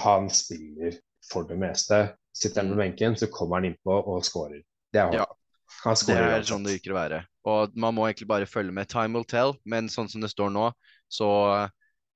Han 0.00 0.30
spiller 0.32 0.96
for 1.28 1.44
det 1.48 1.58
meste. 1.60 2.00
Sitter 2.32 2.62
han 2.62 2.72
på 2.72 2.80
benken, 2.80 3.16
så 3.20 3.28
kommer 3.32 3.60
han 3.60 3.68
innpå 3.68 3.98
og 4.00 4.24
skårer. 4.24 4.62
Det 4.92 5.04
er 5.04 5.20
Ja. 5.20 5.28
Det 5.82 6.14
er 6.14 6.44
sånn 6.44 6.66
det 6.66 6.76
virker 6.76 6.92
å 6.92 6.98
være. 6.98 7.18
Og 7.48 7.76
man 7.80 7.94
må 7.96 8.04
egentlig 8.06 8.28
bare 8.28 8.46
følge 8.46 8.74
med. 8.76 8.90
Time 8.92 9.16
will 9.16 9.24
tell, 9.28 9.54
men 9.64 9.88
sånn 9.90 10.08
som 10.08 10.20
det 10.22 10.28
står 10.30 10.52
nå, 10.52 10.66
så 11.10 11.28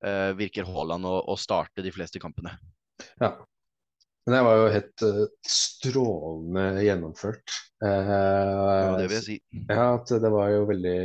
uh, 0.04 0.32
virker 0.38 0.68
Haaland 0.68 1.08
å, 1.08 1.14
å 1.24 1.36
starte 1.40 1.84
de 1.84 1.92
fleste 1.92 2.20
kampene. 2.22 2.52
Ja. 3.20 3.32
Men 4.26 4.34
det 4.34 4.42
var 4.42 4.58
jo 4.58 4.68
helt 4.74 5.02
uh, 5.06 5.24
strålende 5.46 6.68
gjennomført. 6.86 7.44
Ja, 7.46 7.62
Uh, 7.76 8.94
det 8.96 9.10
vil 9.10 9.18
jeg 9.18 9.24
si. 9.26 9.34
Ja, 9.68 9.90
det 10.08 10.30
var 10.32 10.48
jo 10.48 10.62
veldig 10.70 11.00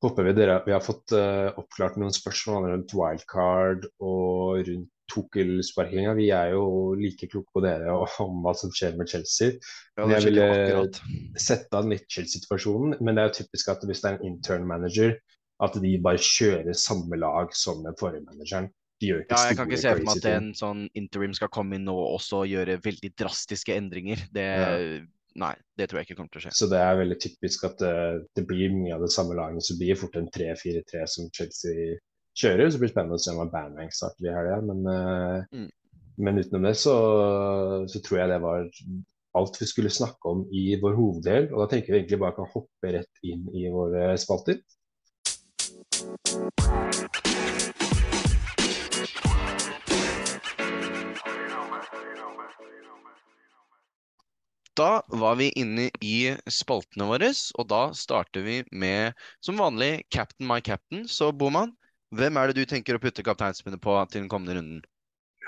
Håper 0.00 0.24
vi 0.24 0.32
dere 0.32 0.54
Vi 0.64 0.72
har 0.72 0.80
fått 0.80 1.12
uh, 1.12 1.50
oppklart 1.60 1.98
noen 2.00 2.14
spørsmål 2.16 2.70
rundt 2.70 2.94
wildcard 2.96 3.84
og 4.00 4.62
rundt 4.64 4.88
Tuchel-sparkinga. 5.10 6.14
Vi 6.14 6.30
er 6.34 6.54
jo 6.54 6.94
like 6.98 7.28
kloke 7.30 7.50
på 7.54 7.62
dere 7.64 7.94
om 8.22 8.42
hva 8.44 8.54
som 8.56 8.72
skjer 8.74 8.96
med 8.98 9.10
Chelsea. 9.10 9.56
Ja, 9.98 10.06
jeg 10.14 10.28
ville 10.28 10.46
akkurat. 10.54 11.00
sette 11.34 11.76
av 11.76 11.88
litt 11.90 12.06
Chelsea-situasjonen, 12.06 13.00
men 13.00 13.16
det 13.16 13.24
er 13.24 13.30
jo 13.30 13.38
typisk 13.40 13.72
at 13.72 13.82
hvis 13.88 14.02
det 14.04 14.10
er 14.10 14.18
en 14.18 14.28
intern 14.30 14.68
manager, 14.70 15.16
at 15.60 15.76
de 15.82 15.96
bare 16.02 16.22
kjører 16.22 16.78
samme 16.78 17.18
lag 17.20 17.50
som 17.56 17.82
den 17.84 17.96
forrige 18.00 18.24
manageren. 18.28 18.70
De 19.00 19.08
gjør 19.08 19.22
ikke 19.24 19.36
Ja, 19.38 19.46
jeg 19.48 19.56
kan 19.56 19.70
ikke 19.70 19.80
se 19.80 19.94
for 19.96 20.04
meg 20.04 20.18
at 20.20 20.28
en 20.34 20.50
sånn 20.58 20.82
interim 20.98 21.32
skal 21.36 21.48
komme 21.48 21.78
inn 21.80 21.88
og 21.88 22.02
også 22.18 22.42
gjøre 22.50 22.76
veldig 22.84 23.10
drastiske 23.16 23.72
endringer. 23.76 24.26
Det, 24.32 24.44
Ja. 24.44 25.00
Nei, 25.40 25.52
det 25.78 25.86
tror 25.88 26.00
jeg 26.00 26.08
ikke 26.08 26.16
kommer 26.18 26.32
til 26.34 26.40
å 26.40 26.42
skje. 26.42 26.52
Så 26.58 26.66
det 26.66 26.78
er 26.82 26.96
veldig 26.98 27.16
typisk 27.22 27.62
at 27.68 27.76
det, 27.78 27.92
det 28.34 28.42
blir 28.48 28.72
mye 28.74 28.96
av 28.96 29.04
det 29.04 29.12
samme 29.14 29.36
laget. 29.38 29.62
Så 29.62 29.76
blir 29.78 29.92
det 29.94 30.00
fort 30.00 30.16
en 30.18 30.26
3-4-3 30.34 31.04
som 31.06 31.28
Chelsea 31.30 31.94
kjører. 32.34 32.66
Så 32.66 32.80
blir 32.80 32.90
det 32.90 32.94
spennende 32.96 33.14
å 33.14 33.22
se 33.22 33.30
om 33.30 33.52
Banbank 33.52 33.94
starter 33.94 34.26
i 34.26 34.34
helga. 34.34 34.58
Men, 34.66 34.82
eh, 34.90 35.44
Mm. 35.54 35.70
men 36.18 36.42
utenom 36.42 36.66
det 36.66 36.74
så, 36.82 36.96
så 37.86 38.02
tror 38.02 38.18
jeg 38.18 38.28
det 38.34 38.40
var 38.42 38.66
alt 39.38 39.60
vi 39.62 39.66
skulle 39.70 39.88
snakke 39.94 40.34
om 40.34 40.42
i 40.50 40.74
vår 40.82 40.98
hoveddel. 40.98 41.52
Og 41.54 41.62
da 41.62 41.70
tenker 41.76 41.94
vi 41.94 42.00
egentlig 42.02 42.18
bare 42.18 42.34
kan 42.34 42.50
hoppe 42.50 42.92
rett 42.98 43.22
inn 43.22 43.46
i 43.54 43.70
våre 43.70 44.16
spalter. 44.18 44.58
Da 54.80 55.02
var 55.12 55.34
vi 55.36 55.50
inne 55.60 55.90
i 56.00 56.30
spaltene 56.48 57.04
våre, 57.10 57.28
og 57.60 57.66
da 57.68 57.80
starter 57.96 58.44
vi 58.46 58.54
med, 58.72 59.18
som 59.44 59.58
vanlig, 59.60 60.06
Captain 60.08 60.48
my 60.48 60.62
captain. 60.64 61.02
Så 61.04 61.28
Boman, 61.36 61.74
hvem 62.16 62.38
er 62.40 62.48
det 62.48 62.62
du 62.62 62.70
tenker 62.70 62.96
å 62.96 63.02
putte 63.02 63.24
kapteinspinnet 63.26 63.82
på 63.84 63.98
til 64.08 64.22
den 64.22 64.30
kommende 64.32 64.56
runden? 64.56 64.80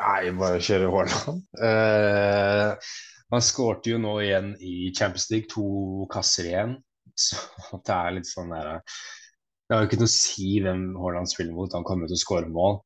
Nei, 0.02 0.34
bare 0.36 0.60
kjøre 0.60 0.90
Haaland. 0.92 1.40
Uh, 1.56 2.92
han 3.32 3.44
skårte 3.46 3.94
jo 3.94 4.02
nå 4.02 4.18
igjen 4.20 4.52
i 4.60 4.92
Champions 4.92 5.30
League, 5.32 5.48
to 5.52 6.04
kasser 6.12 6.50
igjen. 6.50 6.76
Så 7.16 7.40
det 7.86 7.96
er 7.96 8.14
litt 8.18 8.28
sånn 8.28 8.52
der 8.52 8.70
Det 8.80 9.74
har 9.74 9.82
jo 9.82 9.88
ikke 9.88 9.98
noe 10.00 10.08
å 10.08 10.12
si 10.12 10.50
hvem 10.64 10.84
Haaland 11.00 11.32
spiller 11.32 11.56
mot, 11.56 11.72
han 11.72 11.88
kommer 11.88 12.10
til 12.10 12.20
å 12.20 12.24
skåre 12.26 12.52
mål. 12.52 12.82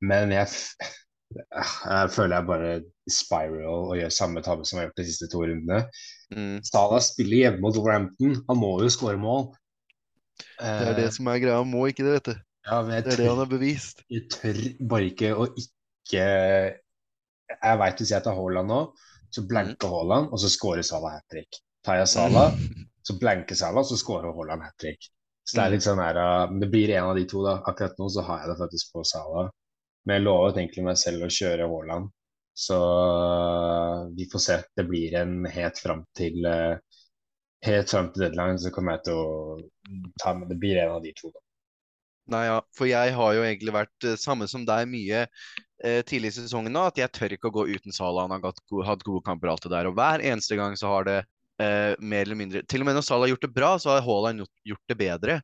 Men 0.00 0.32
jeg, 0.32 0.48
jeg 1.30 2.10
føler 2.10 2.36
jeg 2.36 2.46
bare 2.48 2.70
spiral 3.10 3.88
og 3.90 3.96
gjør 3.98 4.12
samme 4.14 4.42
tabbe 4.42 4.66
som 4.66 4.78
jeg 4.78 4.82
har 4.82 4.90
gjort 4.90 5.00
de 5.00 5.06
siste 5.08 5.28
to 5.30 5.42
rundene. 5.44 5.80
Mm. 6.34 6.58
Salah 6.66 7.02
spiller 7.04 7.44
hjemme 7.44 7.62
mot 7.62 7.76
Wolverhampton, 7.78 8.36
han 8.48 8.58
må 8.58 8.72
jo 8.82 8.90
skåre 8.92 9.20
mål. 9.20 9.50
Det 10.40 10.88
er 10.90 10.96
det 10.96 11.10
som 11.14 11.28
er 11.30 11.42
greia, 11.42 11.60
han 11.60 11.70
må 11.70 11.86
ikke 11.90 12.06
det, 12.06 12.16
vet 12.18 12.30
du. 12.30 12.34
ja, 12.66 12.80
men 12.82 12.96
jeg 12.96 13.06
tør, 13.10 13.34
har 13.42 13.50
bevist. 13.50 14.02
jeg 14.10 14.26
tør 14.32 14.60
bare 14.88 15.10
ikke 15.10 15.32
å 15.36 15.48
ikke 15.50 16.26
Jeg 17.50 17.78
veit 17.80 18.00
hvis 18.00 18.12
jeg 18.14 18.24
tar 18.24 18.36
Haaland 18.38 18.70
nå, 18.70 18.80
så 19.34 19.42
blanker 19.46 19.90
Haaland, 19.90 20.30
og 20.30 20.38
så 20.42 20.50
scorer 20.50 20.86
Salah 20.86 21.16
hat 21.18 21.26
trick. 21.30 21.60
Tar 21.86 21.98
jeg 22.00 22.10
Salah, 22.12 22.54
så 23.06 23.16
blanker 23.18 23.58
Salah, 23.58 23.86
så 23.86 23.98
scorer 23.98 24.34
Haaland 24.34 24.66
hat 24.66 24.76
trick. 24.80 25.10
Så 25.46 25.58
det 25.58 25.64
er 25.64 25.72
litt 25.74 25.82
sånn 25.82 25.98
her 25.98 26.18
uh, 26.20 26.50
Men 26.50 26.60
det 26.62 26.68
blir 26.70 26.92
en 26.94 27.08
av 27.10 27.16
de 27.18 27.24
to, 27.26 27.40
da. 27.42 27.56
Akkurat 27.66 27.96
nå 27.98 28.06
så 28.12 28.22
har 28.26 28.44
jeg 28.44 28.52
det 28.52 28.58
faktisk 28.60 28.92
på 28.94 29.02
Salah. 29.08 29.50
Men 30.06 30.16
jeg 30.16 30.26
lovet 30.26 30.58
egentlig 30.58 30.86
meg 30.86 30.98
selv 31.00 31.26
å 31.26 31.32
kjøre 31.32 31.68
Haaland. 31.70 32.08
Så 32.60 32.76
uh, 32.76 34.08
vi 34.16 34.26
får 34.30 34.42
se. 34.44 34.56
Det 34.76 34.84
blir 34.88 35.14
en 35.20 35.44
helt 35.48 35.78
fram 35.80 36.04
til 36.18 36.40
uh, 36.46 36.78
Helt 37.60 37.90
fram 37.92 38.06
til 38.08 38.22
deadline 38.24 38.56
så 38.56 38.70
kommer 38.72 38.94
jeg 38.96 39.10
til 39.10 39.18
å 39.20 40.12
ta 40.22 40.32
med 40.32 40.48
Det 40.48 40.56
blir 40.56 40.78
en 40.80 40.94
av 40.94 41.02
de 41.04 41.10
to, 41.12 41.28
da. 41.28 41.42
Nei, 42.30 42.44
ja. 42.46 42.60
For 42.76 42.86
jeg 42.86 43.14
har 43.16 43.34
jo 43.34 43.42
egentlig 43.42 43.74
vært 43.74 44.06
eh, 44.06 44.18
samme 44.20 44.46
som 44.50 44.62
deg 44.66 44.86
mye 44.90 45.24
eh, 45.26 46.00
tidlig 46.06 46.30
i 46.30 46.36
sesongen 46.38 46.74
nå, 46.74 46.84
at 46.90 47.00
jeg 47.00 47.10
tør 47.16 47.34
ikke 47.34 47.50
å 47.50 47.56
gå 47.58 47.66
uten 47.72 47.94
Salah. 47.94 48.28
Han 48.28 48.36
har 48.36 48.52
hatt 48.52 48.62
gode, 48.70 48.86
hatt 48.86 49.04
gode 49.06 49.24
kamper 49.26 49.50
og 49.50 49.56
alt 49.56 49.66
det 49.66 49.72
der. 49.74 49.90
Og 49.90 49.96
hver 49.98 50.22
eneste 50.30 50.58
gang 50.58 50.76
så 50.78 50.92
har 50.92 51.08
det 51.08 51.18
eh, 51.62 51.96
mer 51.98 52.22
eller 52.22 52.38
mindre 52.38 52.62
Til 52.70 52.84
og 52.84 52.90
med 52.90 52.98
når 52.98 53.06
Salah 53.08 53.26
har 53.26 53.34
gjort 53.34 53.48
det 53.48 53.54
bra, 53.56 53.72
så 53.82 53.94
har 53.96 54.06
Haaland 54.06 54.44
gjort 54.46 54.92
det 54.92 54.98
bedre. 55.00 55.40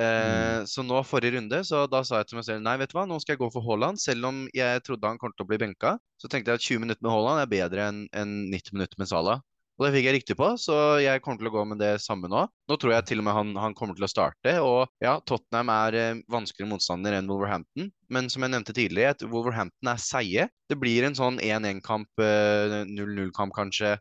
Eh, 0.00 0.64
Så 0.70 0.84
nå 0.86 1.02
forrige 1.04 1.36
runde, 1.36 1.60
så 1.66 1.84
da 1.90 2.02
sa 2.06 2.20
jeg 2.20 2.30
til 2.30 2.40
meg 2.40 2.46
selv 2.48 2.64
nei, 2.64 2.76
vet 2.80 2.92
du 2.92 2.96
hva, 2.98 3.06
nå 3.08 3.18
skal 3.20 3.34
jeg 3.36 3.42
gå 3.42 3.50
for 3.52 3.66
Haaland. 3.66 4.00
Selv 4.00 4.28
om 4.30 4.42
jeg 4.56 4.82
trodde 4.86 5.08
han 5.08 5.20
kom 5.20 5.34
til 5.36 5.44
å 5.44 5.50
bli 5.50 5.60
benka, 5.60 5.96
så 6.20 6.30
tenkte 6.30 6.52
jeg 6.54 6.60
at 6.60 6.66
20 6.66 6.84
minutter 6.86 7.04
med 7.04 7.12
Haaland 7.14 7.42
er 7.44 7.50
bedre 7.50 7.86
enn 7.90 8.04
en 8.16 8.34
90 8.52 8.76
minutter 8.78 9.00
med 9.02 9.10
Salah. 9.12 9.42
Og 9.80 9.86
det 9.86 9.94
fikk 9.94 10.06
jeg 10.10 10.14
riktig 10.18 10.34
på, 10.36 10.46
så 10.60 10.74
jeg 11.00 11.22
kommer 11.24 11.40
til 11.40 11.48
å 11.48 11.52
gå 11.54 11.62
med 11.70 11.78
det 11.80 11.94
samme 12.04 12.28
nå. 12.28 12.42
Nå 12.68 12.76
tror 12.76 12.92
jeg 12.92 13.06
til 13.08 13.22
og 13.22 13.24
med 13.24 13.32
han, 13.32 13.52
han 13.56 13.76
kommer 13.76 13.96
til 13.96 14.04
å 14.04 14.10
starte. 14.12 14.52
Og 14.60 14.82
ja, 15.00 15.14
Tottenham 15.24 15.72
er 15.72 15.96
eh, 15.96 16.18
vanskeligere 16.28 16.68
motstander 16.74 17.16
enn 17.16 17.30
Wolverhampton. 17.32 17.88
Men 18.12 18.28
som 18.28 18.44
jeg 18.44 18.52
nevnte 18.52 18.74
tidligere, 18.76 19.14
at 19.16 19.24
Wolverhampton 19.24 19.88
er 19.94 20.02
seige. 20.04 20.44
Det 20.68 20.76
blir 20.82 21.08
en 21.08 21.16
sånn 21.16 21.40
1-1-kamp, 21.40 22.12
eh, 22.20 22.76
0-0-kamp 22.92 23.56
kanskje. 23.56 23.94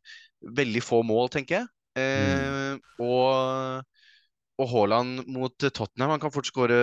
Veldig 0.59 0.83
få 0.83 0.99
mål, 1.07 1.31
tenker 1.31 1.61
jeg. 1.61 1.71
Eh, 2.03 2.75
og 2.99 3.87
og 4.59 4.67
Haaland 4.73 5.23
mot 5.31 5.55
Tottenham 5.55 6.13
han 6.15 6.21
kan 6.21 6.33
fort 6.35 6.49
skåre 6.49 6.77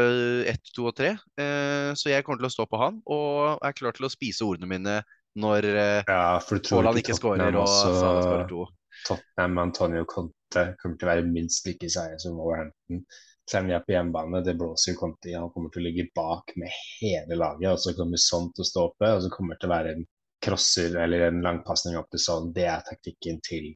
ett, 0.49 0.73
to 0.75 0.89
og 0.91 0.97
tre. 0.97 1.13
Eh, 1.41 1.93
så 1.99 2.11
jeg 2.13 2.25
kommer 2.25 2.41
til 2.41 2.49
å 2.49 2.55
stå 2.55 2.67
på 2.71 2.81
han, 2.81 3.03
og 3.13 3.61
er 3.65 3.77
klar 3.77 3.97
til 3.97 4.09
å 4.09 4.13
spise 4.13 4.47
ordene 4.47 4.71
mine 4.71 4.97
når 5.37 5.69
eh, 5.69 6.09
Ja, 6.09 6.41
Haaland 6.41 7.03
ikke 7.03 7.19
skårer 7.19 7.45
Tottenham 7.45 7.63
og 7.63 7.71
Salah 7.71 8.25
skårer 8.25 8.51
to. 8.51 8.67
Tottenham 9.07 9.63
Antonio 9.67 10.05
Conte 10.09 10.67
kommer 10.81 10.97
til 10.97 11.07
å 11.07 11.13
være 11.13 11.29
minst 11.29 11.69
like 11.69 11.91
seige 11.93 12.19
som 12.23 12.39
Wolverhampton. 12.41 13.05
Selv 13.47 13.63
om 13.63 13.69
de 13.71 13.77
er 13.77 13.85
på 13.87 13.95
hjemmebane, 13.95 14.43
det 14.43 14.57
blåser 14.59 14.95
jo 14.95 15.01
Conte 15.05 15.31
i. 15.31 15.37
Han 15.39 15.53
kommer 15.55 15.71
til 15.71 15.85
å 15.85 15.87
ligge 15.87 16.09
bak 16.17 16.57
med 16.59 16.73
hele 16.99 17.39
laget, 17.39 17.69
og 17.71 17.83
så 17.83 17.95
kommer 17.99 18.19
Son 18.19 18.49
til 18.57 18.65
å 18.65 18.71
stå 18.73 18.87
oppe, 18.89 19.11
og 19.13 19.23
så 19.23 19.31
kommer 19.31 19.55
det 19.55 19.63
til 19.63 19.71
å 19.71 19.77
være 19.77 19.93
en 19.95 20.07
crosser 20.47 20.97
eller 21.03 21.29
en 21.29 21.43
langpasning 21.45 21.99
opp 22.01 22.09
til 22.13 22.23
sånn. 22.23 22.51
Det 22.57 22.67
er 22.71 22.83
taktikken 22.89 23.39
til, 23.47 23.71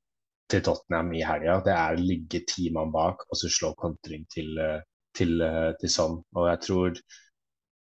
til 0.51 0.63
Tottenham 0.67 1.13
i 1.17 1.25
helga. 1.27 1.59
Det 1.65 1.75
er 1.75 1.97
å 1.97 2.05
ligge 2.05 2.45
ti 2.49 2.69
mann 2.75 2.93
bak 2.95 3.27
og 3.29 3.39
så 3.39 3.51
slå 3.53 3.73
kontring 3.81 4.27
til, 4.33 4.53
eh, 4.59 4.81
til, 5.17 5.41
eh, 5.43 5.73
til 5.81 5.93
sånn. 5.93 6.21
Og 6.37 6.49
jeg 6.51 6.63
tror 6.67 7.01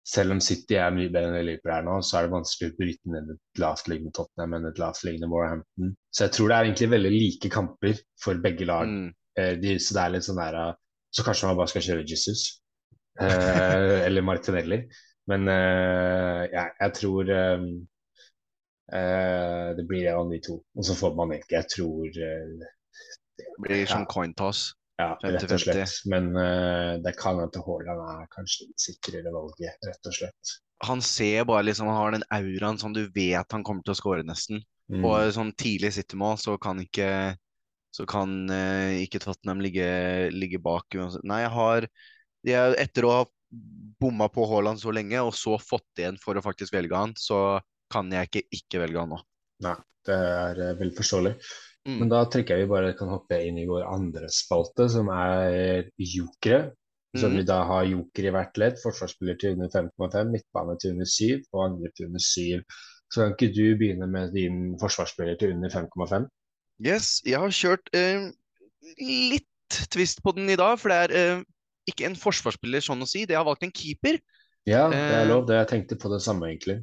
selv 0.08 0.32
om 0.32 0.40
City 0.40 0.78
er 0.80 0.94
mye 0.94 1.12
bedre 1.12 1.36
enn 1.36 1.46
Liverpool 1.46 1.74
her 1.74 1.84
nå, 1.84 1.98
så 2.00 2.18
er 2.18 2.26
det 2.26 2.32
vanskelig 2.32 2.72
å 2.72 2.76
bryte 2.78 3.12
ned 3.12 3.32
et 3.34 3.60
lavtliggende 3.60 4.14
Tottenham 4.16 4.54
enn 4.56 4.68
et 4.70 4.80
lavtliggende 4.80 5.28
Warhampton. 5.32 5.90
Så 6.10 6.24
jeg 6.24 6.36
tror 6.36 6.48
det 6.48 6.56
er 6.56 6.68
egentlig 6.68 6.90
veldig 6.94 7.12
like 7.12 7.50
kamper 7.52 8.00
for 8.22 8.40
begge 8.44 8.68
lag. 8.68 8.88
Mm. 8.88 9.10
Eh, 9.38 9.52
de, 9.60 9.76
så 9.82 9.96
det 9.96 10.04
er 10.04 10.14
litt 10.16 10.28
sånn 10.28 10.40
der 10.40 10.76
Så 11.12 11.24
kanskje 11.24 11.48
man 11.48 11.56
bare 11.56 11.72
skal 11.72 11.84
kjøre 11.84 12.08
Jesus. 12.08 12.60
Eh, 13.20 14.00
eller 14.06 14.24
Martinelli. 14.24 14.82
Men 15.28 15.48
eh, 15.52 16.42
ja, 16.52 16.68
jeg 16.80 16.94
tror 16.96 17.30
eh, 17.32 17.64
eh, 18.92 19.68
det 19.76 19.84
blir 19.88 20.08
en 20.08 20.24
av 20.24 20.32
de 20.32 20.40
to. 20.44 20.58
Og 20.76 20.86
så 20.86 20.96
får 20.98 21.16
man 21.18 21.34
ikke 21.36 21.58
Jeg 21.58 21.70
tror 21.74 22.06
eh, 22.08 22.68
Det 23.38 23.48
blir 23.62 23.82
Ja. 23.84 23.90
som 23.92 24.06
coin 24.06 24.34
toss. 24.34 24.72
Ja, 24.98 25.12
rett 25.22 25.44
og 25.46 25.60
slett. 25.62 25.92
Men 26.10 26.32
uh, 26.34 26.98
det 26.98 27.12
kan 27.20 27.38
at 27.38 27.54
Haaland 27.54 28.00
er 28.02 28.24
kanskje 28.32 28.66
litt 28.66 28.82
sikrere 28.82 29.30
valget, 29.30 29.76
rett 29.86 30.08
og 30.10 30.16
slett. 30.16 30.54
Han 30.88 31.02
ser 31.06 31.44
bare 31.46 31.68
liksom, 31.68 31.86
han 31.86 32.00
har 32.00 32.16
den 32.16 32.26
auraen 32.34 32.80
som 32.82 32.90
du 32.96 33.04
vet 33.14 33.54
han 33.54 33.62
kommer 33.62 33.86
til 33.86 33.94
å 33.94 33.98
score, 33.98 34.24
nesten. 34.26 34.64
Mm. 34.90 35.04
Og 35.06 35.30
sånn 35.36 35.52
tidlig 35.54 35.92
sittemål, 35.94 36.34
så 36.42 36.56
kan 36.58 36.82
ikke 36.82 37.36
så 37.94 38.04
kan 38.10 38.50
ikke 38.98 39.22
Tottenham 39.22 39.62
ligge, 39.62 39.86
ligge 40.34 40.58
bak 40.62 40.98
uansett. 40.98 41.22
Nei, 41.26 41.44
jeg 41.44 41.54
har 41.54 41.86
jeg, 42.46 42.74
Etter 42.82 43.06
å 43.06 43.14
ha 43.14 43.22
bomma 44.02 44.28
på 44.30 44.46
Haaland 44.50 44.80
så 44.82 44.92
lenge, 44.94 45.20
og 45.22 45.34
så 45.34 45.56
fått 45.62 46.02
igjen 46.02 46.18
for 46.22 46.38
å 46.38 46.44
faktisk 46.44 46.74
velge 46.74 46.98
han, 46.98 47.14
så 47.18 47.60
kan 47.92 48.10
jeg 48.12 48.28
ikke 48.28 48.44
ikke 48.60 48.82
velge 48.84 49.02
han 49.02 49.14
nå. 49.14 49.20
Nei, 49.66 49.76
det 50.06 50.18
er 50.18 50.62
eh, 50.64 50.76
veldig 50.78 50.98
forståelig. 50.98 51.34
Mm. 51.88 51.96
Men 52.02 52.10
da 52.12 52.24
tenker 52.28 52.56
jeg 52.56 52.66
vi 52.66 52.72
bare 52.72 52.92
kan 52.98 53.10
hoppe 53.12 53.38
inn 53.46 53.58
i 53.60 53.66
vår 53.68 53.86
andre 53.88 54.28
spalte, 54.32 54.88
som 54.92 55.08
er 55.14 55.88
jokere. 55.96 56.68
Så 57.16 57.30
mm. 57.30 57.38
vi 57.38 57.44
da 57.48 57.62
har 57.64 57.88
joker 57.88 58.28
i 58.28 58.32
hvert 58.34 58.58
ledd. 58.60 58.80
Forsvarsspiller 58.82 59.38
til 59.40 59.56
under 59.56 59.70
5,5, 59.72 60.32
midtbane 60.34 60.76
til 60.80 60.96
under 60.96 61.08
7 61.08 61.54
og 61.56 61.62
angrep 61.64 61.94
til 61.96 62.10
under 62.10 62.24
7. 62.24 62.80
Så 63.08 63.22
kan 63.22 63.36
ikke 63.36 63.54
du 63.56 63.78
begynne 63.80 64.08
med 64.12 64.34
din 64.36 64.74
forsvarsspiller 64.80 65.38
til 65.40 65.54
under 65.56 65.72
5,5? 65.72 66.26
Yes, 66.84 67.22
jeg 67.26 67.40
har 67.40 67.54
kjørt 67.54 67.88
eh, 67.96 68.28
litt 69.00 69.78
twist 69.92 70.20
på 70.22 70.34
den 70.36 70.52
i 70.52 70.58
dag, 70.60 70.76
for 70.78 70.92
det 70.92 70.98
er 71.06 71.16
eh, 71.16 71.46
ikke 71.88 72.06
en 72.10 72.18
forsvarsspiller, 72.20 72.84
sånn 72.84 73.02
å 73.02 73.08
si. 73.08 73.24
Det 73.26 73.38
har 73.38 73.48
valgt 73.48 73.64
en 73.64 73.74
keeper. 73.74 74.20
Ja, 74.68 74.84
det 74.92 75.00
er 75.00 75.22
Eh, 75.24 75.28
lov. 75.30 75.46
Det 75.48 75.56
jeg 75.56 75.70
tenkte 75.72 75.96
på 75.96 76.12
det 76.12 76.20
samme, 76.22 76.52
egentlig. 76.52 76.82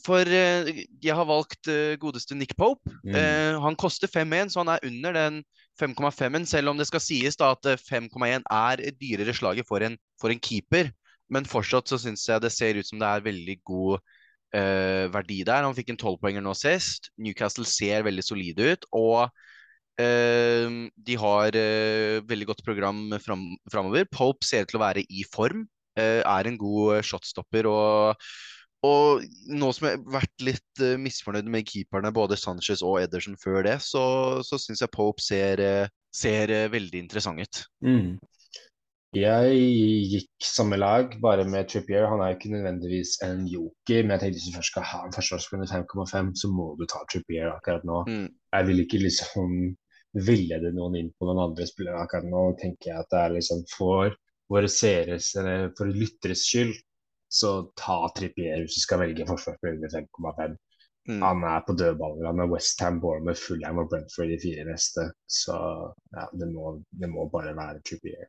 For 0.00 0.24
eh, 0.24 0.84
jeg 1.04 1.14
har 1.16 1.28
valgt 1.28 1.68
eh, 1.68 1.98
godeste 2.00 2.36
Nick 2.38 2.54
Pope. 2.56 2.88
Mm. 3.04 3.16
Eh, 3.18 3.58
han 3.60 3.76
koster 3.76 4.08
5-1, 4.08 4.54
så 4.54 4.62
han 4.62 4.72
er 4.72 4.86
under 4.88 5.16
den 5.18 5.42
5,5-en, 5.80 6.46
selv 6.48 6.72
om 6.72 6.80
det 6.80 6.88
skal 6.88 7.02
sies 7.04 7.36
da 7.40 7.52
at 7.52 7.68
eh, 7.68 7.80
5,1 7.80 8.46
er 8.48 8.82
et 8.82 8.96
dyrere 9.00 9.34
slaget 9.36 9.68
for 9.68 9.84
en, 9.84 9.98
for 10.20 10.32
en 10.32 10.40
keeper. 10.40 10.88
Men 11.32 11.48
fortsatt 11.48 11.92
så 11.92 12.00
syns 12.00 12.24
jeg 12.28 12.44
det 12.44 12.52
ser 12.52 12.80
ut 12.80 12.88
som 12.88 13.00
det 13.00 13.08
er 13.08 13.24
veldig 13.24 13.56
god 13.68 14.00
uh, 14.52 15.06
verdi 15.14 15.38
der. 15.48 15.64
Han 15.64 15.76
fikk 15.76 15.94
en 15.94 16.00
tolvpoenger 16.00 16.44
nå 16.44 16.52
sist. 16.58 17.08
Newcastle 17.16 17.64
ser 17.68 18.04
veldig 18.04 18.24
solide 18.26 18.74
ut. 18.74 18.84
Og 18.92 19.22
uh, 19.24 20.66
de 20.92 21.16
har 21.22 21.56
uh, 21.56 22.18
veldig 22.28 22.50
godt 22.50 22.60
program 22.66 23.00
fram, 23.24 23.46
framover. 23.72 24.04
Pope 24.12 24.44
ser 24.44 24.66
ut 24.66 24.74
til 24.74 24.80
å 24.82 24.84
være 24.84 25.06
i 25.08 25.24
form. 25.32 25.64
er 25.96 26.48
en 26.48 26.56
god 26.56 27.02
shotstopper. 27.04 27.66
og 27.68 28.28
og 28.82 29.22
nå 29.46 29.70
som 29.76 29.88
jeg 29.88 29.98
har 30.00 30.14
vært 30.18 30.44
litt 30.44 30.82
uh, 30.82 30.96
misfornøyd 30.98 31.48
med 31.50 31.66
keeperne, 31.68 32.10
både 32.14 32.38
Sanchez 32.40 32.82
og 32.82 32.98
Ederson 33.02 33.38
før 33.38 33.62
det, 33.66 33.78
så, 33.84 34.04
så 34.46 34.58
syns 34.58 34.82
jeg 34.82 34.92
Pope 34.94 35.22
ser, 35.22 35.62
eh, 35.62 35.92
ser 36.14 36.50
uh, 36.50 36.70
veldig 36.72 37.04
interessant 37.04 37.42
ut. 37.42 37.62
Mm. 37.86 38.16
Jeg 39.12 39.56
gikk 40.08 40.46
samme 40.48 40.78
lag, 40.80 41.12
bare 41.20 41.44
med 41.44 41.68
Trippier. 41.68 42.06
Han 42.08 42.22
er 42.24 42.32
jo 42.32 42.38
ikke 42.38 42.54
nødvendigvis 42.54 43.18
en 43.26 43.44
joker, 43.44 44.06
men 44.06 44.14
jeg 44.14 44.22
tenkte 44.22 44.38
hvis 44.38 44.48
du 44.48 44.56
først 44.56 44.72
skal 44.72 44.88
ha 44.88 45.00
en 45.04 45.14
forsvarsspiller 45.14 45.68
5,5, 45.68 46.32
så 46.40 46.50
må 46.50 46.70
du 46.80 46.86
ta 46.88 47.04
Trippier 47.12 47.52
akkurat 47.52 47.84
nå. 47.86 48.02
Mm. 48.08 48.28
Jeg 48.56 48.68
vil 48.70 48.84
ikke 48.86 49.02
liksom 49.04 49.56
villede 50.12 50.72
noen 50.76 50.96
inn 50.98 51.12
på 51.16 51.28
noen 51.28 51.42
andre 51.46 51.66
spillere 51.68 52.02
akkurat 52.02 52.28
nå. 52.28 52.46
tenker 52.60 52.90
jeg 52.90 53.04
at 53.04 53.12
det 53.12 53.20
er 53.20 53.36
liksom 53.36 53.62
for 53.72 54.16
våre 54.52 54.68
seeres, 54.68 55.30
eller 55.40 55.70
for 55.78 55.88
lytteres 55.88 56.42
skyld, 56.48 56.74
så 57.32 57.52
ta 57.80 57.96
Trippier 58.16 58.60
hvis 58.62 58.76
du 58.76 58.82
skal 58.84 59.00
velge 59.06 59.26
forsvarsspiller 59.28 59.80
med 59.80 59.94
5,5. 59.96 60.56
Mm. 61.10 61.22
Han 61.24 61.42
er 61.48 61.62
på 61.66 61.74
dødballer. 61.74 62.28
Han 62.28 62.42
er 62.44 62.50
Westham, 62.52 63.00
Bournemouth, 63.02 63.40
Fulham 63.42 63.80
og 63.82 63.88
Brentford 63.90 64.30
i 64.30 64.38
fire 64.42 64.66
neste. 64.68 65.08
Så 65.26 65.56
ja, 66.14 66.26
det 66.38 66.48
må, 66.52 66.76
det 67.00 67.10
må 67.10 67.26
bare 67.32 67.56
være 67.58 67.80
Trippier. 67.88 68.28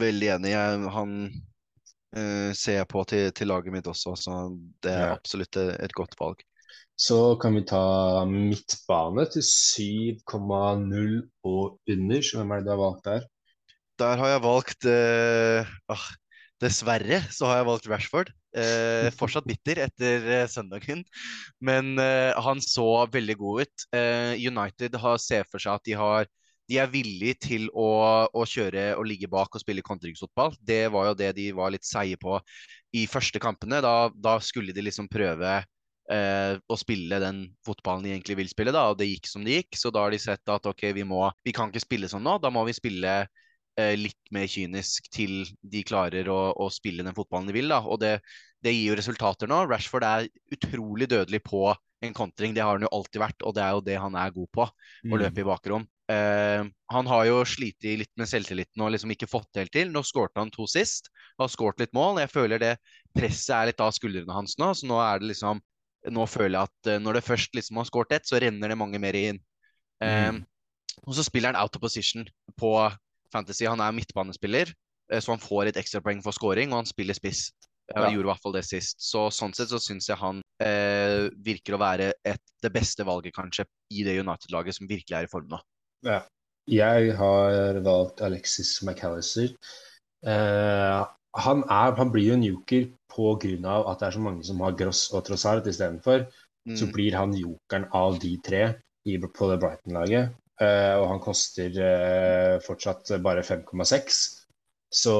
Veldig 0.00 0.28
enig. 0.34 0.50
Jeg, 0.52 0.82
han 0.96 1.14
uh, 2.18 2.50
ser 2.56 2.80
jeg 2.80 2.88
på 2.90 3.04
til, 3.08 3.30
til 3.36 3.48
laget 3.52 3.72
mitt 3.72 3.88
også, 3.88 4.16
så 4.20 4.36
det 4.84 4.92
er 4.92 5.06
Ja. 5.08 5.14
absolutt 5.14 5.56
et, 5.60 5.72
et 5.86 5.96
godt 5.96 6.18
valg. 6.20 6.42
Så 6.98 7.36
kan 7.42 7.56
vi 7.56 7.64
ta 7.66 8.24
midtbane 8.28 9.24
til 9.32 9.42
7,0 9.42 11.16
og 11.46 11.78
under. 11.94 12.20
Så 12.22 12.38
hvem 12.38 12.52
er 12.54 12.60
det 12.62 12.66
du 12.68 12.74
har 12.74 12.82
valgt 12.82 13.04
der? 13.08 13.24
Der 13.98 14.16
har 14.18 14.28
jeg 14.34 14.42
valgt 14.42 14.86
uh, 14.90 15.74
ah, 15.94 16.06
Dessverre 16.64 17.20
så 17.34 17.48
har 17.50 17.60
jeg 17.60 17.68
valgt 17.68 17.88
Rashford. 17.90 18.30
Eh, 18.56 19.10
fortsatt 19.20 19.46
bitter 19.48 19.82
etter 19.86 20.30
eh, 20.38 20.46
søndagen, 20.50 21.04
men 21.64 21.98
eh, 22.00 22.32
han 22.46 22.62
så 22.64 23.04
veldig 23.12 23.36
god 23.40 23.66
ut. 23.66 23.86
Eh, 23.96 24.32
United 24.40 24.96
har, 25.02 25.20
ser 25.22 25.46
for 25.50 25.62
seg 25.62 25.76
at 25.76 25.86
de 25.88 25.98
har 26.00 26.30
de 26.70 26.78
er 26.80 26.88
villige 26.88 27.36
til 27.44 27.66
å, 27.76 27.88
å 28.24 28.44
kjøre 28.48 28.94
og 28.96 29.04
ligge 29.08 29.28
bak 29.28 29.52
og 29.52 29.60
spille 29.60 29.84
kontringsfotball. 29.84 30.54
Det 30.64 30.86
var 30.92 31.10
jo 31.10 31.18
det 31.18 31.34
de 31.36 31.50
var 31.56 31.74
litt 31.74 31.84
seige 31.84 32.16
på 32.20 32.38
i 32.96 33.04
første 33.10 33.40
kampene. 33.42 33.82
Da, 33.84 34.08
da 34.14 34.38
skulle 34.40 34.72
de 34.72 34.86
liksom 34.86 35.10
prøve 35.12 35.58
eh, 35.60 36.54
å 36.56 36.78
spille 36.80 37.20
den 37.20 37.44
fotballen 37.66 38.06
de 38.06 38.14
egentlig 38.14 38.38
vil 38.40 38.50
spille, 38.52 38.72
da, 38.74 38.86
og 38.90 38.98
det 39.00 39.10
gikk 39.10 39.28
som 39.28 39.44
det 39.44 39.60
gikk. 39.60 39.80
Så 39.80 39.92
da 39.92 40.06
har 40.06 40.14
de 40.14 40.20
sett 40.22 40.54
at 40.56 40.70
ok, 40.70 40.88
vi 40.96 41.04
må 41.08 41.26
Vi 41.44 41.52
kan 41.56 41.68
ikke 41.68 41.84
spille 41.84 42.10
sånn 42.10 42.24
nå, 42.24 42.38
da 42.40 42.52
må 42.54 42.64
vi 42.68 42.76
spille 42.76 43.24
litt 43.98 44.30
mer 44.30 44.46
kynisk 44.46 45.08
til 45.10 45.44
de 45.62 45.80
klarer 45.86 46.28
å, 46.30 46.52
å 46.54 46.68
spille 46.70 47.02
den 47.02 47.16
fotballen 47.16 47.48
de 47.50 47.56
vil, 47.56 47.72
da. 47.72 47.80
Og 47.82 47.98
det, 48.02 48.20
det 48.62 48.72
gir 48.74 48.92
jo 48.92 48.98
resultater 49.00 49.50
nå. 49.50 49.64
Rashford 49.66 50.06
er 50.06 50.28
utrolig 50.54 51.08
dødelig 51.10 51.40
på 51.42 51.72
en 52.04 52.14
kontring. 52.14 52.54
Det 52.54 52.62
har 52.62 52.76
han 52.76 52.84
jo 52.86 52.92
alltid 52.92 53.20
vært, 53.22 53.42
og 53.42 53.54
det 53.56 53.64
er 53.64 53.74
jo 53.74 53.82
det 53.86 53.98
han 53.98 54.14
er 54.20 54.30
god 54.36 54.48
på, 54.54 54.68
å 54.68 55.18
løpe 55.20 55.42
i 55.42 55.46
bakrom. 55.48 55.86
Eh, 56.12 56.62
han 56.92 57.06
har 57.08 57.24
jo 57.24 57.38
slitt 57.48 57.82
litt 57.82 58.10
med 58.20 58.28
selvtilliten 58.28 58.82
og 58.84 58.90
liksom 58.92 59.10
ikke 59.14 59.26
fått 59.30 59.48
det 59.56 59.64
helt 59.64 59.72
til. 59.74 59.92
Nå 59.94 60.02
skårte 60.04 60.42
han 60.42 60.52
to 60.52 60.66
sist, 60.68 61.08
har 61.40 61.48
skåret 61.48 61.80
litt 61.80 61.94
mål. 61.96 62.20
Jeg 62.20 62.30
føler 62.30 62.60
det 62.60 62.74
presset 63.16 63.54
er 63.56 63.70
litt 63.72 63.80
av 63.80 63.94
skuldrene 63.96 64.36
hans 64.36 64.58
nå, 64.60 64.68
så 64.76 64.86
nå 64.90 65.00
er 65.02 65.22
det 65.22 65.32
liksom 65.34 65.62
Nå 66.12 66.26
føler 66.28 66.58
jeg 66.58 66.68
at 66.68 66.88
eh, 66.92 66.98
når 67.00 67.16
det 67.16 67.24
først 67.24 67.54
liksom 67.56 67.78
har 67.80 67.86
skåret 67.88 68.10
ett, 68.12 68.26
så 68.28 68.36
renner 68.36 68.68
det 68.68 68.76
mange 68.76 68.98
mer 69.00 69.16
inn. 69.16 69.38
Eh, 70.04 70.26
Mm. 70.34 70.42
og 71.08 71.14
så 71.16 71.24
spiller 71.24 71.48
han 71.48 71.56
out 71.56 71.78
of 71.78 71.80
position 71.80 72.26
på 72.60 72.74
Fantasy. 73.34 73.66
Han 73.68 73.82
er 73.84 73.94
midtbanespiller. 73.96 74.72
eh, 75.12 75.20
så 75.20 75.34
han 75.34 75.42
får 75.42 75.70
et 75.70 75.80
ekstrapoeng 75.82 76.22
for 76.24 76.36
scoring, 76.36 76.72
og 76.72 76.82
han 76.82 76.90
spiller 76.90 77.16
spiss. 77.16 77.50
Ja. 77.92 78.06
Gjorde 78.08 78.24
i 78.24 78.30
hvert 78.30 78.40
fall 78.40 78.54
det 78.56 78.64
sist. 78.64 78.96
Så 79.04 79.26
sånn 79.34 79.52
sett 79.52 79.68
så 79.68 79.80
syns 79.82 80.08
jeg 80.08 80.16
han 80.16 80.40
eh, 80.64 81.28
virker 81.44 81.76
å 81.76 81.82
være 81.82 82.14
et, 82.24 82.40
det 82.64 82.70
beste 82.72 83.04
valget, 83.04 83.34
kanskje, 83.36 83.66
i 83.92 84.06
det 84.06 84.16
United-laget 84.22 84.78
som 84.78 84.88
virkelig 84.88 85.18
er 85.18 85.28
i 85.28 85.30
form 85.30 85.50
nå. 85.52 85.60
Ja. 86.06 86.22
Jeg 86.64 87.12
har 87.18 87.76
valgt 87.84 88.22
Alexis 88.24 88.78
McAllister. 88.80 89.52
Eh, 90.24 91.02
han, 91.44 91.64
er, 91.68 91.96
han, 91.98 92.12
blir 92.14 92.30
jo 92.30 92.38
en 92.38 92.46
joker 92.46 92.86
pga. 93.12 93.74
at 93.90 94.00
det 94.00 94.06
er 94.06 94.16
så 94.16 94.22
mange 94.22 94.44
som 94.48 94.62
har 94.64 94.78
Gross 94.78 95.10
og 95.12 95.26
Trossard 95.26 95.68
istedenfor. 95.68 96.24
Mm. 96.64 96.76
Så 96.80 96.88
blir 96.88 97.16
han 97.18 97.34
jokeren 97.36 97.84
av 97.92 98.16
de 98.22 98.38
tre 98.40 98.62
i, 99.04 99.18
på 99.18 99.50
det 99.50 99.60
Brighton-laget. 99.60 100.32
Eh, 100.62 100.94
og 101.00 101.08
han 101.10 101.22
koster 101.22 101.78
eh, 101.82 102.56
fortsatt 102.62 103.16
bare 103.24 103.42
5,6. 103.46 104.20
Så 104.94 105.14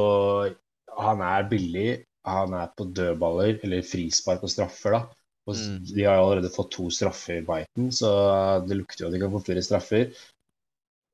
han 0.94 1.24
er 1.26 1.48
billig. 1.50 1.88
Han 2.24 2.54
er 2.56 2.70
på 2.76 2.86
dødballer, 2.96 3.58
eller 3.66 3.84
frispark 3.84 4.46
og 4.46 4.52
straffer, 4.52 4.96
da. 4.96 5.24
Og 5.44 5.58
mm. 5.58 5.80
De 5.90 6.06
har 6.06 6.16
allerede 6.16 6.52
fått 6.52 6.70
to 6.72 6.86
straffer 6.92 7.42
i 7.42 7.44
Brighton, 7.44 7.90
så 7.92 8.10
det 8.64 8.78
lukter 8.78 9.04
jo 9.04 9.10
at 9.10 9.16
de 9.16 9.20
kan 9.20 9.34
få 9.34 9.42
flere 9.44 9.64
straffer. 9.64 10.14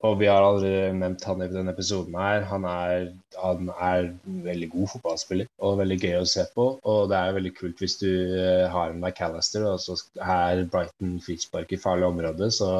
Og 0.09 0.15
vi 0.17 0.29
har 0.31 0.41
allerede 0.41 0.95
nevnt 0.97 1.25
han 1.29 1.43
i 1.45 1.49
denne 1.51 1.75
episoden 1.75 2.15
her. 2.17 2.47
Han 2.49 2.65
er, 2.69 3.11
han 3.37 3.69
er 3.75 4.07
veldig 4.47 4.71
god 4.73 4.89
fotballspiller 4.95 5.51
og 5.67 5.77
veldig 5.83 5.99
gøy 6.01 6.15
å 6.23 6.31
se 6.31 6.47
på. 6.55 6.67
Og 6.89 7.11
det 7.11 7.19
er 7.19 7.37
veldig 7.37 7.53
kult 7.59 7.83
hvis 7.85 7.99
du 8.01 8.09
eh, 8.09 8.65
har 8.73 8.95
en 8.95 9.03
McAllister, 9.03 9.67
og 9.69 9.83
så 9.85 9.99
er 10.25 10.65
Brighton 10.73 11.19
frispark 11.25 11.77
i 11.77 11.81
farlig 11.83 12.09
område, 12.09 12.49
så 12.55 12.71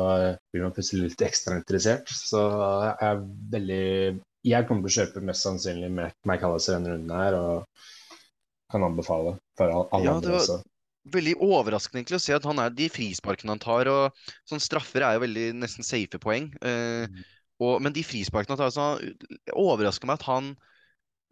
blir 0.49 0.65
man 0.65 0.75
plutselig 0.77 1.11
litt 1.11 1.27
ekstra 1.29 1.61
interessert. 1.61 2.09
Så 2.09 2.41
jeg 2.41 3.13
er 3.13 3.23
veldig 3.53 3.85
Jeg 4.49 4.65
kommer 4.65 4.89
til 4.89 4.95
å 4.95 5.05
kjøpe 5.05 5.27
mest 5.29 5.45
sannsynlig 5.45 5.93
McAllister 5.93 6.79
denne 6.79 6.97
runden 6.97 7.17
her, 7.21 7.37
og 7.37 7.89
kan 8.73 8.87
anbefale 8.87 9.37
for 9.59 9.69
alle 9.83 10.07
ja, 10.07 10.17
andre 10.17 10.39
også 10.39 10.63
veldig 11.09 11.37
overraskende 11.41 12.03
egentlig 12.03 12.19
å 12.19 12.23
se 12.23 12.35
at 12.37 12.47
han 12.49 12.61
er 12.63 12.73
de 12.77 12.89
frisparkene 12.93 13.55
han 13.55 13.63
tar. 13.63 13.89
og 13.89 14.33
sånn 14.49 14.63
Straffer 14.63 15.05
er 15.07 15.17
jo 15.17 15.25
veldig 15.25 15.47
nesten 15.61 15.87
safe 15.87 16.21
poeng. 16.23 16.51
Eh, 16.61 17.07
mm. 17.09 17.23
og, 17.65 17.79
men 17.85 17.95
de 17.97 18.05
frisparkene 18.07 18.57
han 18.57 18.61
tar, 18.61 18.75
så 18.75 19.55
overrasker 19.57 20.11
meg 20.11 20.21
at 20.21 20.29
han 20.29 20.53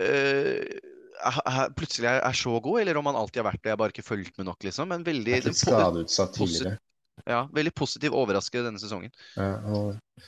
eh, 0.04 0.80
er, 1.18 1.70
plutselig 1.76 2.08
er, 2.08 2.22
er, 2.22 2.36
så 2.36 2.56
god, 2.64 2.80
eller 2.82 3.00
om 3.00 3.10
han 3.10 3.20
alltid 3.20 3.42
har 3.42 3.50
vært 3.50 3.62
det. 3.62 3.72
Jeg 3.72 3.82
bare 3.82 3.96
ikke 3.96 4.08
fulgt 4.08 4.40
med 4.40 4.48
nok, 4.48 4.60
liksom. 4.64 4.90
Men 4.92 5.06
veldig, 5.06 5.38
litt 5.48 5.60
skadeutsatt 5.60 6.36
tidligere. 6.38 6.78
Ja, 7.26 7.44
veldig 7.52 7.74
positiv 7.76 8.14
overrasket 8.16 8.66
denne 8.66 8.80
sesongen. 8.80 9.10
Ja, 9.34 9.56
og, 9.74 10.20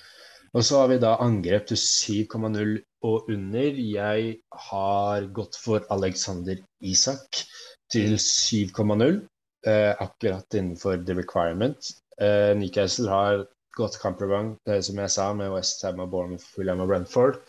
og, 0.50 0.62
så 0.66 0.82
har 0.82 0.90
vi 0.90 0.98
da 1.02 1.14
angrep 1.22 1.68
til 1.70 1.78
7,0 1.78 2.74
og 3.06 3.30
under. 3.30 3.78
Jeg 3.78 4.32
har 4.68 5.28
gått 5.36 5.56
for 5.62 5.86
Alexander 5.94 6.58
Isak 6.82 7.44
til 7.92 8.16
7,0 8.22 9.20
eh, 9.66 9.94
akkurat 9.98 10.54
innenfor 10.54 11.00
the 11.06 11.14
requirement. 11.14 11.90
Eh, 12.20 12.52
Newcastle 12.56 13.08
har 13.08 13.46
godt 13.76 13.98
kampprogram, 14.02 14.56
eh, 14.68 14.80
som 14.80 14.98
jeg 14.98 15.10
sa, 15.10 15.32
med 15.34 15.52
West 15.54 15.82
Ham 15.84 16.00
og 16.00 16.10
Bournemouth, 16.10 16.46
William 16.58 16.80
og 16.80 16.88
Brentford. 16.88 17.40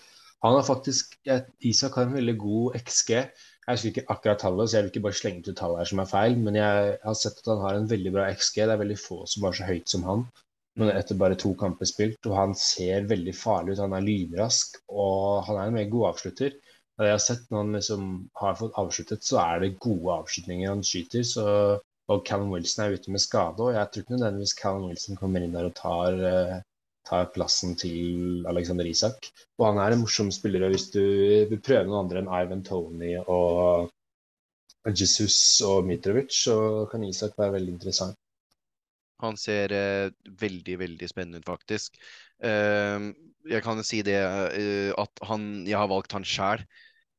Han 0.44 0.58
har 0.58 0.66
faktisk, 0.66 1.16
Isak 1.62 1.96
har 1.96 2.10
en 2.10 2.14
veldig 2.18 2.38
god 2.38 2.78
XG. 2.80 3.10
Jeg 3.12 3.76
husker 3.76 3.89
ikke 3.89 4.10
akkurat 4.10 4.39
tallet, 4.42 4.70
så 4.70 4.78
jeg 4.78 4.84
vil 4.84 4.92
ikke 4.92 5.04
bare 5.06 5.20
slenge 5.20 5.44
ut 5.46 5.58
tallet 5.58 5.84
her 5.84 5.89
som 5.92 6.00
er 6.02 6.10
feil, 6.10 6.38
men 6.42 6.56
jeg 6.58 6.96
har 7.04 7.18
sett 7.18 7.44
at 7.44 7.52
han 7.52 7.62
har 7.62 7.78
en 7.78 7.92
veldig 7.92 8.14
bra 8.16 8.26
XG. 8.34 8.64
Det 8.64 8.74
er 8.74 8.82
veldig 8.82 8.98
få 8.98 9.20
som 9.30 9.46
var 9.46 9.54
så 9.54 9.68
høyt 9.70 9.94
som 9.94 10.08
han. 10.10 10.26
Men 10.80 10.89
etter 10.96 11.20
bare 11.20 11.38
to 11.38 11.52
kamper 11.60 11.86
spilt, 11.86 12.26
og 12.26 12.38
han 12.39 12.56
ser 12.58 13.06
veldig 13.12 13.36
farlig 13.38 13.76
ut. 13.76 13.84
Han 13.84 13.94
er 13.94 14.08
lynrask, 14.08 14.82
og 14.89 15.44
han 15.46 15.60
er 15.60 15.70
en 15.70 15.78
mer 15.78 15.89
god 15.94 16.08
avslutter. 16.14 16.56
Og 17.02 17.08
jeg 17.08 17.18
har 17.18 17.24
sett 17.24 17.47
når 17.49 17.64
han 17.64 17.78
liksom 17.80 18.10
har 18.38 18.60
fått 18.60 18.76
avsluttet, 18.78 19.24
så 19.26 19.39
er 19.41 19.64
det 19.64 19.78
gode 19.82 20.20
avslutninger 20.22 20.70
han 20.70 20.84
skyter. 20.86 21.26
Så 21.26 21.45
og 22.12 22.26
Callum 22.28 22.52
Wilson 22.52 22.86
er 22.86 22.97
ute 22.97 23.14
med 23.14 23.24
skade. 23.24 23.64
Og 23.64 23.76
jeg 23.76 23.88
tror 23.88 24.04
ikke 24.04 24.18
nødvendigvis 24.18 24.58
Callum 24.60 24.89
Wilson 24.89 25.20
kommer 25.20 25.43
inn 25.43 25.56
der 25.56 25.70
og 25.70 25.76
tar, 25.78 26.18
uh, 26.20 26.58
tar 27.08 27.30
plassen 27.36 27.76
til 27.80 28.45
Alexander 28.49 28.88
Isak. 28.89 29.30
Og 29.60 29.68
han 29.70 29.82
er 29.84 29.95
en 29.95 30.04
morsom 30.04 30.32
spiller. 30.34 30.66
og 30.66 30.76
Hvis 30.76 30.89
du 30.93 31.04
vil 31.52 31.62
prøve 31.62 31.88
noen 31.88 32.06
andre 32.06 32.24
enn 32.24 32.32
Ivan 32.41 32.66
Tony 32.68 33.16
og 33.22 33.91
Jesus 34.97 35.62
og 35.66 35.86
Mitrovic, 35.88 36.34
så 36.34 36.58
kan 36.91 37.06
Isak 37.06 37.38
være 37.38 37.60
veldig 37.60 37.78
interessant. 37.78 38.18
Han 39.22 39.38
ser 39.38 39.72
uh, 39.78 40.32
veldig, 40.41 40.80
veldig 40.82 41.10
spennende 41.10 41.43
ut, 41.43 41.49
faktisk. 41.49 41.99
Uh, 42.41 43.14
jeg 43.49 43.62
kan 43.66 43.80
si 43.86 44.02
det 44.06 44.18
at 45.02 45.22
han, 45.26 45.68
jeg 45.70 45.78
har 45.78 45.89
valgt 45.89 46.18
han 46.18 46.26
sjæl. 46.26 46.66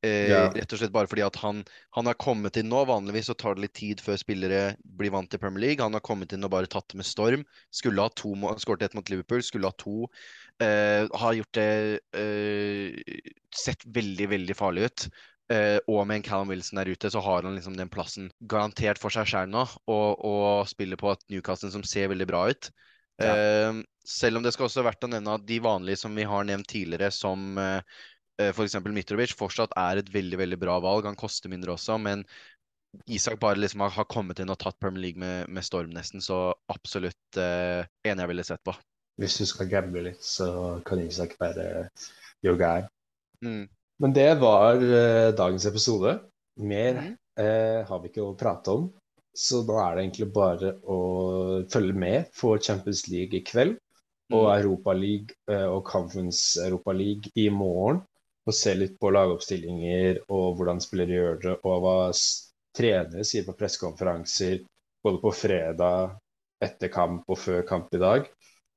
Eh, 0.03 0.29
ja. 0.31 0.47
Rett 0.51 0.73
og 0.75 0.81
slett 0.81 0.93
bare 0.93 1.07
fordi 1.07 1.23
at 1.23 1.37
han, 1.39 1.61
han 1.95 2.09
har 2.09 2.17
kommet 2.19 2.57
inn 2.59 2.69
nå. 2.71 2.83
Vanligvis 2.89 3.29
så 3.31 3.35
tar 3.39 3.55
det 3.55 3.65
litt 3.65 3.75
tid 3.79 4.03
før 4.03 4.19
spillere 4.19 4.63
blir 4.99 5.13
vant 5.15 5.29
til 5.31 5.39
Premier 5.39 5.63
League. 5.63 5.83
Han 5.83 5.95
har 5.95 6.03
kommet 6.03 6.35
inn 6.35 6.43
og 6.43 6.51
bare 6.53 6.69
tatt 6.71 6.89
det 6.91 6.99
med 6.99 7.07
storm. 7.07 7.45
Skulle 7.73 8.03
ha 8.03 8.11
to, 8.19 8.35
skåret 8.59 8.89
ett 8.89 8.97
mot 8.97 9.11
Liverpool, 9.11 9.43
skulle 9.45 9.71
ha 9.71 9.77
to. 9.79 10.09
Eh, 10.61 11.07
har 11.07 11.37
gjort 11.39 11.57
det 11.57 11.69
eh, 12.19 13.21
Sett 13.53 13.85
veldig, 13.95 14.27
veldig 14.31 14.57
farlig 14.57 14.89
ut. 14.89 15.07
Eh, 15.53 15.77
og 15.91 16.03
med 16.07 16.19
en 16.19 16.25
Callum 16.25 16.51
Wilson 16.51 16.79
der 16.79 16.89
ute, 16.89 17.11
så 17.11 17.21
har 17.23 17.45
han 17.45 17.55
liksom 17.55 17.75
den 17.77 17.91
plassen 17.91 18.31
garantert 18.49 18.99
for 18.99 19.13
seg 19.13 19.29
sjøl 19.29 19.51
nå. 19.51 19.63
Og, 19.87 20.23
og, 20.25 20.67
spiller 20.71 20.99
på 20.99 21.13
et 21.13 21.23
Newcastle 21.31 21.71
som 21.71 21.85
ser 21.87 22.11
veldig 22.11 22.27
bra 22.27 22.47
ut. 22.51 22.71
Ja. 23.21 23.35
Eh, 23.37 23.83
selv 24.09 24.39
om 24.39 24.43
det 24.43 24.51
skal 24.51 24.67
også 24.67 24.83
verdt 24.83 25.05
å 25.05 25.11
nevne 25.13 25.37
at 25.37 25.45
de 25.47 25.61
vanlige 25.63 26.01
som 26.01 26.17
vi 26.17 26.25
har 26.27 26.43
nevnt 26.47 26.67
tidligere, 26.67 27.07
som 27.13 27.53
Eh, 27.61 28.01
f.eks. 28.41 28.79
Mitrovic 28.89 29.35
fortsatt 29.37 29.75
er 29.77 30.01
et 30.01 30.09
veldig 30.13 30.39
veldig 30.41 30.57
bra 30.61 30.79
valg. 30.83 31.05
Han 31.05 31.19
koster 31.19 31.51
mindre 31.51 31.75
også, 31.75 31.99
men 32.01 32.25
Isak 33.09 33.39
bare 33.41 33.57
liksom 33.57 33.81
har 33.81 34.05
kommet 34.09 34.39
inn 34.39 34.51
og 34.53 34.59
tatt 34.61 34.77
Premier 34.81 35.07
League 35.07 35.21
med, 35.21 35.49
med 35.49 35.65
storm, 35.65 35.93
nesten. 35.95 36.21
Så 36.21 36.53
absolutt 36.69 37.39
eh, 37.41 37.85
en 38.05 38.21
jeg 38.21 38.29
ville 38.29 38.45
sett 38.45 38.61
på. 38.65 38.75
Hvis 39.21 39.37
du 39.41 39.45
skal 39.49 39.69
gamble 39.69 40.05
litt, 40.09 40.21
så 40.25 40.79
kan 40.85 41.01
Isak 41.01 41.35
være 41.41 41.87
your 42.45 42.57
guy. 42.59 42.85
Mm. 43.45 43.65
Men 44.01 44.13
det 44.13 44.29
var 44.41 44.81
eh, 44.81 45.31
dagens 45.37 45.65
episode. 45.69 46.17
Mer 46.61 46.99
mm. 46.99 47.15
eh, 47.41 47.79
har 47.87 48.03
vi 48.03 48.11
ikke 48.11 48.25
å 48.25 48.37
prate 48.37 48.77
om. 48.77 48.91
Så 49.33 49.63
da 49.65 49.79
er 49.81 49.95
det 49.95 50.05
egentlig 50.05 50.29
bare 50.33 50.75
å 50.85 50.99
følge 51.73 51.97
med 51.97 52.29
for 52.37 52.61
Champions 52.61 53.07
League 53.09 53.39
i 53.39 53.45
kveld. 53.45 53.79
Og 54.33 54.45
mm. 54.45 54.53
Europa 54.53 54.93
League 54.97 55.37
eh, 55.49 55.65
og 55.65 55.81
Conference 55.89 56.61
Europa 56.61 56.93
League 56.95 57.33
i 57.41 57.49
morgen 57.53 58.03
og 58.43 58.55
se 58.57 58.73
litt 58.75 58.97
på 58.99 59.11
lagoppstillinger 59.13 60.23
og 60.27 60.57
hvordan 60.57 60.81
spillere 60.83 61.15
gjør 61.19 61.41
det, 61.43 61.55
og 61.63 61.83
hva 61.83 61.97
trenere 62.75 63.25
sier 63.27 63.45
på 63.47 63.55
pressekonferanser 63.57 64.63
både 65.03 65.19
på 65.21 65.33
fredag, 65.35 66.17
etter 66.63 66.91
kamp 66.91 67.27
og 67.31 67.39
før 67.39 67.63
kamp 67.67 67.93
i 67.95 68.01
dag. 68.01 68.27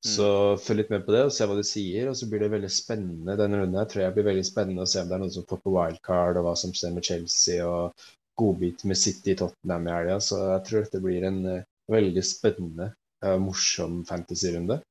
Mm. 0.07 0.11
Så 0.11 0.29
følg 0.62 0.83
litt 0.83 0.93
med 0.93 1.05
på 1.07 1.14
det 1.14 1.23
og 1.27 1.33
se 1.35 1.47
hva 1.49 1.57
de 1.59 1.64
sier. 1.67 2.11
Og 2.11 2.19
så 2.19 2.29
blir 2.31 2.43
det 2.43 2.53
veldig 2.53 2.71
spennende 2.73 3.39
denne 3.39 3.62
runden. 3.62 3.79
Jeg 3.81 3.93
tror 3.93 4.05
jeg 4.05 4.17
blir 4.17 4.29
veldig 4.29 4.47
spennende 4.47 4.87
å 4.87 4.91
se 4.91 5.03
om 5.03 5.11
det 5.11 5.17
er 5.17 5.23
noen 5.25 5.35
som 5.35 5.47
får 5.51 5.62
på 5.62 5.75
wildcard, 5.75 6.41
og 6.41 6.49
hva 6.49 6.55
som 6.59 6.75
skjer 6.77 6.95
med 6.97 7.07
Chelsea, 7.07 7.67
og 7.67 8.09
godbit 8.37 8.85
med 8.91 9.01
City 9.01 9.33
i 9.33 9.39
Tottenham 9.41 9.89
i 9.89 9.95
helga. 9.95 10.19
Så 10.23 10.43
jeg 10.43 10.67
tror 10.69 10.85
dette 10.85 11.03
blir 11.05 11.27
en 11.27 11.41
uh, 11.47 11.64
veldig 11.93 12.27
spennende 12.27 12.91
uh, 13.25 13.39
morsom 13.43 14.03
fantasy-runde. 14.09 14.83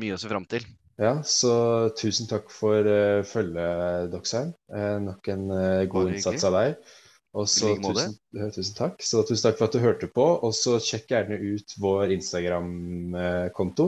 Mye 0.00 0.16
å 0.16 0.20
se 0.20 0.30
fram 0.30 0.46
til. 0.48 0.68
Ja, 1.02 1.16
så 1.26 1.52
tusen 1.98 2.28
takk 2.30 2.50
for 2.54 2.86
uh, 2.86 3.22
følget, 3.26 4.10
Doxheim. 4.12 4.52
Uh, 4.70 4.98
nok 5.02 5.30
en 5.32 5.48
uh, 5.50 5.84
god 5.90 6.12
innsats 6.12 6.44
av 6.46 6.58
deg. 6.60 6.92
Og 7.32 7.48
så 7.48 7.72
tusen, 7.80 8.14
tusen, 8.54 8.74
takk. 8.76 9.00
Så 9.02 9.22
tusen 9.26 9.48
takk 9.48 9.56
for 9.58 9.66
at 9.66 9.74
du 9.74 9.80
hørte 9.82 10.08
på. 10.12 10.26
Og 10.44 10.52
så 10.54 10.76
sjekk 10.84 11.14
gjerne 11.14 11.38
ut 11.40 11.74
vår 11.80 12.12
Instagram-konto. 12.18 13.86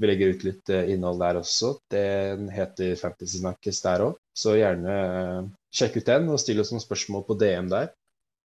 Vi 0.00 0.08
legger 0.10 0.34
ut 0.34 0.44
litt 0.48 0.72
innhold 0.74 1.22
der 1.22 1.38
også. 1.38 1.76
Den 1.92 2.48
heter 2.50 2.96
Fantasy 2.98 3.38
Snakkes 3.38 3.80
der 3.84 4.04
òg. 4.08 4.18
Så 4.34 4.56
gjerne 4.58 4.96
sjekk 5.70 6.00
ut 6.00 6.10
den, 6.10 6.28
og 6.34 6.42
still 6.42 6.64
oss 6.64 6.74
noen 6.74 6.82
spørsmål 6.82 7.24
på 7.28 7.38
DM 7.38 7.70
der. 7.70 7.92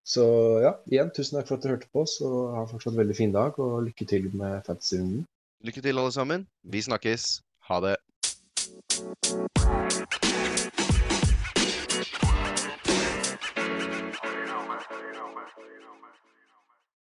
Så 0.06 0.26
ja, 0.62 0.76
igjen, 0.92 1.10
tusen 1.16 1.40
takk 1.40 1.50
for 1.50 1.58
at 1.58 1.66
du 1.66 1.72
hørte 1.74 1.90
på. 1.90 2.06
Så 2.06 2.30
ha 2.54 2.68
fortsatt 2.70 2.94
en 2.94 3.02
veldig 3.02 3.18
fin 3.18 3.34
dag, 3.34 3.58
og 3.58 3.82
lykke 3.88 4.06
til 4.08 4.30
med 4.30 4.62
fantasy-runden. 4.68 5.26
Lykke 5.66 5.82
til, 5.82 5.98
alle 5.98 6.14
sammen. 6.14 6.46
Vi 6.62 6.86
snakkes. 6.86 7.40
Ha 7.68 7.80
det. 7.80 7.98